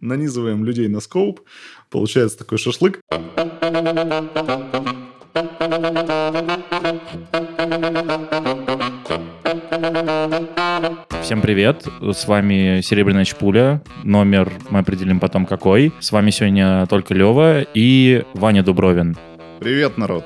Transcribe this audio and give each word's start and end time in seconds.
нанизываем 0.00 0.64
людей 0.64 0.88
на 0.88 1.00
скоуп, 1.00 1.40
получается 1.90 2.38
такой 2.38 2.58
шашлык. 2.58 3.00
Всем 11.22 11.42
привет, 11.42 11.86
с 12.00 12.26
вами 12.26 12.80
Серебряная 12.80 13.24
Чпуля, 13.24 13.82
номер 14.02 14.50
мы 14.70 14.78
определим 14.78 15.20
потом 15.20 15.44
какой. 15.44 15.92
С 16.00 16.10
вами 16.10 16.30
сегодня 16.30 16.86
только 16.86 17.12
Лева 17.14 17.62
и 17.74 18.24
Ваня 18.34 18.62
Дубровин. 18.62 19.16
Привет, 19.60 19.98
народ. 19.98 20.24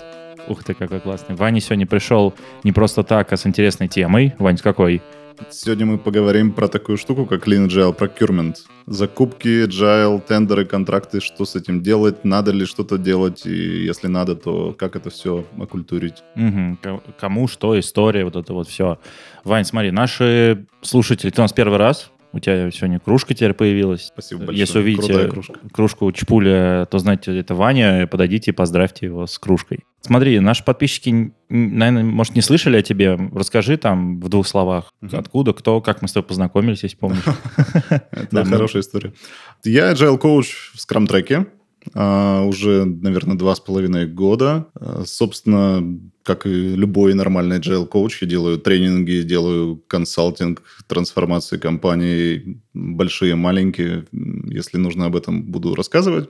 Ух 0.49 0.63
ты, 0.65 0.75
какой 0.75 1.01
классный. 1.01 1.35
Ваня 1.35 1.61
сегодня 1.61 1.87
пришел 1.87 2.35
не 2.65 2.73
просто 2.73 3.03
так, 3.03 3.33
а 3.33 3.37
с 3.37 3.47
интересной 3.47 3.89
темой. 3.89 4.35
Вань, 4.39 4.59
с 4.59 4.63
какой? 4.63 5.03
Сегодня 5.51 5.87
мы 5.87 5.99
поговорим 5.99 6.53
про 6.53 6.69
такую 6.69 6.99
штуку, 6.99 7.27
как 7.27 7.47
Lean 7.49 7.67
Agile 7.67 7.97
Procurement. 7.97 8.57
Закупки, 8.87 9.65
agile, 9.67 10.21
тендеры, 10.21 10.65
контракты, 10.65 11.21
что 11.21 11.45
с 11.45 11.57
этим 11.57 11.83
делать, 11.83 12.25
надо 12.25 12.51
ли 12.53 12.67
что-то 12.67 12.99
делать, 12.99 13.47
и 13.47 13.85
если 13.85 14.09
надо, 14.09 14.35
то 14.35 14.73
как 14.73 14.97
это 14.97 15.11
все 15.11 15.45
окультурить. 15.59 16.23
Угу. 16.37 17.01
Кому, 17.19 17.49
что, 17.49 17.79
история, 17.79 18.25
вот 18.25 18.37
это 18.37 18.53
вот 18.53 18.69
все. 18.69 18.99
Вань, 19.45 19.65
смотри, 19.65 19.91
наши 19.91 20.67
слушатели, 20.83 21.31
ты 21.31 21.41
у 21.41 21.45
нас 21.45 21.53
первый 21.53 21.79
раз, 21.79 22.11
у 22.33 22.39
тебя 22.39 22.71
сегодня 22.71 22.99
кружка 22.99 23.35
теперь 23.35 23.53
появилась. 23.53 24.07
Спасибо 24.07 24.41
большое. 24.41 24.59
Если 24.59 24.79
увидите 24.79 25.31
кружку 25.73 26.11
Чпуля, 26.13 26.87
то 26.91 26.99
знаете, 26.99 27.37
это 27.39 27.55
Ваня. 27.55 28.07
Подойдите 28.07 28.51
и 28.51 28.55
поздравьте 28.55 29.07
его 29.07 29.27
с 29.27 29.39
кружкой. 29.39 29.81
Смотри, 30.01 30.41
наши 30.41 30.65
подписчики, 30.65 31.33
наверное, 31.49 32.03
может, 32.03 32.35
не 32.35 32.43
слышали 32.43 32.77
о 32.79 32.83
тебе. 32.83 33.19
Расскажи 33.33 33.77
там 33.77 34.21
в 34.21 34.29
двух 34.29 34.49
словах, 34.49 34.93
угу. 35.01 35.17
откуда, 35.17 35.53
кто, 35.53 35.81
как 35.81 36.03
мы 36.03 36.09
с 36.09 36.13
тобой 36.13 36.27
познакомились, 36.27 36.83
если 36.83 36.97
помнишь. 36.97 37.25
Это 38.11 38.45
хорошая 38.45 38.83
история. 38.83 39.13
Я 39.65 39.93
agile 39.93 40.19
коуч 40.19 40.73
в 40.75 40.77
ScrumTrek 40.77 41.07
е 41.07 41.47
а, 41.95 42.43
уже, 42.45 42.85
наверное, 42.85 43.37
два 43.37 43.55
с 43.55 43.61
половиной 43.61 44.07
года. 44.07 44.67
А, 44.75 45.03
собственно, 45.05 45.83
как 46.23 46.47
и 46.47 46.77
любой 46.77 47.15
нормальный 47.15 47.59
agile 47.59 47.87
коуч, 47.87 48.23
я 48.23 48.29
делаю 48.29 48.59
тренинги, 48.59 49.23
делаю 49.23 49.77
консалтинг, 49.87 50.63
трансформации 50.87 51.59
компаний, 51.59 52.63
большие, 52.75 53.35
маленькие. 53.35 54.07
Если 54.13 54.79
нужно, 54.79 55.07
об 55.07 55.17
этом 55.17 55.45
буду 55.45 55.75
рассказывать. 55.75 56.29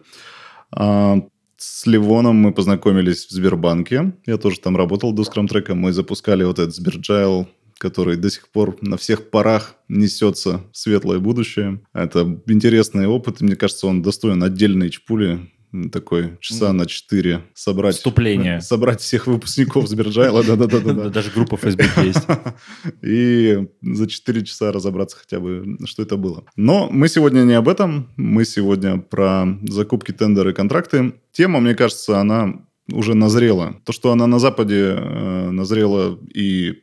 А, 0.71 1.19
с 1.57 1.87
Ливоном 1.87 2.37
мы 2.37 2.53
познакомились 2.53 3.27
в 3.27 3.31
Сбербанке. 3.31 4.15
Я 4.27 4.39
тоже 4.39 4.61
там 4.61 4.77
работал 4.77 5.13
до 5.13 5.25
ScrumTrek 5.25 5.66
а. 5.66 5.75
Мы 5.75 5.93
запускали 5.93 6.45
вот 6.45 6.59
этот 6.59 6.75
Sbergile 6.75 7.49
который 7.83 8.17
до 8.17 8.31
сих 8.31 8.49
пор 8.49 8.77
на 8.81 8.97
всех 8.97 9.31
парах 9.31 9.75
несется 9.89 10.63
в 10.73 10.79
светлое 10.79 11.19
будущее. 11.19 11.81
Это 11.93 12.41
интересный 12.47 13.09
опыт, 13.09 13.41
мне 13.41 13.57
кажется, 13.57 13.89
он 13.89 14.03
достоин 14.03 14.41
отдельной 14.45 14.89
чпули 14.89 15.51
такой 15.91 16.39
часа 16.41 16.73
на 16.73 16.87
4 16.87 17.43
собрать... 17.55 17.97
Вступление. 17.97 18.61
Собрать 18.73 19.01
всех 19.01 19.27
выпускников 19.27 19.89
Сберджайла. 19.89 20.45
Да-да-да. 20.45 21.09
Даже 21.09 21.31
группа 21.31 21.57
Facebook 21.57 22.05
есть. 22.05 22.27
И 23.03 23.67
за 23.83 24.07
4 24.07 24.45
часа 24.45 24.73
разобраться 24.73 25.17
хотя 25.17 25.41
бы, 25.41 25.79
что 25.85 26.03
это 26.03 26.17
было. 26.17 26.45
Но 26.57 26.89
мы 26.91 27.09
сегодня 27.09 27.43
не 27.43 27.55
об 27.55 27.69
этом. 27.69 28.11
Мы 28.17 28.45
сегодня 28.45 28.99
про 28.99 29.47
закупки, 29.63 30.13
тендеры, 30.13 30.53
контракты. 30.53 31.15
Тема, 31.33 31.61
мне 31.61 31.75
кажется, 31.75 32.21
она 32.21 32.63
уже 32.91 33.15
назрела. 33.15 33.77
То, 33.85 33.93
что 33.93 34.13
она 34.13 34.27
на 34.27 34.39
Западе 34.39 34.97
э, 34.97 35.51
назрела 35.51 36.19
и 36.35 36.83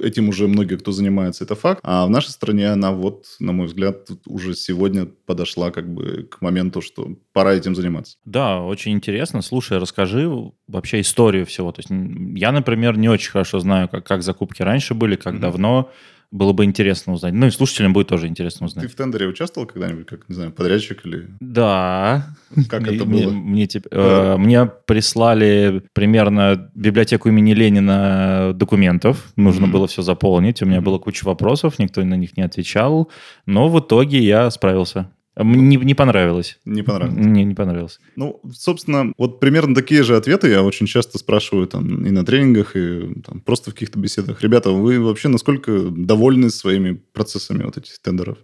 этим 0.00 0.28
уже 0.28 0.46
многие, 0.48 0.76
кто 0.76 0.92
занимается, 0.92 1.44
это 1.44 1.54
факт. 1.54 1.80
А 1.82 2.06
в 2.06 2.10
нашей 2.10 2.30
стране 2.30 2.68
она 2.70 2.92
вот, 2.92 3.26
на 3.40 3.52
мой 3.52 3.66
взгляд, 3.66 4.08
уже 4.26 4.54
сегодня 4.54 5.06
подошла 5.06 5.70
как 5.70 5.92
бы 5.92 6.28
к 6.30 6.40
моменту, 6.40 6.80
что 6.80 7.16
пора 7.32 7.54
этим 7.54 7.74
заниматься. 7.74 8.16
Да, 8.24 8.60
очень 8.60 8.92
интересно. 8.92 9.42
Слушай, 9.42 9.78
расскажи 9.78 10.30
вообще 10.66 11.00
историю 11.00 11.46
всего. 11.46 11.72
То 11.72 11.80
есть 11.80 11.90
я, 12.38 12.52
например, 12.52 12.96
не 12.96 13.08
очень 13.08 13.30
хорошо 13.30 13.58
знаю, 13.58 13.88
как, 13.88 14.06
как 14.06 14.22
закупки 14.22 14.62
раньше 14.62 14.94
были, 14.94 15.16
как 15.16 15.34
mm-hmm. 15.34 15.40
давно 15.40 15.90
было 16.30 16.52
бы 16.52 16.64
интересно 16.64 17.12
узнать. 17.12 17.32
Ну 17.32 17.46
и 17.46 17.50
слушателям 17.50 17.92
будет 17.92 18.08
тоже 18.08 18.26
интересно 18.26 18.66
узнать. 18.66 18.86
Ты 18.86 18.92
в 18.92 18.94
тендере 18.94 19.26
участвовал 19.26 19.66
когда-нибудь, 19.66 20.06
как, 20.06 20.28
не 20.28 20.34
знаю, 20.34 20.52
подрядчик 20.52 21.04
или... 21.06 21.28
Да. 21.40 22.26
Как 22.68 22.86
это 22.86 23.04
было? 23.04 23.30
Мне, 23.30 23.66
типа, 23.66 23.88
э, 23.90 24.36
мне 24.36 24.66
прислали 24.66 25.82
примерно 25.92 26.70
библиотеку 26.74 27.28
имени 27.28 27.52
Ленина 27.52 28.52
документов. 28.54 29.32
Нужно 29.36 29.66
было 29.66 29.86
все 29.86 30.02
заполнить. 30.02 30.62
У 30.62 30.66
меня 30.66 30.80
была 30.80 30.98
куча 30.98 31.24
вопросов, 31.24 31.78
никто 31.78 32.02
на 32.04 32.14
них 32.14 32.36
не 32.36 32.42
отвечал. 32.42 33.10
Но 33.46 33.68
в 33.68 33.80
итоге 33.80 34.18
я 34.18 34.50
справился. 34.50 35.10
Не, 35.38 35.76
не 35.76 35.94
понравилось. 35.94 36.58
Не 36.64 36.82
понравилось. 36.82 37.26
Не, 37.26 37.44
не 37.44 37.54
понравилось. 37.54 38.00
Ну, 38.16 38.40
собственно, 38.52 39.12
вот 39.18 39.38
примерно 39.38 39.74
такие 39.74 40.02
же 40.02 40.16
ответы 40.16 40.48
я 40.48 40.62
очень 40.62 40.86
часто 40.86 41.18
спрашиваю 41.18 41.66
там 41.66 42.04
и 42.06 42.10
на 42.10 42.24
тренингах, 42.24 42.74
и 42.74 43.20
там, 43.22 43.40
просто 43.40 43.70
в 43.70 43.74
каких-то 43.74 43.98
беседах. 43.98 44.42
Ребята, 44.42 44.70
вы 44.70 44.98
вообще 45.00 45.28
насколько 45.28 45.90
довольны 45.90 46.48
своими 46.50 47.00
процессами 47.12 47.64
вот 47.64 47.76
этих 47.76 47.98
тендеров? 47.98 48.38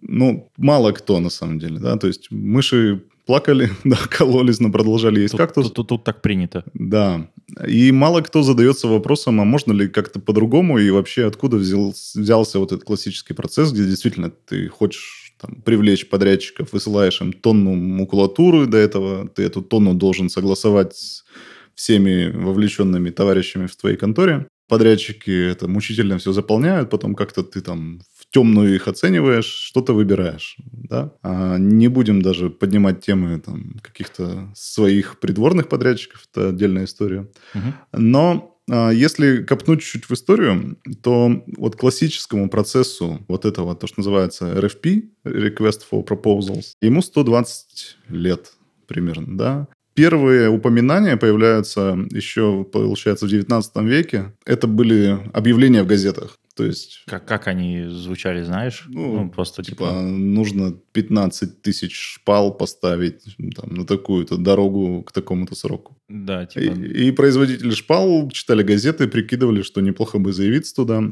Ну, 0.00 0.50
мало 0.56 0.92
кто 0.92 1.20
на 1.20 1.30
самом 1.30 1.58
деле, 1.58 1.78
да, 1.78 1.96
то 1.96 2.06
есть 2.06 2.30
мыши 2.30 3.02
плакали, 3.26 3.70
да, 3.84 3.98
кололись, 4.08 4.60
но 4.60 4.72
продолжали 4.72 5.20
есть 5.20 5.32
тут, 5.32 5.40
кактус. 5.40 5.66
Тут, 5.66 5.74
тут, 5.74 5.88
тут 5.88 6.04
так 6.04 6.22
принято. 6.22 6.64
Да. 6.74 7.28
И 7.66 7.92
мало 7.92 8.22
кто 8.22 8.42
задается 8.42 8.88
вопросом, 8.88 9.40
а 9.40 9.44
можно 9.44 9.72
ли 9.72 9.88
как-то 9.88 10.20
по-другому, 10.20 10.78
и 10.78 10.90
вообще 10.90 11.26
откуда 11.26 11.56
взял, 11.56 11.94
взялся 12.14 12.58
вот 12.58 12.72
этот 12.72 12.84
классический 12.84 13.34
процесс, 13.34 13.72
где 13.72 13.84
действительно 13.84 14.30
ты 14.30 14.68
хочешь 14.68 15.19
там, 15.40 15.62
привлечь 15.62 16.08
подрядчиков, 16.08 16.72
высылаешь 16.72 17.20
им 17.20 17.32
тонну 17.32 17.74
макулатуры 17.74 18.66
до 18.66 18.78
этого, 18.78 19.28
ты 19.28 19.42
эту 19.42 19.62
тонну 19.62 19.94
должен 19.94 20.28
согласовать 20.28 20.94
с 20.96 21.24
всеми 21.74 22.30
вовлеченными 22.30 23.10
товарищами 23.10 23.66
в 23.66 23.76
твоей 23.76 23.96
конторе. 23.96 24.46
Подрядчики 24.68 25.30
это 25.30 25.66
мучительно 25.66 26.18
все 26.18 26.32
заполняют, 26.32 26.90
потом 26.90 27.14
как-то 27.14 27.42
ты 27.42 27.60
там 27.60 28.02
в 28.16 28.32
темную 28.32 28.74
их 28.76 28.86
оцениваешь, 28.86 29.46
что-то 29.46 29.94
выбираешь. 29.94 30.56
Да? 30.72 31.12
А 31.22 31.56
не 31.58 31.88
будем 31.88 32.22
даже 32.22 32.50
поднимать 32.50 33.00
темы 33.00 33.40
там, 33.40 33.72
каких-то 33.82 34.52
своих 34.54 35.18
придворных 35.18 35.68
подрядчиков, 35.68 36.22
это 36.30 36.50
отдельная 36.50 36.84
история. 36.84 37.26
Угу. 37.54 38.00
Но 38.00 38.49
если 38.92 39.42
копнуть 39.42 39.82
чуть-чуть 39.82 40.08
в 40.08 40.12
историю, 40.12 40.78
то 41.02 41.42
вот 41.56 41.76
классическому 41.76 42.48
процессу 42.48 43.24
вот 43.28 43.44
этого, 43.44 43.74
то, 43.74 43.86
что 43.86 44.00
называется 44.00 44.52
RFP, 44.52 45.02
Request 45.24 45.80
for 45.90 46.06
Proposals, 46.06 46.72
ему 46.80 47.02
120 47.02 47.96
лет 48.08 48.52
примерно, 48.86 49.36
да. 49.36 49.68
Первые 49.94 50.48
упоминания 50.48 51.16
появляются 51.16 51.98
еще, 52.10 52.64
получается, 52.64 53.26
в 53.26 53.28
19 53.28 53.76
веке. 53.82 54.32
Это 54.46 54.66
были 54.66 55.18
объявления 55.32 55.82
в 55.82 55.86
газетах. 55.86 56.38
То 56.60 56.66
есть... 56.66 57.02
Как, 57.06 57.24
как 57.24 57.46
они 57.46 57.86
звучали, 57.88 58.42
знаешь? 58.42 58.84
Ну, 58.88 59.22
ну 59.22 59.30
просто 59.30 59.62
типа... 59.62 59.86
типа... 59.86 59.92
Нужно 60.02 60.74
15 60.92 61.62
тысяч 61.62 61.94
шпал 61.96 62.52
поставить 62.52 63.22
там, 63.56 63.70
на 63.70 63.86
такую-то 63.86 64.36
дорогу 64.36 65.02
к 65.02 65.12
такому-то 65.12 65.54
сроку. 65.54 65.96
Да, 66.10 66.44
типа... 66.44 66.74
И, 66.74 67.08
и 67.08 67.12
производители 67.12 67.70
шпал 67.70 68.30
читали 68.30 68.62
газеты, 68.62 69.08
прикидывали, 69.08 69.62
что 69.62 69.80
неплохо 69.80 70.18
бы 70.18 70.34
заявиться 70.34 70.74
туда. 70.74 71.02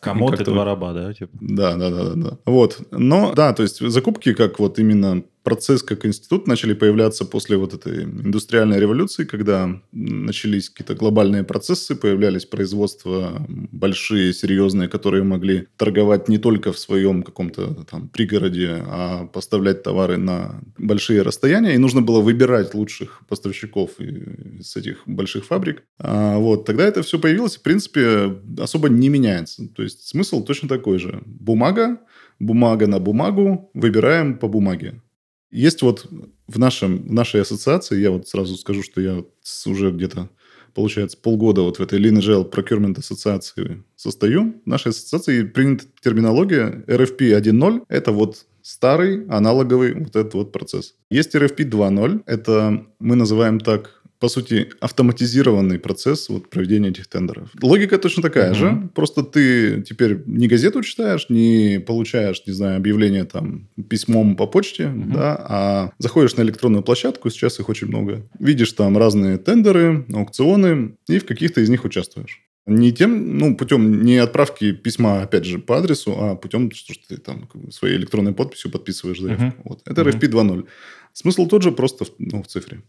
Комод 0.00 0.40
и 0.40 0.44
два 0.44 0.64
раба, 0.64 0.94
да? 0.94 1.12
Типа? 1.12 1.36
Да, 1.42 1.76
да, 1.76 1.90
да, 1.90 2.14
да. 2.14 2.38
Вот. 2.46 2.80
Но, 2.90 3.34
да, 3.34 3.52
то 3.52 3.62
есть 3.62 3.86
закупки 3.86 4.32
как 4.32 4.58
вот 4.58 4.78
именно 4.78 5.24
процесс 5.46 5.84
как 5.84 6.04
институт 6.04 6.48
начали 6.48 6.74
появляться 6.74 7.24
после 7.24 7.56
вот 7.56 7.72
этой 7.72 8.02
индустриальной 8.02 8.80
революции, 8.80 9.24
когда 9.24 9.80
начались 9.92 10.68
какие-то 10.68 10.96
глобальные 10.96 11.44
процессы, 11.44 11.94
появлялись 11.94 12.44
производства 12.44 13.46
большие, 13.48 14.32
серьезные, 14.32 14.88
которые 14.88 15.22
могли 15.22 15.68
торговать 15.76 16.28
не 16.28 16.38
только 16.38 16.72
в 16.72 16.78
своем 16.80 17.22
каком-то 17.22 17.84
там 17.88 18.08
пригороде, 18.08 18.82
а 18.86 19.26
поставлять 19.26 19.84
товары 19.84 20.16
на 20.16 20.60
большие 20.78 21.22
расстояния, 21.22 21.76
и 21.76 21.78
нужно 21.78 22.02
было 22.02 22.20
выбирать 22.20 22.74
лучших 22.74 23.20
поставщиков 23.28 24.00
из 24.00 24.76
этих 24.76 25.04
больших 25.06 25.44
фабрик. 25.44 25.84
А, 25.98 26.38
вот, 26.38 26.64
тогда 26.64 26.82
это 26.82 27.02
все 27.02 27.20
появилось, 27.20 27.56
в 27.56 27.62
принципе, 27.62 28.34
особо 28.58 28.88
не 28.88 29.08
меняется. 29.08 29.68
То 29.76 29.84
есть 29.84 30.08
смысл 30.08 30.42
точно 30.42 30.68
такой 30.68 30.98
же. 30.98 31.22
Бумага, 31.24 32.00
бумага 32.40 32.88
на 32.88 32.98
бумагу, 32.98 33.70
выбираем 33.74 34.38
по 34.38 34.48
бумаге. 34.48 35.02
Есть 35.50 35.82
вот 35.82 36.06
в, 36.46 36.58
нашем, 36.58 37.06
в 37.06 37.12
нашей 37.12 37.42
ассоциации, 37.42 38.00
я 38.00 38.10
вот 38.10 38.28
сразу 38.28 38.56
скажу, 38.56 38.82
что 38.82 39.00
я 39.00 39.24
уже 39.66 39.90
где-то, 39.90 40.28
получается, 40.74 41.18
полгода 41.18 41.62
вот 41.62 41.78
в 41.78 41.82
этой 41.82 42.00
Lean 42.00 42.18
Agile 42.18 42.50
Procurement 42.50 42.98
ассоциации 42.98 43.84
состою. 43.94 44.60
В 44.64 44.68
нашей 44.68 44.88
ассоциации 44.88 45.44
принята 45.44 45.84
терминология 46.02 46.84
RFP 46.86 47.38
1.0. 47.38 47.84
Это 47.88 48.12
вот 48.12 48.46
старый 48.62 49.26
аналоговый 49.28 49.94
вот 49.94 50.16
этот 50.16 50.34
вот 50.34 50.52
процесс. 50.52 50.96
Есть 51.08 51.34
RFP 51.34 51.70
2.0. 51.70 52.22
Это 52.26 52.84
мы 52.98 53.14
называем 53.14 53.60
так 53.60 53.95
по 54.18 54.28
сути, 54.28 54.70
автоматизированный 54.80 55.78
процесс 55.78 56.28
вот, 56.28 56.48
проведения 56.48 56.88
этих 56.88 57.06
тендеров. 57.06 57.50
Логика 57.60 57.98
точно 57.98 58.22
такая 58.22 58.50
угу. 58.50 58.58
же, 58.58 58.88
просто 58.94 59.22
ты 59.22 59.82
теперь 59.82 60.22
не 60.26 60.48
газету 60.48 60.82
читаешь, 60.82 61.26
не 61.28 61.80
получаешь, 61.86 62.42
не 62.46 62.52
знаю, 62.52 62.76
объявление 62.76 63.24
там 63.24 63.68
письмом 63.88 64.36
по 64.36 64.46
почте, 64.46 64.88
угу. 64.88 65.12
да, 65.12 65.36
а 65.48 65.92
заходишь 65.98 66.36
на 66.36 66.42
электронную 66.42 66.82
площадку, 66.82 67.30
сейчас 67.30 67.60
их 67.60 67.68
очень 67.68 67.88
много, 67.88 68.26
видишь 68.38 68.72
там 68.72 68.96
разные 68.96 69.38
тендеры, 69.38 70.06
аукционы, 70.12 70.96
и 71.08 71.18
в 71.18 71.26
каких-то 71.26 71.60
из 71.60 71.68
них 71.68 71.84
участвуешь. 71.84 72.42
Не 72.66 72.92
тем, 72.92 73.38
ну, 73.38 73.56
путем 73.56 74.02
не 74.02 74.16
отправки 74.16 74.72
письма, 74.72 75.22
опять 75.22 75.44
же, 75.44 75.60
по 75.60 75.78
адресу, 75.78 76.16
а 76.18 76.34
путем, 76.34 76.72
что, 76.72 76.94
ты 77.08 77.16
там 77.16 77.48
своей 77.70 77.96
электронной 77.96 78.32
подписью 78.32 78.72
подписываешь 78.72 79.20
заявку. 79.20 79.44
Uh-huh. 79.44 79.62
Вот. 79.64 79.82
Это 79.84 80.02
uh-huh. 80.02 80.18
RFP 80.18 80.28
2.0. 80.28 80.66
Смысл 81.12 81.46
тот 81.46 81.62
же, 81.62 81.70
просто 81.70 82.04
в, 82.04 82.10
ну, 82.18 82.42
в 82.42 82.48
цифре. 82.48 82.82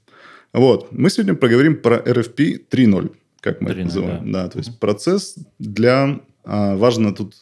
Вот. 0.58 0.92
Мы 0.92 1.10
сегодня 1.10 1.36
поговорим 1.36 1.78
про 1.78 1.98
RFP 1.98 2.68
3.0, 2.70 3.12
как 3.40 3.62
мы 3.62 3.70
3.0, 3.70 3.74
это 3.74 3.84
называем. 3.84 4.32
Да. 4.32 4.44
да, 4.44 4.50
то 4.50 4.58
есть 4.58 4.72
uh-huh. 4.72 4.80
процесс 4.80 5.36
для... 5.60 6.20
А, 6.44 6.76
важно 6.76 7.14
тут 7.14 7.36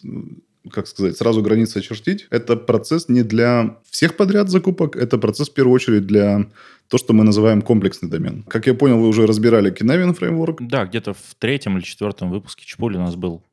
как 0.71 0.87
сказать, 0.87 1.15
сразу 1.15 1.43
границы 1.43 1.77
очертить. 1.77 2.27
Это 2.31 2.55
процесс 2.55 3.07
не 3.07 3.21
для 3.21 3.77
всех 3.89 4.17
подряд 4.17 4.49
закупок, 4.49 4.95
это 4.95 5.17
процесс 5.19 5.49
в 5.49 5.53
первую 5.53 5.75
очередь 5.75 6.07
для 6.07 6.47
то, 6.87 6.97
что 6.97 7.13
мы 7.13 7.23
называем 7.23 7.61
комплексный 7.61 8.09
домен. 8.09 8.43
Как 8.43 8.67
я 8.67 8.73
понял, 8.73 8.99
вы 8.99 9.07
уже 9.07 9.25
разбирали 9.25 9.71
Kinevin 9.71 10.13
фреймворк. 10.13 10.61
Да, 10.61 10.85
где-то 10.85 11.13
в 11.13 11.35
третьем 11.37 11.77
или 11.77 11.83
четвертом 11.83 12.31
выпуске 12.31 12.65
Чпули 12.65 12.97
у 12.97 13.01
нас 13.01 13.15
был 13.15 13.43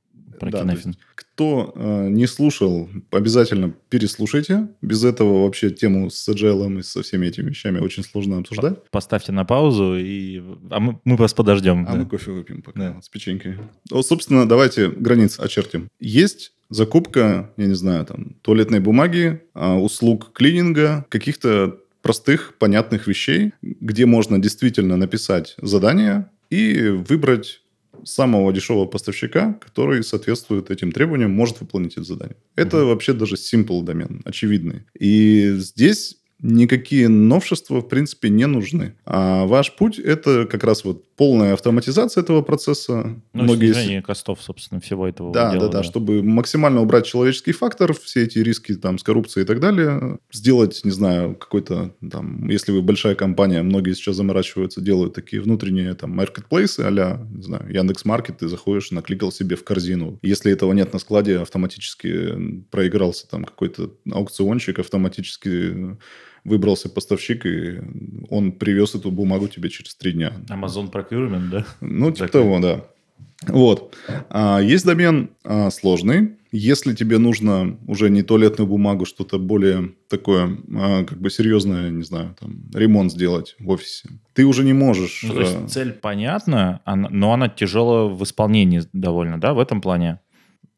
про 0.43 0.51
да, 0.51 0.63
Kinevin. 0.63 0.95
Кто 1.15 1.73
э, 1.75 2.09
не 2.09 2.27
слушал, 2.27 2.89
обязательно 3.11 3.75
переслушайте. 3.89 4.69
Без 4.83 5.05
этого 5.05 5.45
вообще 5.45 5.71
тему 5.71 6.11
с 6.11 6.29
agile 6.29 6.79
и 6.79 6.83
со 6.83 7.03
всеми 7.03 7.27
этими 7.27 7.51
вещами 7.51 7.79
очень 7.79 8.05
сложно 8.05 8.39
обсуждать. 8.39 8.83
Поставьте 8.91 9.33
на 9.33 9.45
паузу, 9.45 9.97
и... 9.97 10.43
а 10.71 10.81
мы, 10.81 11.01
мы 11.05 11.17
вас 11.17 11.33
подождем. 11.33 11.87
А 11.89 11.93
да. 11.93 11.99
мы 11.99 12.07
кофе 12.07 12.33
выпьем 12.33 12.63
пока 12.63 12.79
да. 12.79 13.01
с 13.01 13.09
печенькой. 13.09 13.59
Вот, 13.91 14.07
собственно, 14.07 14.47
давайте 14.49 14.89
границы 14.89 15.41
очертим. 15.41 15.89
Есть 16.01 16.53
закупка, 16.71 17.51
я 17.57 17.67
не 17.67 17.75
знаю, 17.75 18.05
там, 18.05 18.37
туалетной 18.43 18.81
бумаги, 18.81 19.43
а, 19.55 19.79
услуг 19.79 20.33
клининга, 20.33 21.07
каких-то 21.09 21.79
простых, 22.03 22.55
понятных 22.59 23.07
вещей, 23.07 23.53
где 23.63 24.07
можно 24.07 24.41
действительно 24.41 24.97
написать 24.97 25.55
задание 25.61 26.29
и 26.51 26.89
выбрать 26.89 27.62
самого 28.05 28.53
дешевого 28.53 28.87
поставщика, 28.87 29.55
который 29.55 30.03
соответствует 30.03 30.71
этим 30.71 30.93
требованиям, 30.93 31.33
может 31.33 31.61
выполнить 31.61 31.93
это 31.93 32.05
задание. 32.05 32.37
Это 32.57 32.79
mm-hmm. 32.79 32.87
вообще 32.87 33.13
даже 33.13 33.37
simple 33.37 33.83
домен, 33.83 34.23
очевидный. 34.25 34.83
И 34.99 35.55
здесь 35.57 36.22
никакие 36.43 37.09
новшества, 37.09 37.81
в 37.81 37.89
принципе, 37.89 38.29
не 38.29 38.47
нужны. 38.47 38.95
А 39.07 39.47
ваш 39.47 39.75
путь– 39.77 39.99
это 39.99 40.45
как 40.47 40.65
раз 40.65 40.85
вот 40.85 41.05
полная 41.17 41.55
автоматизация 41.55 42.23
этого 42.23 42.43
процесса. 42.43 43.17
Ну, 43.33 43.43
Многие... 43.45 43.73
снижение 43.73 44.03
костов, 44.03 44.43
собственно, 44.43 44.81
всего 44.81 45.07
этого 45.07 45.33
да, 45.33 45.53
дела. 45.53 45.67
Да, 45.67 45.69
да, 45.69 45.79
да, 45.79 45.85
чтобы 45.85 46.23
максимально 46.23 46.83
убрать 46.83 47.07
человеческий 47.07 47.53
фактор, 47.53 47.95
все 47.95 48.25
эти 48.25 48.39
риски 48.39 48.75
там 48.75 48.99
с 48.99 49.05
коррупцией 49.05 49.45
и 49.45 49.47
так 49.47 49.61
далее, 49.61 50.19
сделать, 50.33 50.81
не 50.85 50.91
знаю, 50.91 51.37
какой-то 51.37 51.95
там, 52.11 52.49
если 52.49 52.73
вы 52.73 52.83
большая 52.83 53.15
компания, 53.15 53.63
многие 53.63 53.95
сейчас 53.95 54.17
заморачиваются, 54.17 54.81
делают 54.81 55.15
такие 55.15 55.41
внутренние 55.41 55.95
там 55.95 56.11
маркетплейсы 56.11 56.81
а 56.81 56.91
не 56.91 57.43
знаю, 57.43 57.73
Яндекс.Маркет, 57.73 58.39
ты 58.39 58.49
заходишь, 58.49 58.91
накликал 58.91 59.31
себе 59.31 59.55
в 59.55 59.65
корзину. 59.65 60.19
Если 60.23 60.51
этого 60.51 60.73
нет 60.73 60.93
на 60.93 60.99
складе, 60.99 61.39
автоматически 61.39 62.65
проигрался 62.71 63.29
там 63.29 63.45
какой-то 63.45 63.93
аукционщик, 64.11 64.81
автоматически 64.81 65.97
выбрался 66.45 66.89
поставщик, 66.89 67.47
и 67.47 67.81
он 68.31 68.53
привез 68.53 68.95
эту 68.95 69.11
бумагу 69.11 69.49
тебе 69.49 69.69
через 69.71 69.95
три 69.95 70.13
дня. 70.13 70.33
Amazon 70.49 70.91
Procurement, 70.91 71.49
да? 71.51 71.67
Ну, 71.81 72.11
типа 72.11 72.25
так. 72.25 72.31
того, 72.33 72.59
да. 72.61 72.85
Вот. 73.49 73.97
А, 74.31 74.61
есть 74.61 74.85
домен 74.85 75.31
а, 75.45 75.71
сложный. 75.71 76.37
Если 76.53 76.95
тебе 76.95 77.19
нужно 77.19 77.79
уже 77.87 78.11
не 78.11 78.23
туалетную 78.23 78.69
бумагу, 78.69 79.07
что-то 79.07 79.39
более 79.39 79.95
такое, 80.09 80.59
а, 80.77 81.05
как 81.05 81.19
бы 81.19 81.31
серьезное, 81.31 81.91
не 81.91 82.03
знаю, 82.03 82.37
там, 82.39 82.71
ремонт 82.75 83.11
сделать 83.13 83.57
в 83.59 83.71
офисе, 83.71 84.11
ты 84.35 84.45
уже 84.45 84.65
не 84.65 84.73
можешь... 84.73 85.25
Ну, 85.27 85.35
то 85.35 85.41
есть, 85.41 85.57
а... 85.65 85.69
цель 85.69 85.93
понятна, 85.93 86.81
но 86.87 87.33
она 87.33 87.49
тяжелая 87.49 88.07
в 88.07 88.23
исполнении 88.23 88.83
довольно, 88.93 89.41
да, 89.41 89.55
в 89.55 89.59
этом 89.59 89.81
плане? 89.81 90.21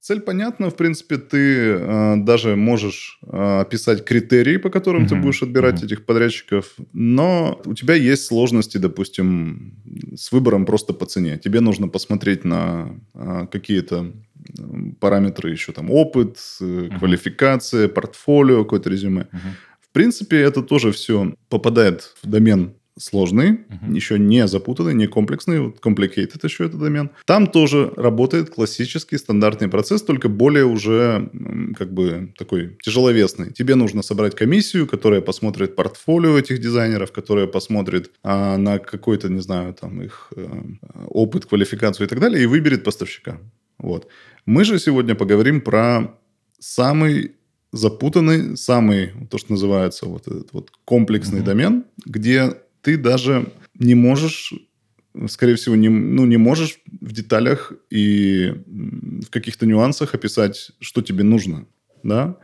Цель 0.04 0.20
понятна, 0.20 0.68
в 0.68 0.76
принципе, 0.76 1.16
ты 1.16 1.78
э, 1.78 2.16
даже 2.18 2.56
можешь 2.56 3.18
э, 3.22 3.60
описать 3.60 4.04
критерии, 4.04 4.58
по 4.58 4.68
которым 4.68 5.04
uh-huh. 5.04 5.08
ты 5.08 5.16
будешь 5.16 5.42
отбирать 5.42 5.80
uh-huh. 5.80 5.86
этих 5.86 6.04
подрядчиков, 6.04 6.74
но 6.92 7.58
у 7.64 7.72
тебя 7.72 7.94
есть 7.94 8.26
сложности, 8.26 8.76
допустим, 8.76 9.82
с 10.14 10.30
выбором 10.30 10.66
просто 10.66 10.92
по 10.92 11.06
цене. 11.06 11.38
Тебе 11.38 11.60
нужно 11.60 11.88
посмотреть 11.88 12.44
на 12.44 13.00
э, 13.14 13.46
какие-то 13.50 14.12
параметры 15.00 15.50
еще 15.50 15.72
там 15.72 15.90
опыт, 15.90 16.36
uh-huh. 16.36 16.98
квалификация, 16.98 17.88
портфолио, 17.88 18.62
какое-то 18.64 18.90
резюме. 18.90 19.22
Uh-huh. 19.32 19.38
В 19.80 19.88
принципе, 19.94 20.36
это 20.36 20.62
тоже 20.62 20.92
все 20.92 21.34
попадает 21.48 22.14
в 22.22 22.28
домен 22.28 22.74
сложный, 22.96 23.52
uh-huh. 23.52 23.94
еще 23.94 24.18
не 24.18 24.46
запутанный, 24.46 24.94
не 24.94 25.06
комплексный, 25.06 25.60
вот 25.60 25.80
complicated 25.80 26.38
еще 26.44 26.66
это 26.66 26.76
домен. 26.76 27.10
Там 27.26 27.46
тоже 27.46 27.92
работает 27.96 28.50
классический 28.50 29.18
стандартный 29.18 29.68
процесс, 29.68 30.02
только 30.02 30.28
более 30.28 30.64
уже 30.64 31.30
как 31.76 31.92
бы 31.92 32.32
такой 32.38 32.78
тяжеловесный. 32.82 33.52
Тебе 33.52 33.74
нужно 33.74 34.02
собрать 34.02 34.36
комиссию, 34.36 34.86
которая 34.86 35.20
посмотрит 35.20 35.74
портфолио 35.74 36.38
этих 36.38 36.60
дизайнеров, 36.60 37.10
которая 37.10 37.46
посмотрит 37.46 38.12
а, 38.22 38.56
на 38.56 38.78
какой-то, 38.78 39.28
не 39.28 39.40
знаю, 39.40 39.74
там 39.74 40.00
их 40.02 40.32
э, 40.36 40.46
опыт, 41.08 41.46
квалификацию 41.46 42.06
и 42.06 42.08
так 42.08 42.20
далее, 42.20 42.42
и 42.42 42.46
выберет 42.46 42.84
поставщика. 42.84 43.38
Вот. 43.78 44.08
Мы 44.46 44.64
же 44.64 44.78
сегодня 44.78 45.14
поговорим 45.14 45.60
про 45.60 46.16
самый 46.60 47.32
запутанный, 47.72 48.56
самый, 48.56 49.12
то, 49.30 49.36
что 49.36 49.52
называется, 49.52 50.06
вот 50.06 50.28
этот 50.28 50.52
вот 50.52 50.70
комплексный 50.84 51.40
uh-huh. 51.40 51.44
домен, 51.44 51.84
где 52.06 52.54
ты 52.84 52.96
даже 52.96 53.52
не 53.78 53.94
можешь, 53.94 54.52
скорее 55.28 55.54
всего, 55.56 55.74
не, 55.74 55.88
ну, 55.88 56.26
не 56.26 56.36
можешь 56.36 56.78
в 57.00 57.12
деталях 57.12 57.72
и 57.90 58.52
в 59.26 59.30
каких-то 59.30 59.66
нюансах 59.66 60.14
описать, 60.14 60.72
что 60.80 61.02
тебе 61.02 61.24
нужно. 61.24 61.66
Да? 62.02 62.36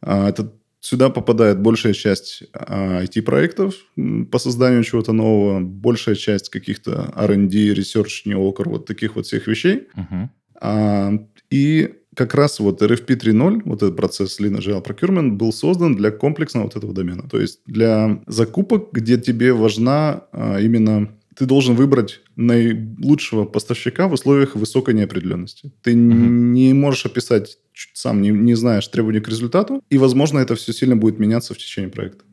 А 0.00 0.28
это 0.28 0.52
Сюда 0.80 1.10
попадает 1.10 1.60
большая 1.60 1.92
часть 1.92 2.44
IT-проектов 2.54 3.74
а, 3.96 4.24
по 4.30 4.38
созданию 4.38 4.84
чего-то 4.84 5.12
нового, 5.12 5.60
большая 5.60 6.14
часть 6.14 6.50
каких-то 6.50 7.12
R&D, 7.16 7.72
research, 7.72 8.22
неокр, 8.26 8.68
вот 8.68 8.86
таких 8.86 9.16
вот 9.16 9.26
всех 9.26 9.48
вещей. 9.48 9.88
Uh-huh. 10.62 11.26
И 11.50 11.94
как 12.18 12.34
раз 12.34 12.58
вот 12.58 12.82
RFP 12.82 13.16
3.0, 13.16 13.62
вот 13.64 13.76
этот 13.76 13.96
процесс 13.96 14.40
Lean 14.40 14.58
Agile 14.58 14.84
Procurement, 14.84 15.36
был 15.36 15.52
создан 15.52 15.94
для 15.94 16.10
комплексного 16.10 16.64
вот 16.64 16.74
этого 16.74 16.92
домена. 16.92 17.28
То 17.30 17.40
есть 17.40 17.60
для 17.64 18.20
закупок, 18.26 18.88
где 18.92 19.18
тебе 19.18 19.52
важна 19.52 20.24
а, 20.32 20.58
именно... 20.58 21.14
Ты 21.36 21.46
должен 21.46 21.76
выбрать 21.76 22.20
наилучшего 22.34 23.44
поставщика 23.44 24.08
в 24.08 24.14
условиях 24.14 24.56
высокой 24.56 24.94
неопределенности. 24.94 25.70
Ты 25.82 25.92
угу. 25.92 26.00
не 26.00 26.72
можешь 26.74 27.06
описать 27.06 27.58
сам, 27.94 28.20
не, 28.20 28.30
не 28.30 28.56
знаешь 28.56 28.88
требований 28.88 29.20
к 29.20 29.28
результату, 29.28 29.80
и, 29.88 29.98
возможно, 29.98 30.40
это 30.40 30.56
все 30.56 30.72
сильно 30.72 30.96
будет 30.96 31.20
меняться 31.20 31.54
в 31.54 31.58
течение 31.58 31.88
проекта. 31.88 32.24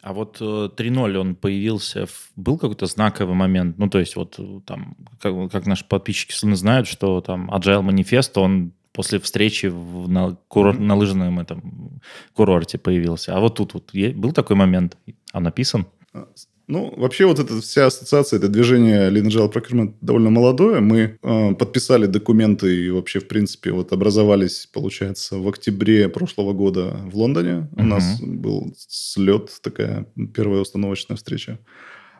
А 0.00 0.14
вот 0.14 0.40
3.0 0.40 1.12
э, 1.12 1.18
он 1.18 1.34
появился, 1.34 2.06
был 2.36 2.56
какой-то 2.56 2.86
знаковый 2.86 3.34
момент? 3.34 3.76
Ну, 3.76 3.90
то 3.90 3.98
есть 3.98 4.16
вот 4.16 4.36
э, 4.38 4.60
там, 4.64 4.96
как, 5.20 5.50
как 5.52 5.66
наши 5.66 5.84
подписчики 5.84 6.32
знают, 6.54 6.88
что 6.88 7.20
там 7.20 7.50
Agile 7.50 7.86
Manifest, 7.86 8.30
он 8.36 8.72
после 8.96 9.18
встречи 9.18 9.66
в, 9.66 10.08
на, 10.08 10.38
курор, 10.48 10.78
на 10.78 10.96
лыжном 10.96 11.38
этом 11.38 12.00
курорте 12.32 12.78
появился. 12.78 13.36
А 13.36 13.40
вот 13.40 13.56
тут 13.56 13.74
вот 13.74 13.92
был 13.92 14.32
такой 14.32 14.56
момент, 14.56 14.96
а 15.32 15.40
написан? 15.40 15.84
А, 16.14 16.26
ну, 16.66 16.94
вообще 16.96 17.26
вот 17.26 17.38
эта 17.38 17.60
вся 17.60 17.86
ассоциация, 17.86 18.38
это 18.38 18.48
движение 18.48 19.10
Lean 19.10 19.26
Agile 19.26 19.52
Procurement 19.52 19.94
довольно 20.00 20.30
молодое. 20.30 20.80
Мы 20.80 21.18
э, 21.22 21.54
подписали 21.54 22.06
документы 22.06 22.86
и 22.86 22.90
вообще, 22.90 23.20
в 23.20 23.28
принципе, 23.28 23.70
вот 23.72 23.92
образовались, 23.92 24.66
получается, 24.72 25.36
в 25.36 25.46
октябре 25.46 26.08
прошлого 26.08 26.54
года 26.54 26.96
в 27.04 27.14
Лондоне. 27.16 27.50
Uh-huh. 27.50 27.82
У 27.82 27.84
нас 27.84 28.20
был 28.22 28.74
слет, 28.78 29.50
такая 29.62 30.06
первая 30.34 30.62
установочная 30.62 31.18
встреча. 31.18 31.58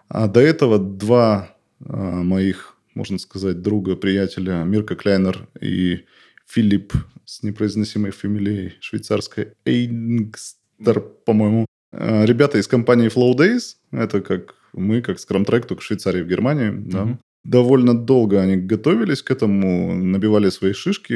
А 0.09 0.29
до 0.29 0.41
этого 0.41 0.79
два 0.79 1.57
э, 1.81 1.97
моих, 1.97 2.77
можно 2.95 3.19
сказать, 3.19 3.63
друга, 3.63 3.97
приятеля, 3.97 4.63
Мирка 4.65 4.95
Кляйнер 4.95 5.49
и 5.59 6.05
Филипп 6.47 6.93
с 7.25 7.43
непроизносимой 7.43 8.11
фамилией 8.13 8.75
швейцарской 8.81 9.53
Эйнгстер, 9.65 11.01
по-моему. 11.01 11.67
А, 11.93 12.25
ребята 12.25 12.59
из 12.59 12.69
компании 12.69 13.09
Flow 13.09 13.35
Days, 13.35 13.77
это 13.91 14.21
как 14.21 14.55
мы, 14.73 15.03
как 15.03 15.19
Scrum 15.19 15.45
Track, 15.45 15.67
только 15.67 15.81
в 15.81 15.85
Швейцарии, 15.85 16.23
в 16.23 16.29
Германии, 16.29 16.71
mm-hmm. 16.71 16.91
да. 16.91 17.19
Довольно 17.45 17.95
долго 17.95 18.41
они 18.41 18.57
готовились 18.57 19.23
к 19.23 19.31
этому, 19.31 19.95
набивали 19.95 20.51
свои 20.51 20.73
шишки. 20.73 21.15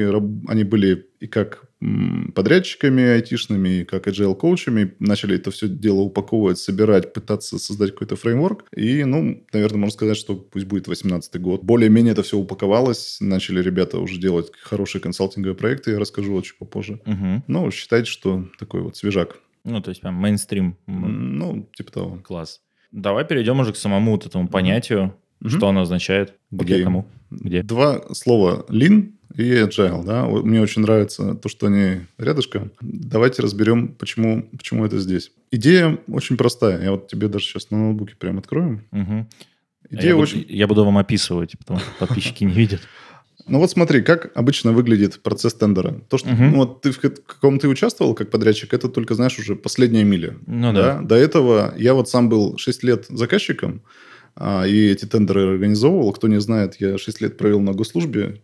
Они 0.48 0.62
были 0.62 1.08
и 1.18 1.26
как 1.26 1.64
подрядчиками 2.34 3.02
айтишными, 3.02 3.84
как 3.84 4.06
agile-коучами, 4.06 4.94
начали 4.98 5.36
это 5.36 5.50
все 5.50 5.68
дело 5.68 6.00
упаковывать, 6.00 6.58
собирать, 6.58 7.12
пытаться 7.12 7.58
создать 7.58 7.92
какой-то 7.92 8.16
фреймворк. 8.16 8.66
И, 8.76 9.04
ну, 9.04 9.44
наверное, 9.52 9.78
можно 9.78 9.94
сказать, 9.94 10.16
что 10.16 10.36
пусть 10.36 10.66
будет 10.66 10.88
18 10.88 11.40
год. 11.40 11.62
Более-менее 11.62 12.12
это 12.12 12.22
все 12.22 12.36
упаковалось, 12.36 13.18
начали 13.20 13.62
ребята 13.62 13.98
уже 13.98 14.18
делать 14.18 14.52
хорошие 14.62 15.00
консалтинговые 15.00 15.56
проекты, 15.56 15.92
я 15.92 15.98
расскажу 15.98 16.40
чуть 16.42 16.58
попозже. 16.58 17.00
Угу. 17.06 17.44
Ну, 17.46 17.70
считайте, 17.70 18.10
что 18.10 18.46
такой 18.58 18.82
вот 18.82 18.96
свежак. 18.96 19.38
Ну, 19.64 19.80
то 19.80 19.90
есть 19.90 20.00
прям 20.00 20.14
мейнстрим. 20.14 20.76
Ну, 20.86 21.68
типа 21.74 21.92
того. 21.92 22.18
Класс. 22.22 22.60
Давай 22.92 23.24
перейдем 23.24 23.60
уже 23.60 23.72
к 23.72 23.76
самому 23.76 24.12
вот 24.12 24.26
этому 24.26 24.48
понятию. 24.48 25.14
Угу. 25.40 25.50
Что 25.50 25.68
оно 25.68 25.82
означает? 25.82 26.34
Где, 26.50 26.74
Окей. 26.74 26.84
кому? 26.84 27.06
Где? 27.30 27.62
Два 27.62 28.02
слова. 28.12 28.66
Lean 28.68 29.12
и 29.34 29.52
agile, 29.52 30.04
да. 30.04 30.26
Мне 30.26 30.60
очень 30.60 30.82
нравится 30.82 31.34
то, 31.34 31.48
что 31.48 31.66
они 31.66 32.00
рядышком. 32.18 32.72
Давайте 32.80 33.42
разберем, 33.42 33.88
почему, 33.88 34.48
почему 34.56 34.84
это 34.84 34.98
здесь. 34.98 35.30
Идея 35.50 35.98
очень 36.08 36.36
простая. 36.36 36.82
Я 36.82 36.92
вот 36.92 37.08
тебе 37.08 37.28
даже 37.28 37.44
сейчас 37.44 37.70
на 37.70 37.78
ноутбуке 37.78 38.16
прям 38.16 38.38
открою. 38.38 38.84
Угу. 38.92 39.26
Идея 39.90 40.10
я 40.10 40.16
очень... 40.16 40.40
Буду, 40.40 40.52
я 40.52 40.66
буду 40.66 40.84
вам 40.84 40.98
описывать, 40.98 41.56
потому 41.58 41.78
что 41.78 41.90
подписчики 41.98 42.44
не 42.44 42.52
видят. 42.52 42.80
Ну 43.46 43.58
вот 43.58 43.70
смотри, 43.70 44.02
как 44.02 44.30
обычно 44.36 44.72
выглядит 44.72 45.22
процесс 45.22 45.54
тендера. 45.54 46.00
То, 46.08 46.18
что 46.18 46.28
угу. 46.28 46.42
ну, 46.42 46.56
вот 46.56 46.82
ты 46.82 46.92
в 46.92 47.00
каком 47.00 47.58
ты 47.58 47.68
участвовал 47.68 48.14
как 48.14 48.30
подрядчик, 48.30 48.74
это 48.74 48.88
только, 48.88 49.14
знаешь, 49.14 49.38
уже 49.38 49.56
последняя 49.56 50.04
миля. 50.04 50.36
Ну 50.46 50.72
да. 50.72 50.98
да. 50.98 51.02
До 51.02 51.14
этого 51.14 51.74
я 51.76 51.94
вот 51.94 52.08
сам 52.08 52.28
был 52.28 52.58
6 52.58 52.82
лет 52.84 53.06
заказчиком, 53.08 53.82
а, 54.36 54.64
и 54.66 54.88
эти 54.88 55.04
тендеры 55.04 55.52
организовывал. 55.52 56.12
Кто 56.12 56.28
не 56.28 56.40
знает, 56.40 56.76
я 56.80 56.98
6 56.98 57.20
лет 57.20 57.36
провел 57.36 57.60
на 57.60 57.72
госслужбе. 57.72 58.40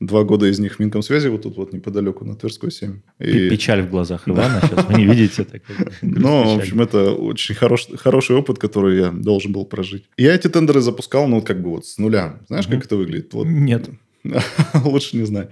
Два 0.00 0.22
года 0.22 0.46
из 0.46 0.60
них 0.60 0.76
в 0.76 0.78
Минкомсвязи, 0.78 1.28
вот 1.28 1.42
тут 1.42 1.56
вот 1.56 1.72
неподалеку, 1.72 2.24
на 2.24 2.36
Тверской 2.36 2.70
7. 2.70 3.00
И... 3.18 3.50
Печаль 3.50 3.82
в 3.82 3.90
глазах 3.90 4.28
Ивана 4.28 4.60
сейчас, 4.62 4.84
вы 4.84 4.94
не 4.94 5.06
видите. 5.06 5.46
Ну, 6.02 6.54
в 6.54 6.58
общем, 6.58 6.80
это 6.80 7.12
очень 7.12 7.54
хороший 7.54 8.36
опыт, 8.36 8.58
который 8.58 8.98
я 8.98 9.10
должен 9.10 9.52
был 9.52 9.64
прожить. 9.64 10.04
Я 10.16 10.34
эти 10.34 10.48
тендеры 10.48 10.80
запускал, 10.80 11.26
ну, 11.26 11.42
как 11.42 11.62
бы 11.62 11.70
вот 11.70 11.86
с 11.86 11.98
нуля. 11.98 12.40
Знаешь, 12.46 12.66
как 12.68 12.84
это 12.84 12.96
выглядит? 12.96 13.32
Нет. 13.34 13.90
Лучше 14.84 15.16
не 15.16 15.26
знаю. 15.26 15.48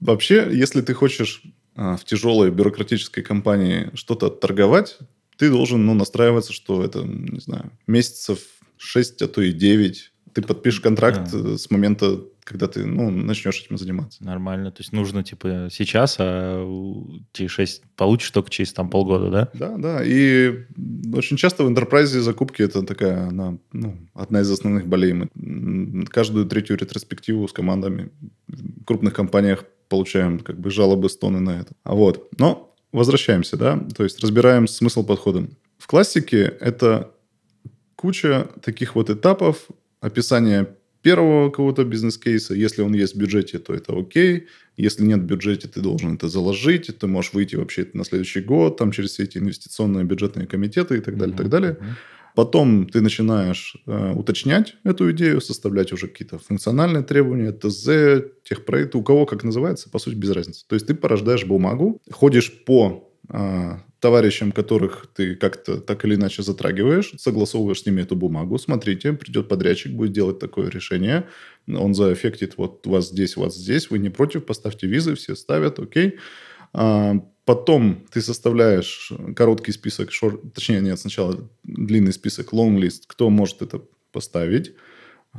Вообще, 0.00 0.48
если 0.50 0.80
ты 0.80 0.94
хочешь 0.94 1.42
а, 1.76 1.96
в 1.96 2.04
тяжелой 2.04 2.50
бюрократической 2.50 3.22
компании 3.22 3.90
что-то 3.94 4.28
торговать, 4.28 4.98
ты 5.36 5.50
должен 5.50 5.84
ну, 5.84 5.94
настраиваться, 5.94 6.52
что 6.52 6.84
это, 6.84 7.02
не 7.04 7.40
знаю, 7.40 7.70
месяцев 7.86 8.40
6, 8.76 9.22
а 9.22 9.28
то 9.28 9.42
и 9.42 9.52
9. 9.52 10.12
Ты 10.34 10.42
подпишешь 10.42 10.80
контракт 10.80 11.32
а. 11.32 11.56
с 11.56 11.70
момента, 11.70 12.20
когда 12.42 12.66
ты 12.66 12.84
ну, 12.84 13.10
начнешь 13.10 13.62
этим 13.64 13.78
заниматься. 13.78 14.22
Нормально. 14.24 14.70
То 14.72 14.80
есть 14.80 14.92
нужно 14.92 15.22
типа 15.22 15.68
сейчас, 15.70 16.16
а 16.18 16.64
T6 17.32 17.82
получишь 17.96 18.30
только 18.30 18.50
через 18.50 18.72
там 18.72 18.90
полгода, 18.90 19.30
да? 19.30 19.48
Да, 19.54 19.76
да. 19.78 20.04
И 20.04 20.66
очень 21.14 21.36
часто 21.36 21.64
в 21.64 21.70
enterprise 21.70 22.06
закупки 22.06 22.62
это 22.62 22.82
такая 22.82 23.28
она, 23.28 23.58
ну, 23.72 23.96
одна 24.12 24.40
из 24.40 24.50
основных 24.50 24.86
болей. 24.86 25.12
Мы 25.12 26.06
каждую 26.06 26.46
третью 26.46 26.76
ретроспективу 26.76 27.46
с 27.46 27.52
командами 27.52 28.10
в 28.48 28.84
крупных 28.84 29.14
компаниях 29.14 29.64
получаем 29.88 30.40
как 30.40 30.58
бы 30.58 30.70
жалобы, 30.70 31.08
стоны 31.08 31.40
на 31.40 31.60
это. 31.60 31.74
А 31.84 31.94
вот. 31.94 32.28
Но 32.38 32.74
возвращаемся, 32.92 33.56
да, 33.56 33.78
то 33.96 34.04
есть 34.04 34.20
разбираем 34.20 34.66
смысл 34.66 35.04
подхода. 35.04 35.48
В 35.78 35.86
классике 35.86 36.42
это 36.60 37.10
куча 37.96 38.48
таких 38.62 38.94
вот 38.94 39.10
этапов, 39.10 39.68
описания 40.04 40.76
первого 41.02 41.50
какого-то 41.50 41.84
бизнес-кейса. 41.84 42.54
Если 42.54 42.82
он 42.82 42.94
есть 42.94 43.14
в 43.14 43.18
бюджете, 43.18 43.58
то 43.58 43.74
это 43.74 43.98
окей. 43.98 44.46
Если 44.76 45.04
нет 45.04 45.20
в 45.20 45.24
бюджете, 45.24 45.68
ты 45.68 45.80
должен 45.80 46.14
это 46.14 46.28
заложить. 46.28 46.90
Ты 46.98 47.06
можешь 47.06 47.32
выйти 47.32 47.56
вообще 47.56 47.86
на 47.92 48.04
следующий 48.04 48.40
год, 48.40 48.76
там 48.76 48.90
через 48.90 49.10
все 49.10 49.24
эти 49.24 49.38
инвестиционные 49.38 50.04
бюджетные 50.04 50.46
комитеты 50.46 50.96
и 50.96 51.00
так 51.00 51.16
далее, 51.16 51.34
mm-hmm. 51.34 51.38
так 51.38 51.48
далее. 51.48 51.78
Потом 52.34 52.86
ты 52.86 53.00
начинаешь 53.00 53.76
э, 53.86 54.12
уточнять 54.14 54.74
эту 54.82 55.10
идею, 55.12 55.40
составлять 55.40 55.92
уже 55.92 56.08
какие-то 56.08 56.38
функциональные 56.38 57.04
требования, 57.04 57.52
ТЗ, 57.52 58.30
техпроекты. 58.42 58.98
У 58.98 59.02
кого 59.02 59.24
как 59.24 59.44
называется, 59.44 59.88
по 59.88 59.98
сути, 59.98 60.16
без 60.16 60.30
разницы. 60.30 60.64
То 60.66 60.74
есть 60.74 60.86
ты 60.86 60.94
порождаешь 60.94 61.44
бумагу, 61.44 62.02
ходишь 62.10 62.64
по 62.64 63.13
товарищам, 64.00 64.52
которых 64.52 65.06
ты 65.14 65.34
как-то 65.34 65.78
так 65.78 66.04
или 66.04 66.14
иначе 66.14 66.42
затрагиваешь, 66.42 67.14
согласовываешь 67.16 67.80
с 67.80 67.86
ними 67.86 68.02
эту 68.02 68.16
бумагу, 68.16 68.58
смотрите, 68.58 69.14
придет 69.14 69.48
подрядчик, 69.48 69.92
будет 69.92 70.12
делать 70.12 70.38
такое 70.38 70.68
решение, 70.68 71.26
он 71.66 71.94
заэффектит 71.94 72.58
вот 72.58 72.86
вас 72.86 73.08
здесь, 73.08 73.36
вас 73.36 73.56
здесь, 73.56 73.88
вы 73.88 73.98
не 73.98 74.10
против, 74.10 74.44
поставьте 74.44 74.86
визы, 74.86 75.14
все 75.14 75.34
ставят, 75.34 75.78
окей. 75.78 76.18
А, 76.74 77.14
потом 77.46 78.04
ты 78.12 78.20
составляешь 78.20 79.10
короткий 79.34 79.72
список, 79.72 80.12
шор... 80.12 80.38
точнее, 80.54 80.80
нет, 80.80 80.98
сначала 80.98 81.48
длинный 81.62 82.12
список, 82.12 82.52
long-list, 82.52 83.04
кто 83.06 83.30
может 83.30 83.62
это 83.62 83.80
поставить. 84.12 84.74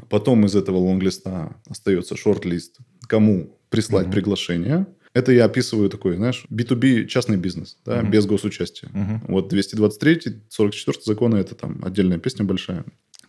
Потом 0.09 0.45
из 0.45 0.55
этого 0.55 0.77
лонглиста 0.77 1.55
остается 1.69 2.17
шорт-лист, 2.17 2.79
кому 3.07 3.59
прислать 3.69 4.07
mm-hmm. 4.07 4.11
приглашение. 4.11 4.87
Это 5.15 5.31
я 5.31 5.45
описываю 5.45 5.89
такой, 5.89 6.17
знаешь, 6.17 6.45
B2B 6.51 7.05
частный 7.05 7.37
бизнес, 7.37 7.77
да, 7.85 8.01
uh-huh. 8.01 8.09
без 8.09 8.25
госучастия. 8.25 8.89
Uh-huh. 8.89 9.19
Вот 9.29 9.47
223, 9.47 10.43
44 10.49 10.97
законы– 11.05 11.35
это 11.37 11.55
там 11.55 11.79
отдельная 11.85 12.17
песня 12.17 12.43
большая. 12.43 12.83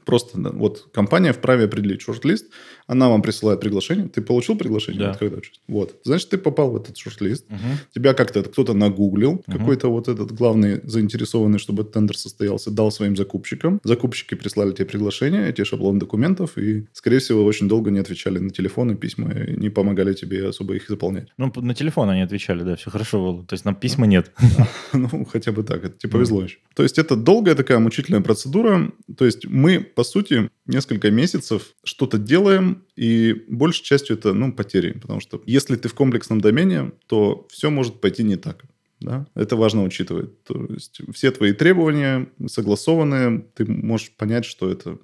Просто 0.06 0.38
вот 0.38 0.88
компания 0.92 1.32
вправе 1.32 1.64
определить 1.64 2.00
шорт-лист, 2.00 2.46
она 2.86 3.08
вам 3.08 3.22
присылает 3.22 3.60
приглашение, 3.60 4.08
ты 4.08 4.22
получил 4.22 4.56
приглашение? 4.56 5.00
Да. 5.00 5.08
Вот, 5.08 5.18
когда, 5.18 5.38
вот, 5.66 5.96
значит, 6.04 6.30
ты 6.30 6.38
попал 6.38 6.70
в 6.70 6.76
этот 6.76 6.96
шорт-лист, 6.96 7.44
угу. 7.50 7.58
тебя 7.92 8.14
как-то 8.14 8.44
кто-то 8.44 8.72
нагуглил, 8.72 9.32
угу. 9.32 9.42
какой-то 9.46 9.88
вот 9.88 10.06
этот 10.06 10.30
главный 10.30 10.80
заинтересованный, 10.84 11.58
чтобы 11.58 11.82
этот 11.82 11.94
тендер 11.94 12.16
состоялся, 12.16 12.70
дал 12.70 12.92
своим 12.92 13.16
закупщикам, 13.16 13.80
закупщики 13.82 14.36
прислали 14.36 14.70
тебе 14.72 14.86
приглашение, 14.86 15.48
эти 15.48 15.64
шаблоны 15.64 15.98
документов, 15.98 16.56
и, 16.56 16.86
скорее 16.92 17.18
всего, 17.18 17.44
очень 17.44 17.68
долго 17.68 17.90
не 17.90 17.98
отвечали 17.98 18.38
на 18.38 18.50
телефоны, 18.50 18.94
письма, 18.94 19.32
и 19.32 19.56
не 19.56 19.70
помогали 19.70 20.14
тебе 20.14 20.48
особо 20.48 20.76
их 20.76 20.88
заполнять. 20.88 21.28
Ну, 21.36 21.52
на 21.56 21.74
телефон 21.74 22.10
они 22.10 22.20
отвечали, 22.20 22.62
да, 22.62 22.76
все 22.76 22.90
хорошо 22.90 23.18
было, 23.24 23.44
то 23.44 23.54
есть 23.54 23.64
на 23.64 23.74
письма 23.74 24.06
нет. 24.06 24.30
Ну, 24.92 25.24
хотя 25.24 25.52
бы 25.52 25.62
так, 25.62 25.84
это 25.84 25.98
тебе 25.98 26.12
повезло 26.12 26.42
еще. 26.42 26.58
То 26.74 26.82
есть 26.82 26.98
это 26.98 27.16
долгая 27.16 27.54
такая 27.54 27.78
мучительная 27.78 28.20
процедура, 28.20 28.92
то 29.16 29.24
есть 29.24 29.46
мы, 29.46 29.80
по 29.96 30.04
сути, 30.04 30.50
несколько 30.66 31.10
месяцев 31.10 31.74
что-то 31.82 32.18
делаем, 32.18 32.84
и 32.96 33.32
большей 33.48 33.82
частью 33.82 34.18
это 34.18 34.34
ну, 34.34 34.52
потери. 34.52 34.92
Потому 34.92 35.20
что 35.20 35.42
если 35.46 35.74
ты 35.76 35.88
в 35.88 35.94
комплексном 35.94 36.38
домене, 36.38 36.92
то 37.06 37.48
все 37.50 37.70
может 37.70 38.02
пойти 38.02 38.22
не 38.22 38.36
так. 38.36 38.64
Да? 39.00 39.26
Это 39.34 39.56
важно 39.56 39.82
учитывать. 39.82 40.44
То 40.44 40.66
есть 40.68 41.00
все 41.14 41.30
твои 41.30 41.52
требования 41.52 42.28
согласованные, 42.46 43.46
ты 43.54 43.64
можешь 43.64 44.10
понять, 44.10 44.44
что 44.44 44.70
это 44.70 44.98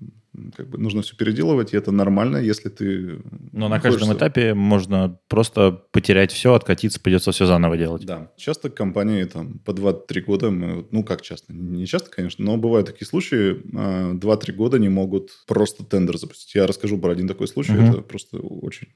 как 0.56 0.68
бы 0.68 0.78
нужно 0.78 1.02
все 1.02 1.16
переделывать, 1.16 1.74
и 1.74 1.76
это 1.76 1.92
нормально, 1.92 2.38
если 2.38 2.68
ты... 2.68 3.22
Но 3.52 3.68
на 3.68 3.80
каждом 3.80 4.12
этапе 4.14 4.54
можно 4.54 5.18
просто 5.28 5.72
потерять 5.92 6.32
все, 6.32 6.54
откатиться, 6.54 7.00
придется 7.00 7.32
все 7.32 7.46
заново 7.46 7.76
делать. 7.76 8.06
Да. 8.06 8.30
Часто 8.36 8.70
компании 8.70 9.24
там 9.24 9.58
по 9.58 9.72
2-3 9.72 10.20
года, 10.22 10.50
мы, 10.50 10.86
ну 10.90 11.04
как 11.04 11.22
часто, 11.22 11.52
не 11.52 11.86
часто, 11.86 12.10
конечно, 12.10 12.44
но 12.44 12.56
бывают 12.56 12.86
такие 12.86 13.06
случаи, 13.06 13.62
2-3 13.62 14.20
а, 14.22 14.52
года 14.52 14.78
не 14.78 14.88
могут 14.88 15.30
просто 15.46 15.84
тендер 15.84 16.16
запустить. 16.16 16.54
Я 16.54 16.66
расскажу 16.66 16.98
про 16.98 17.12
один 17.12 17.28
такой 17.28 17.46
случай, 17.48 17.76
угу. 17.76 17.82
это 17.82 18.02
просто 18.02 18.38
очень 18.38 18.88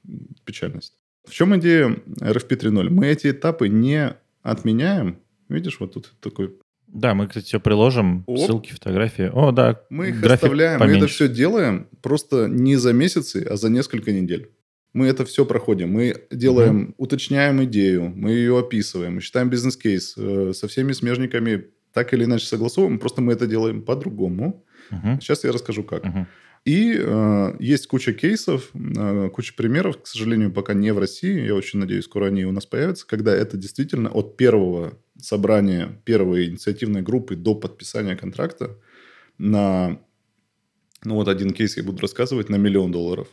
печальность. 0.43 0.93
В 1.27 1.33
чем 1.33 1.55
идея 1.57 1.89
RFP 2.21 2.49
3.0? 2.49 2.89
Мы 2.89 3.07
эти 3.07 3.31
этапы 3.31 3.67
не 3.67 4.15
отменяем. 4.41 5.19
Видишь, 5.49 5.79
вот 5.79 5.93
тут 5.93 6.13
такой 6.21 6.57
да, 6.97 7.13
мы, 7.13 7.27
кстати, 7.27 7.45
все 7.45 7.59
приложим, 7.59 8.23
Оп. 8.25 8.39
ссылки, 8.39 8.71
фотографии. 8.71 9.29
О, 9.31 9.51
да. 9.51 9.81
Мы 9.89 10.09
их 10.09 10.23
оставляем, 10.23 10.79
поменьше. 10.79 10.99
мы 10.99 11.05
это 11.05 11.13
все 11.13 11.27
делаем 11.27 11.87
просто 12.01 12.47
не 12.47 12.75
за 12.75 12.91
месяцы, 12.91 13.45
а 13.47 13.55
за 13.55 13.69
несколько 13.69 14.11
недель. 14.11 14.49
Мы 14.93 15.05
это 15.05 15.23
все 15.23 15.45
проходим. 15.45 15.91
Мы 15.91 16.15
делаем, 16.31 16.83
угу. 16.83 16.93
уточняем 16.97 17.63
идею, 17.65 18.11
мы 18.15 18.31
ее 18.31 18.57
описываем, 18.57 19.15
мы 19.15 19.21
считаем 19.21 19.49
бизнес-кейс, 19.49 20.15
э, 20.17 20.53
со 20.55 20.67
всеми 20.67 20.91
смежниками 20.93 21.65
так 21.93 22.13
или 22.13 22.23
иначе 22.23 22.47
согласовываем, 22.47 22.97
просто 22.97 23.21
мы 23.21 23.33
это 23.33 23.45
делаем 23.45 23.83
по-другому. 23.83 24.65
Угу. 24.91 25.21
Сейчас 25.21 25.43
я 25.43 25.51
расскажу, 25.51 25.83
как. 25.83 26.03
Угу. 26.03 26.27
И 26.65 26.95
э, 26.99 27.55
есть 27.59 27.87
куча 27.87 28.13
кейсов, 28.13 28.71
э, 28.73 29.29
куча 29.31 29.53
примеров, 29.55 30.01
к 30.01 30.07
сожалению, 30.07 30.51
пока 30.51 30.73
не 30.73 30.91
в 30.91 30.99
России. 30.99 31.45
Я 31.45 31.53
очень 31.53 31.79
надеюсь, 31.79 32.05
скоро 32.05 32.25
они 32.25 32.43
у 32.45 32.51
нас 32.51 32.65
появятся, 32.65 33.05
когда 33.05 33.35
это 33.35 33.55
действительно 33.55 34.09
от 34.09 34.35
первого 34.35 34.97
собрания, 35.19 36.01
первой 36.05 36.47
инициативной 36.47 37.01
группы 37.01 37.35
до 37.35 37.55
подписания 37.55 38.15
контракта 38.15 38.79
на, 39.37 39.99
ну 41.03 41.15
вот 41.15 41.27
один 41.27 41.51
кейс 41.51 41.77
я 41.77 41.83
буду 41.83 42.01
рассказывать, 42.01 42.49
на 42.49 42.55
миллион 42.55 42.91
долларов, 42.91 43.27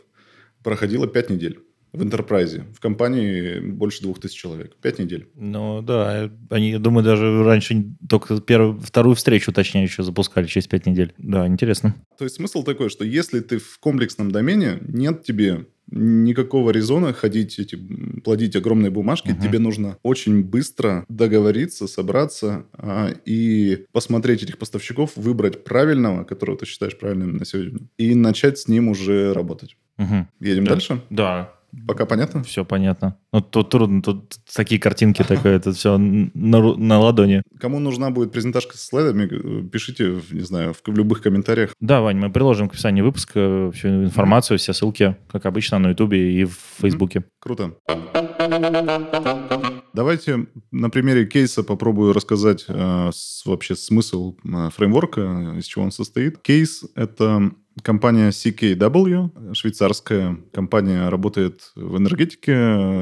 проходило 0.63 1.07
5 1.07 1.29
недель. 1.29 1.63
В 1.95 2.01
enterprise. 2.01 2.63
В 2.73 2.79
компании 2.79 3.59
больше 3.59 4.01
двух 4.01 4.19
тысяч 4.19 4.35
человек. 4.35 4.75
Пять 4.81 4.99
недель. 4.99 5.27
Ну 5.35 5.81
да, 5.81 6.29
они, 6.49 6.71
я 6.71 6.79
думаю, 6.79 7.03
даже 7.03 7.43
раньше 7.43 7.85
только 8.07 8.39
первую, 8.41 8.79
вторую 8.79 9.15
встречу, 9.15 9.51
точнее, 9.51 9.83
еще 9.83 10.03
запускали 10.03 10.45
через 10.45 10.67
пять 10.67 10.85
недель. 10.85 11.13
Да, 11.17 11.47
интересно. 11.47 11.95
То 12.17 12.23
есть 12.23 12.35
смысл 12.35 12.63
такой, 12.63 12.89
что 12.89 13.03
если 13.03 13.39
ты 13.39 13.57
в 13.57 13.79
комплексном 13.79 14.31
домене, 14.31 14.79
нет 14.81 15.23
тебе 15.23 15.65
никакого 15.87 16.71
резона 16.71 17.13
ходить, 17.13 17.59
эти, 17.59 17.77
плодить 18.23 18.55
огромные 18.55 18.89
бумажки. 18.89 19.29
Uh-huh. 19.29 19.41
Тебе 19.41 19.59
нужно 19.59 19.97
очень 20.03 20.43
быстро 20.43 21.05
договориться, 21.09 21.87
собраться 21.87 22.65
а, 22.73 23.13
и 23.25 23.85
посмотреть 23.91 24.43
этих 24.43 24.57
поставщиков, 24.57 25.11
выбрать 25.15 25.63
правильного, 25.63 26.23
которого 26.23 26.57
ты 26.57 26.65
считаешь 26.65 26.97
правильным 26.97 27.37
на 27.37 27.45
сегодня, 27.45 27.79
и 27.97 28.15
начать 28.15 28.57
с 28.57 28.67
ним 28.67 28.89
уже 28.89 29.33
работать. 29.33 29.77
Uh-huh. 29.97 30.25
Едем 30.39 30.65
да. 30.65 30.71
дальше? 30.71 31.01
Да. 31.09 31.54
Пока 31.87 32.05
понятно? 32.05 32.43
Все 32.43 32.65
понятно. 32.65 33.17
Ну, 33.33 33.41
тут 33.41 33.69
трудно, 33.69 34.01
тут 34.01 34.35
такие 34.53 34.79
картинки 34.79 35.23
такое, 35.27 35.57
это 35.57 35.71
все 35.73 35.97
на, 35.97 36.75
на 36.75 36.99
ладони. 36.99 37.41
Кому 37.59 37.79
нужна 37.79 38.09
будет 38.09 38.31
презентажка 38.31 38.77
со 38.77 38.85
слайдами, 38.85 39.67
пишите, 39.67 40.21
не 40.31 40.41
знаю, 40.41 40.73
в, 40.73 40.81
в 40.85 40.95
любых 40.95 41.21
комментариях. 41.21 41.73
Да, 41.79 42.01
Вань, 42.01 42.17
мы 42.17 42.31
приложим 42.31 42.69
к 42.69 42.73
описанию 42.73 43.05
выпуска 43.05 43.71
всю 43.73 43.87
информацию, 44.05 44.57
все 44.57 44.73
ссылки, 44.73 45.15
как 45.31 45.45
обычно, 45.45 45.79
на 45.79 45.89
Ютубе 45.89 46.41
и 46.41 46.45
в 46.45 46.57
Фейсбуке. 46.79 47.25
Круто. 47.39 47.75
Давайте 49.93 50.47
на 50.71 50.89
примере 50.89 51.25
кейса 51.25 51.63
попробую 51.63 52.11
рассказать 52.11 52.65
э, 52.67 53.09
с, 53.13 53.45
вообще 53.45 53.75
смысл 53.77 54.35
э, 54.43 54.69
фреймворка, 54.75 55.55
из 55.57 55.65
чего 55.65 55.85
он 55.85 55.91
состоит. 55.91 56.37
Кейс— 56.39 56.83
это 56.95 57.51
Компания 57.81 58.29
CKW, 58.29 59.53
швейцарская 59.53 60.37
компания, 60.53 61.09
работает 61.09 61.71
в 61.75 61.97
энергетике, 61.97 62.53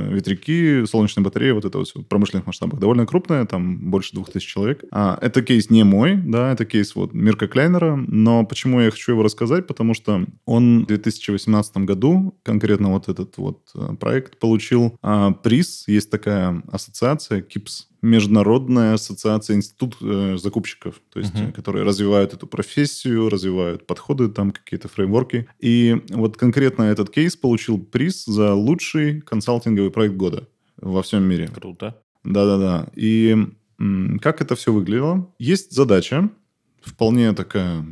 ветряки, 0.09 0.85
солнечные 0.85 1.23
батареи, 1.23 1.51
вот 1.51 1.65
это 1.65 1.77
вот 1.77 1.89
в 1.93 2.03
промышленных 2.03 2.47
масштабах. 2.47 2.79
Довольно 2.79 3.05
крупная, 3.05 3.45
там 3.45 3.91
больше 3.91 4.13
двух 4.13 4.31
тысяч 4.31 4.47
человек. 4.47 4.83
А, 4.91 5.17
это 5.21 5.41
кейс 5.41 5.69
не 5.69 5.83
мой, 5.83 6.15
да, 6.15 6.51
это 6.51 6.65
кейс 6.65 6.95
вот 6.95 7.13
Мирка 7.13 7.47
Клайнера, 7.47 7.95
но 7.95 8.45
почему 8.45 8.81
я 8.81 8.89
хочу 8.89 9.11
его 9.11 9.23
рассказать? 9.23 9.67
Потому 9.67 9.93
что 9.93 10.25
он 10.45 10.83
в 10.83 10.87
2018 10.87 11.77
году, 11.77 12.39
конкретно 12.43 12.91
вот 12.91 13.09
этот 13.09 13.37
вот 13.37 13.69
э, 13.75 13.95
проект, 13.99 14.39
получил 14.39 14.97
а, 15.01 15.31
приз. 15.31 15.87
Есть 15.87 16.09
такая 16.09 16.63
ассоциация 16.71 17.41
KIPS, 17.41 17.92
Международная 18.03 18.95
ассоциация 18.95 19.55
институт 19.55 19.95
э, 20.01 20.35
закупщиков, 20.37 21.01
то 21.09 21.19
есть, 21.19 21.33
uh-huh. 21.33 21.53
которые 21.53 21.85
развивают 21.85 22.33
эту 22.33 22.47
профессию, 22.47 23.29
развивают 23.29 23.87
подходы, 23.87 24.27
там 24.27 24.51
какие-то 24.51 24.89
фреймворки. 24.89 25.47
И 25.59 26.01
вот 26.09 26.35
конкретно 26.35 26.83
этот 26.83 27.09
кейс 27.09 27.37
получил 27.37 27.79
приз 27.79 28.25
за 28.25 28.53
лучший 28.53 29.21
консалтинговый 29.21 29.89
проект 29.89 30.15
года 30.15 30.49
во 30.75 31.01
всем 31.01 31.23
мире. 31.23 31.47
Круто. 31.47 32.01
Да-да-да. 32.25 32.89
И 32.93 33.37
м- 33.79 34.19
как 34.19 34.41
это 34.41 34.57
все 34.57 34.73
выглядело? 34.73 35.33
Есть 35.39 35.71
задача, 35.71 36.29
вполне 36.81 37.31
такая 37.31 37.85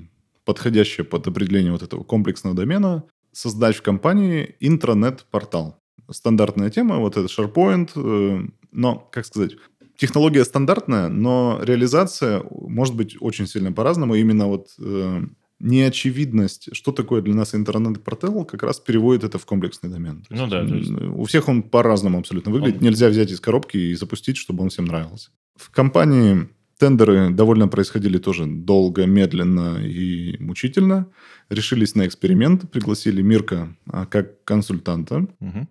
подходящая 0.44 1.06
под 1.06 1.26
определение 1.26 1.72
вот 1.72 1.84
этого 1.84 2.04
комплексного 2.04 2.54
домена, 2.54 3.06
создать 3.32 3.78
в 3.78 3.82
компании 3.82 4.58
интранет-портал. 4.60 5.80
Стандартная 6.10 6.70
тема, 6.70 6.98
вот 6.98 7.16
это 7.16 7.28
SharePoint, 7.28 7.92
э, 7.96 8.48
но, 8.74 9.08
как 9.10 9.26
сказать, 9.26 9.56
технология 10.02 10.44
стандартная, 10.44 11.10
но 11.10 11.60
реализация 11.62 12.44
может 12.50 12.96
быть 12.96 13.16
очень 13.20 13.46
сильно 13.46 13.72
по-разному. 13.72 14.16
Именно 14.16 14.48
вот 14.48 14.70
э, 14.80 15.22
неочевидность, 15.60 16.70
что 16.76 16.92
такое 16.92 17.22
для 17.22 17.36
нас 17.36 17.54
интернет-портал, 17.54 18.44
как 18.46 18.64
раз 18.64 18.80
переводит 18.80 19.24
это 19.24 19.38
в 19.38 19.46
комплексный 19.46 19.92
домен. 19.92 20.26
Ну 20.32 20.48
да. 20.48 20.62
есть, 20.62 20.90
У 20.90 21.24
всех 21.26 21.48
он 21.48 21.62
по-разному 21.62 22.18
абсолютно 22.18 22.52
выглядит. 22.52 22.78
Он... 22.78 22.84
Нельзя 22.88 23.10
взять 23.10 23.30
из 23.30 23.40
коробки 23.40 23.78
и 23.78 23.94
запустить, 23.94 24.38
чтобы 24.38 24.64
он 24.64 24.70
всем 24.70 24.86
нравился. 24.86 25.30
В 25.56 25.70
компании 25.70 26.50
тендеры 26.80 27.30
довольно 27.30 27.68
происходили 27.68 28.18
тоже 28.18 28.48
долго, 28.48 29.06
медленно 29.06 29.86
и 29.86 30.36
мучительно. 30.40 31.12
Решились 31.50 31.94
на 31.94 32.08
эксперимент, 32.08 32.72
пригласили 32.72 33.22
Мирка 33.22 33.78
а, 33.86 34.08
как 34.08 34.44
консультанта. 34.46 35.28
Угу. 35.40 35.68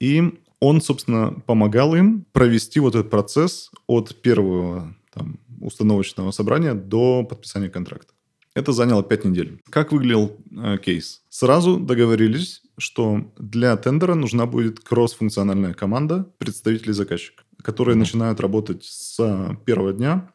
И 0.00 0.34
он, 0.64 0.80
собственно, 0.80 1.34
помогал 1.46 1.94
им 1.94 2.24
провести 2.32 2.80
вот 2.80 2.94
этот 2.94 3.10
процесс 3.10 3.70
от 3.86 4.14
первого 4.22 4.96
там, 5.12 5.38
установочного 5.60 6.30
собрания 6.30 6.74
до 6.74 7.24
подписания 7.24 7.68
контракта. 7.68 8.14
Это 8.54 8.72
заняло 8.72 9.02
5 9.02 9.24
недель. 9.24 9.60
Как 9.68 9.92
выглядел 9.92 10.36
э, 10.56 10.78
кейс? 10.78 11.22
Сразу 11.28 11.78
договорились, 11.78 12.62
что 12.78 13.30
для 13.36 13.76
тендера 13.76 14.14
нужна 14.14 14.46
будет 14.46 14.80
кросс-функциональная 14.80 15.74
команда 15.74 16.30
представителей 16.38 16.92
заказчика, 16.92 17.42
которые 17.62 17.96
mm-hmm. 17.96 17.98
начинают 17.98 18.40
работать 18.40 18.84
с 18.84 19.56
первого 19.64 19.92
дня 19.92 20.30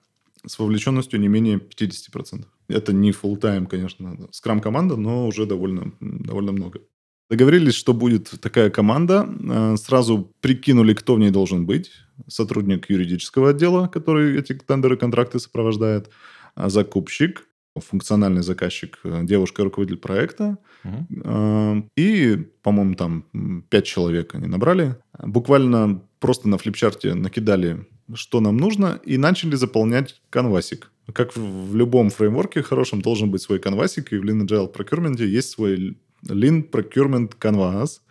с 0.46 0.60
вовлеченностью 0.60 1.20
не 1.20 1.28
менее 1.28 1.58
50%. 1.58 2.46
Это 2.68 2.94
не 2.94 3.12
full 3.12 3.40
time, 3.40 3.68
конечно, 3.68 4.18
скрам-команда, 4.32 4.96
но 4.96 5.28
уже 5.28 5.46
довольно, 5.46 5.92
довольно 6.00 6.52
много. 6.52 6.82
Договорились, 7.30 7.76
что 7.76 7.94
будет 7.94 8.32
такая 8.42 8.70
команда. 8.72 9.30
Э, 9.50 9.76
сразу 9.78 10.34
прикинули, 10.42 10.94
кто 10.94 11.16
в 11.16 11.20
ней 11.20 11.30
должен 11.30 11.66
быть. 11.66 11.92
Сотрудник 12.28 12.90
юридического 12.90 13.52
отдела, 13.52 13.88
который 13.88 14.40
эти 14.40 14.54
тендеры, 14.54 14.98
контракты 14.98 15.40
сопровождает. 15.40 16.10
А 16.56 16.70
закупщик, 16.70 17.46
функциональный 17.78 18.42
заказчик, 18.42 19.00
э, 19.04 19.22
девушка, 19.24 19.64
руководитель 19.64 20.00
проекта. 20.00 20.58
Угу. 20.84 21.90
И, 21.98 22.38
по-моему, 22.64 22.96
там 22.96 23.64
пять 23.70 23.86
человек 23.86 24.34
они 24.34 24.48
набрали. 24.48 24.96
Буквально 25.22 26.02
просто 26.20 26.50
на 26.50 26.58
флипчарте 26.58 27.14
накидали, 27.14 27.86
что 28.14 28.40
нам 28.40 28.58
нужно, 28.58 29.00
и 29.06 29.18
начали 29.18 29.56
заполнять 29.56 30.22
канвасик. 30.30 30.92
Как 31.14 31.36
в 31.36 31.76
любом 31.76 32.10
фреймворке 32.10 32.64
хорошем 32.64 33.02
должен 33.02 33.30
быть 33.30 33.42
свой 33.42 33.60
канвасик, 33.60 34.14
и 34.14 34.18
в 34.18 34.24
Lean 34.24 34.46
Agile 34.46 34.74
Procurement 34.74 35.24
есть 35.24 35.50
свой 35.52 35.98
Lean 36.28 36.70
Procurement 36.70 37.32
Canvas. 37.40 38.02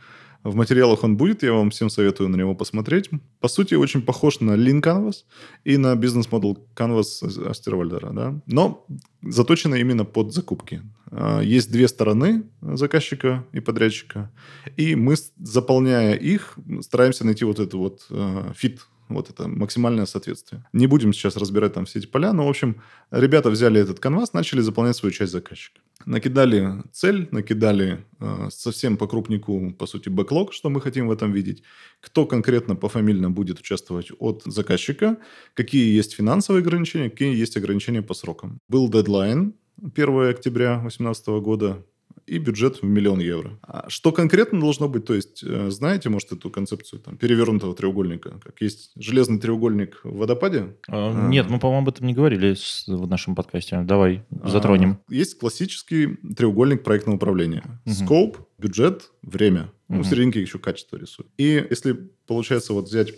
В 0.45 0.55
материалах 0.55 1.05
он 1.05 1.17
будет, 1.17 1.43
я 1.43 1.53
вам 1.53 1.71
всем 1.71 1.91
советую 1.91 2.29
на 2.29 2.37
него 2.37 2.55
посмотреть. 2.55 3.11
По 3.41 3.49
сути, 3.49 3.75
очень 3.75 4.03
похож 4.03 4.41
на 4.41 4.53
Lean 4.53 4.81
Canvas 4.81 5.25
и 5.65 5.77
на 5.77 5.97
Business 5.97 6.35
Model 6.35 6.59
Canvas 6.77 7.49
Остервальдера, 7.49 8.13
да? 8.13 8.41
но 8.47 8.87
заточено 9.23 9.75
именно 9.75 10.05
под 10.05 10.33
закупки. 10.33 10.83
А, 11.11 11.41
есть 11.41 11.73
две 11.73 11.89
стороны 11.89 12.45
заказчика 12.61 13.45
и 13.53 13.61
подрядчика, 13.61 14.31
и 14.77 14.95
мы, 14.95 15.17
заполняя 15.39 16.15
их, 16.15 16.57
стараемся 16.81 17.27
найти 17.27 17.45
вот 17.45 17.59
этот 17.59 17.75
вот 17.75 18.07
а, 18.11 18.53
fit 18.55 18.81
вот 19.09 19.31
это 19.31 19.49
максимальное 19.49 20.07
соответствие. 20.07 20.65
Не 20.73 20.87
будем 20.87 21.13
сейчас 21.13 21.37
разбирать 21.37 21.73
там 21.73 21.85
все 21.85 21.99
эти 21.99 22.07
поля, 22.07 22.33
но, 22.33 22.47
в 22.47 22.49
общем, 22.49 22.83
ребята 23.11 23.51
взяли 23.51 23.81
этот 23.81 24.01
канвас, 24.01 24.33
начали 24.33 24.61
заполнять 24.61 24.97
свою 24.97 25.13
часть 25.13 25.33
заказчика. 25.33 25.81
Накидали 26.07 26.83
цель, 26.93 27.29
накидали 27.33 28.05
э, 28.21 28.49
совсем 28.51 28.97
по 28.97 29.07
крупнику, 29.07 29.73
по 29.79 29.87
сути, 29.87 30.09
бэклог, 30.09 30.53
что 30.53 30.71
мы 30.71 30.81
хотим 30.81 31.09
в 31.09 31.13
этом 31.13 31.33
видеть. 31.33 31.63
Кто 32.01 32.27
конкретно 32.27 32.77
по 32.77 32.89
фамильно 32.89 33.31
будет 33.31 33.59
участвовать 33.59 34.11
от 34.19 34.43
заказчика, 34.45 35.17
какие 35.55 35.97
есть 35.97 36.15
финансовые 36.15 36.63
ограничения, 36.63 37.11
какие 37.11 37.35
есть 37.35 37.57
ограничения 37.57 38.03
по 38.03 38.15
срокам. 38.15 38.61
Был 38.69 38.89
дедлайн 38.89 39.55
1 39.83 40.31
октября 40.31 40.79
2018 40.81 41.27
года, 41.43 41.85
и 42.29 42.39
бюджет 42.39 42.83
в 42.83 42.85
миллион 42.85 43.21
евро. 43.21 43.59
А 43.63 43.89
что 43.89 44.13
конкретно 44.13 44.61
должно 44.61 44.89
быть? 44.89 45.05
То 45.05 45.15
есть, 45.15 45.43
э, 45.43 45.71
знаете, 45.71 46.09
может, 46.09 46.33
эту 46.33 46.51
концепцию 46.51 47.01
там, 47.01 47.17
перевернутого 47.17 47.75
треугольника? 47.75 48.41
Как 48.45 48.61
есть 48.61 48.93
железный 48.97 49.39
треугольник 49.39 50.01
в 50.05 50.19
водопаде? 50.19 50.77
А, 50.89 51.11
а, 51.11 51.29
нет, 51.29 51.49
мы, 51.49 51.59
по-моему, 51.59 51.83
об 51.83 51.89
этом 51.89 52.07
не 52.07 52.15
говорили 52.15 52.55
в 52.87 53.07
нашем 53.09 53.35
подкасте. 53.35 53.81
Давай 53.83 54.25
затронем. 54.45 54.99
А, 55.09 55.15
есть 55.15 55.39
классический 55.39 56.17
треугольник 56.37 56.85
проектного 56.85 57.17
управления. 57.17 57.81
Угу. 57.87 57.95
Скоп, 57.95 58.39
бюджет, 58.59 59.11
время. 59.23 59.73
Угу. 59.89 59.99
Ну, 59.99 60.05
серединке 60.05 60.41
еще 60.41 60.59
качество 60.59 60.97
рисуют. 60.97 61.31
И 61.39 61.67
если, 61.71 62.11
получается, 62.27 62.73
вот 62.75 62.89
взять 62.89 63.13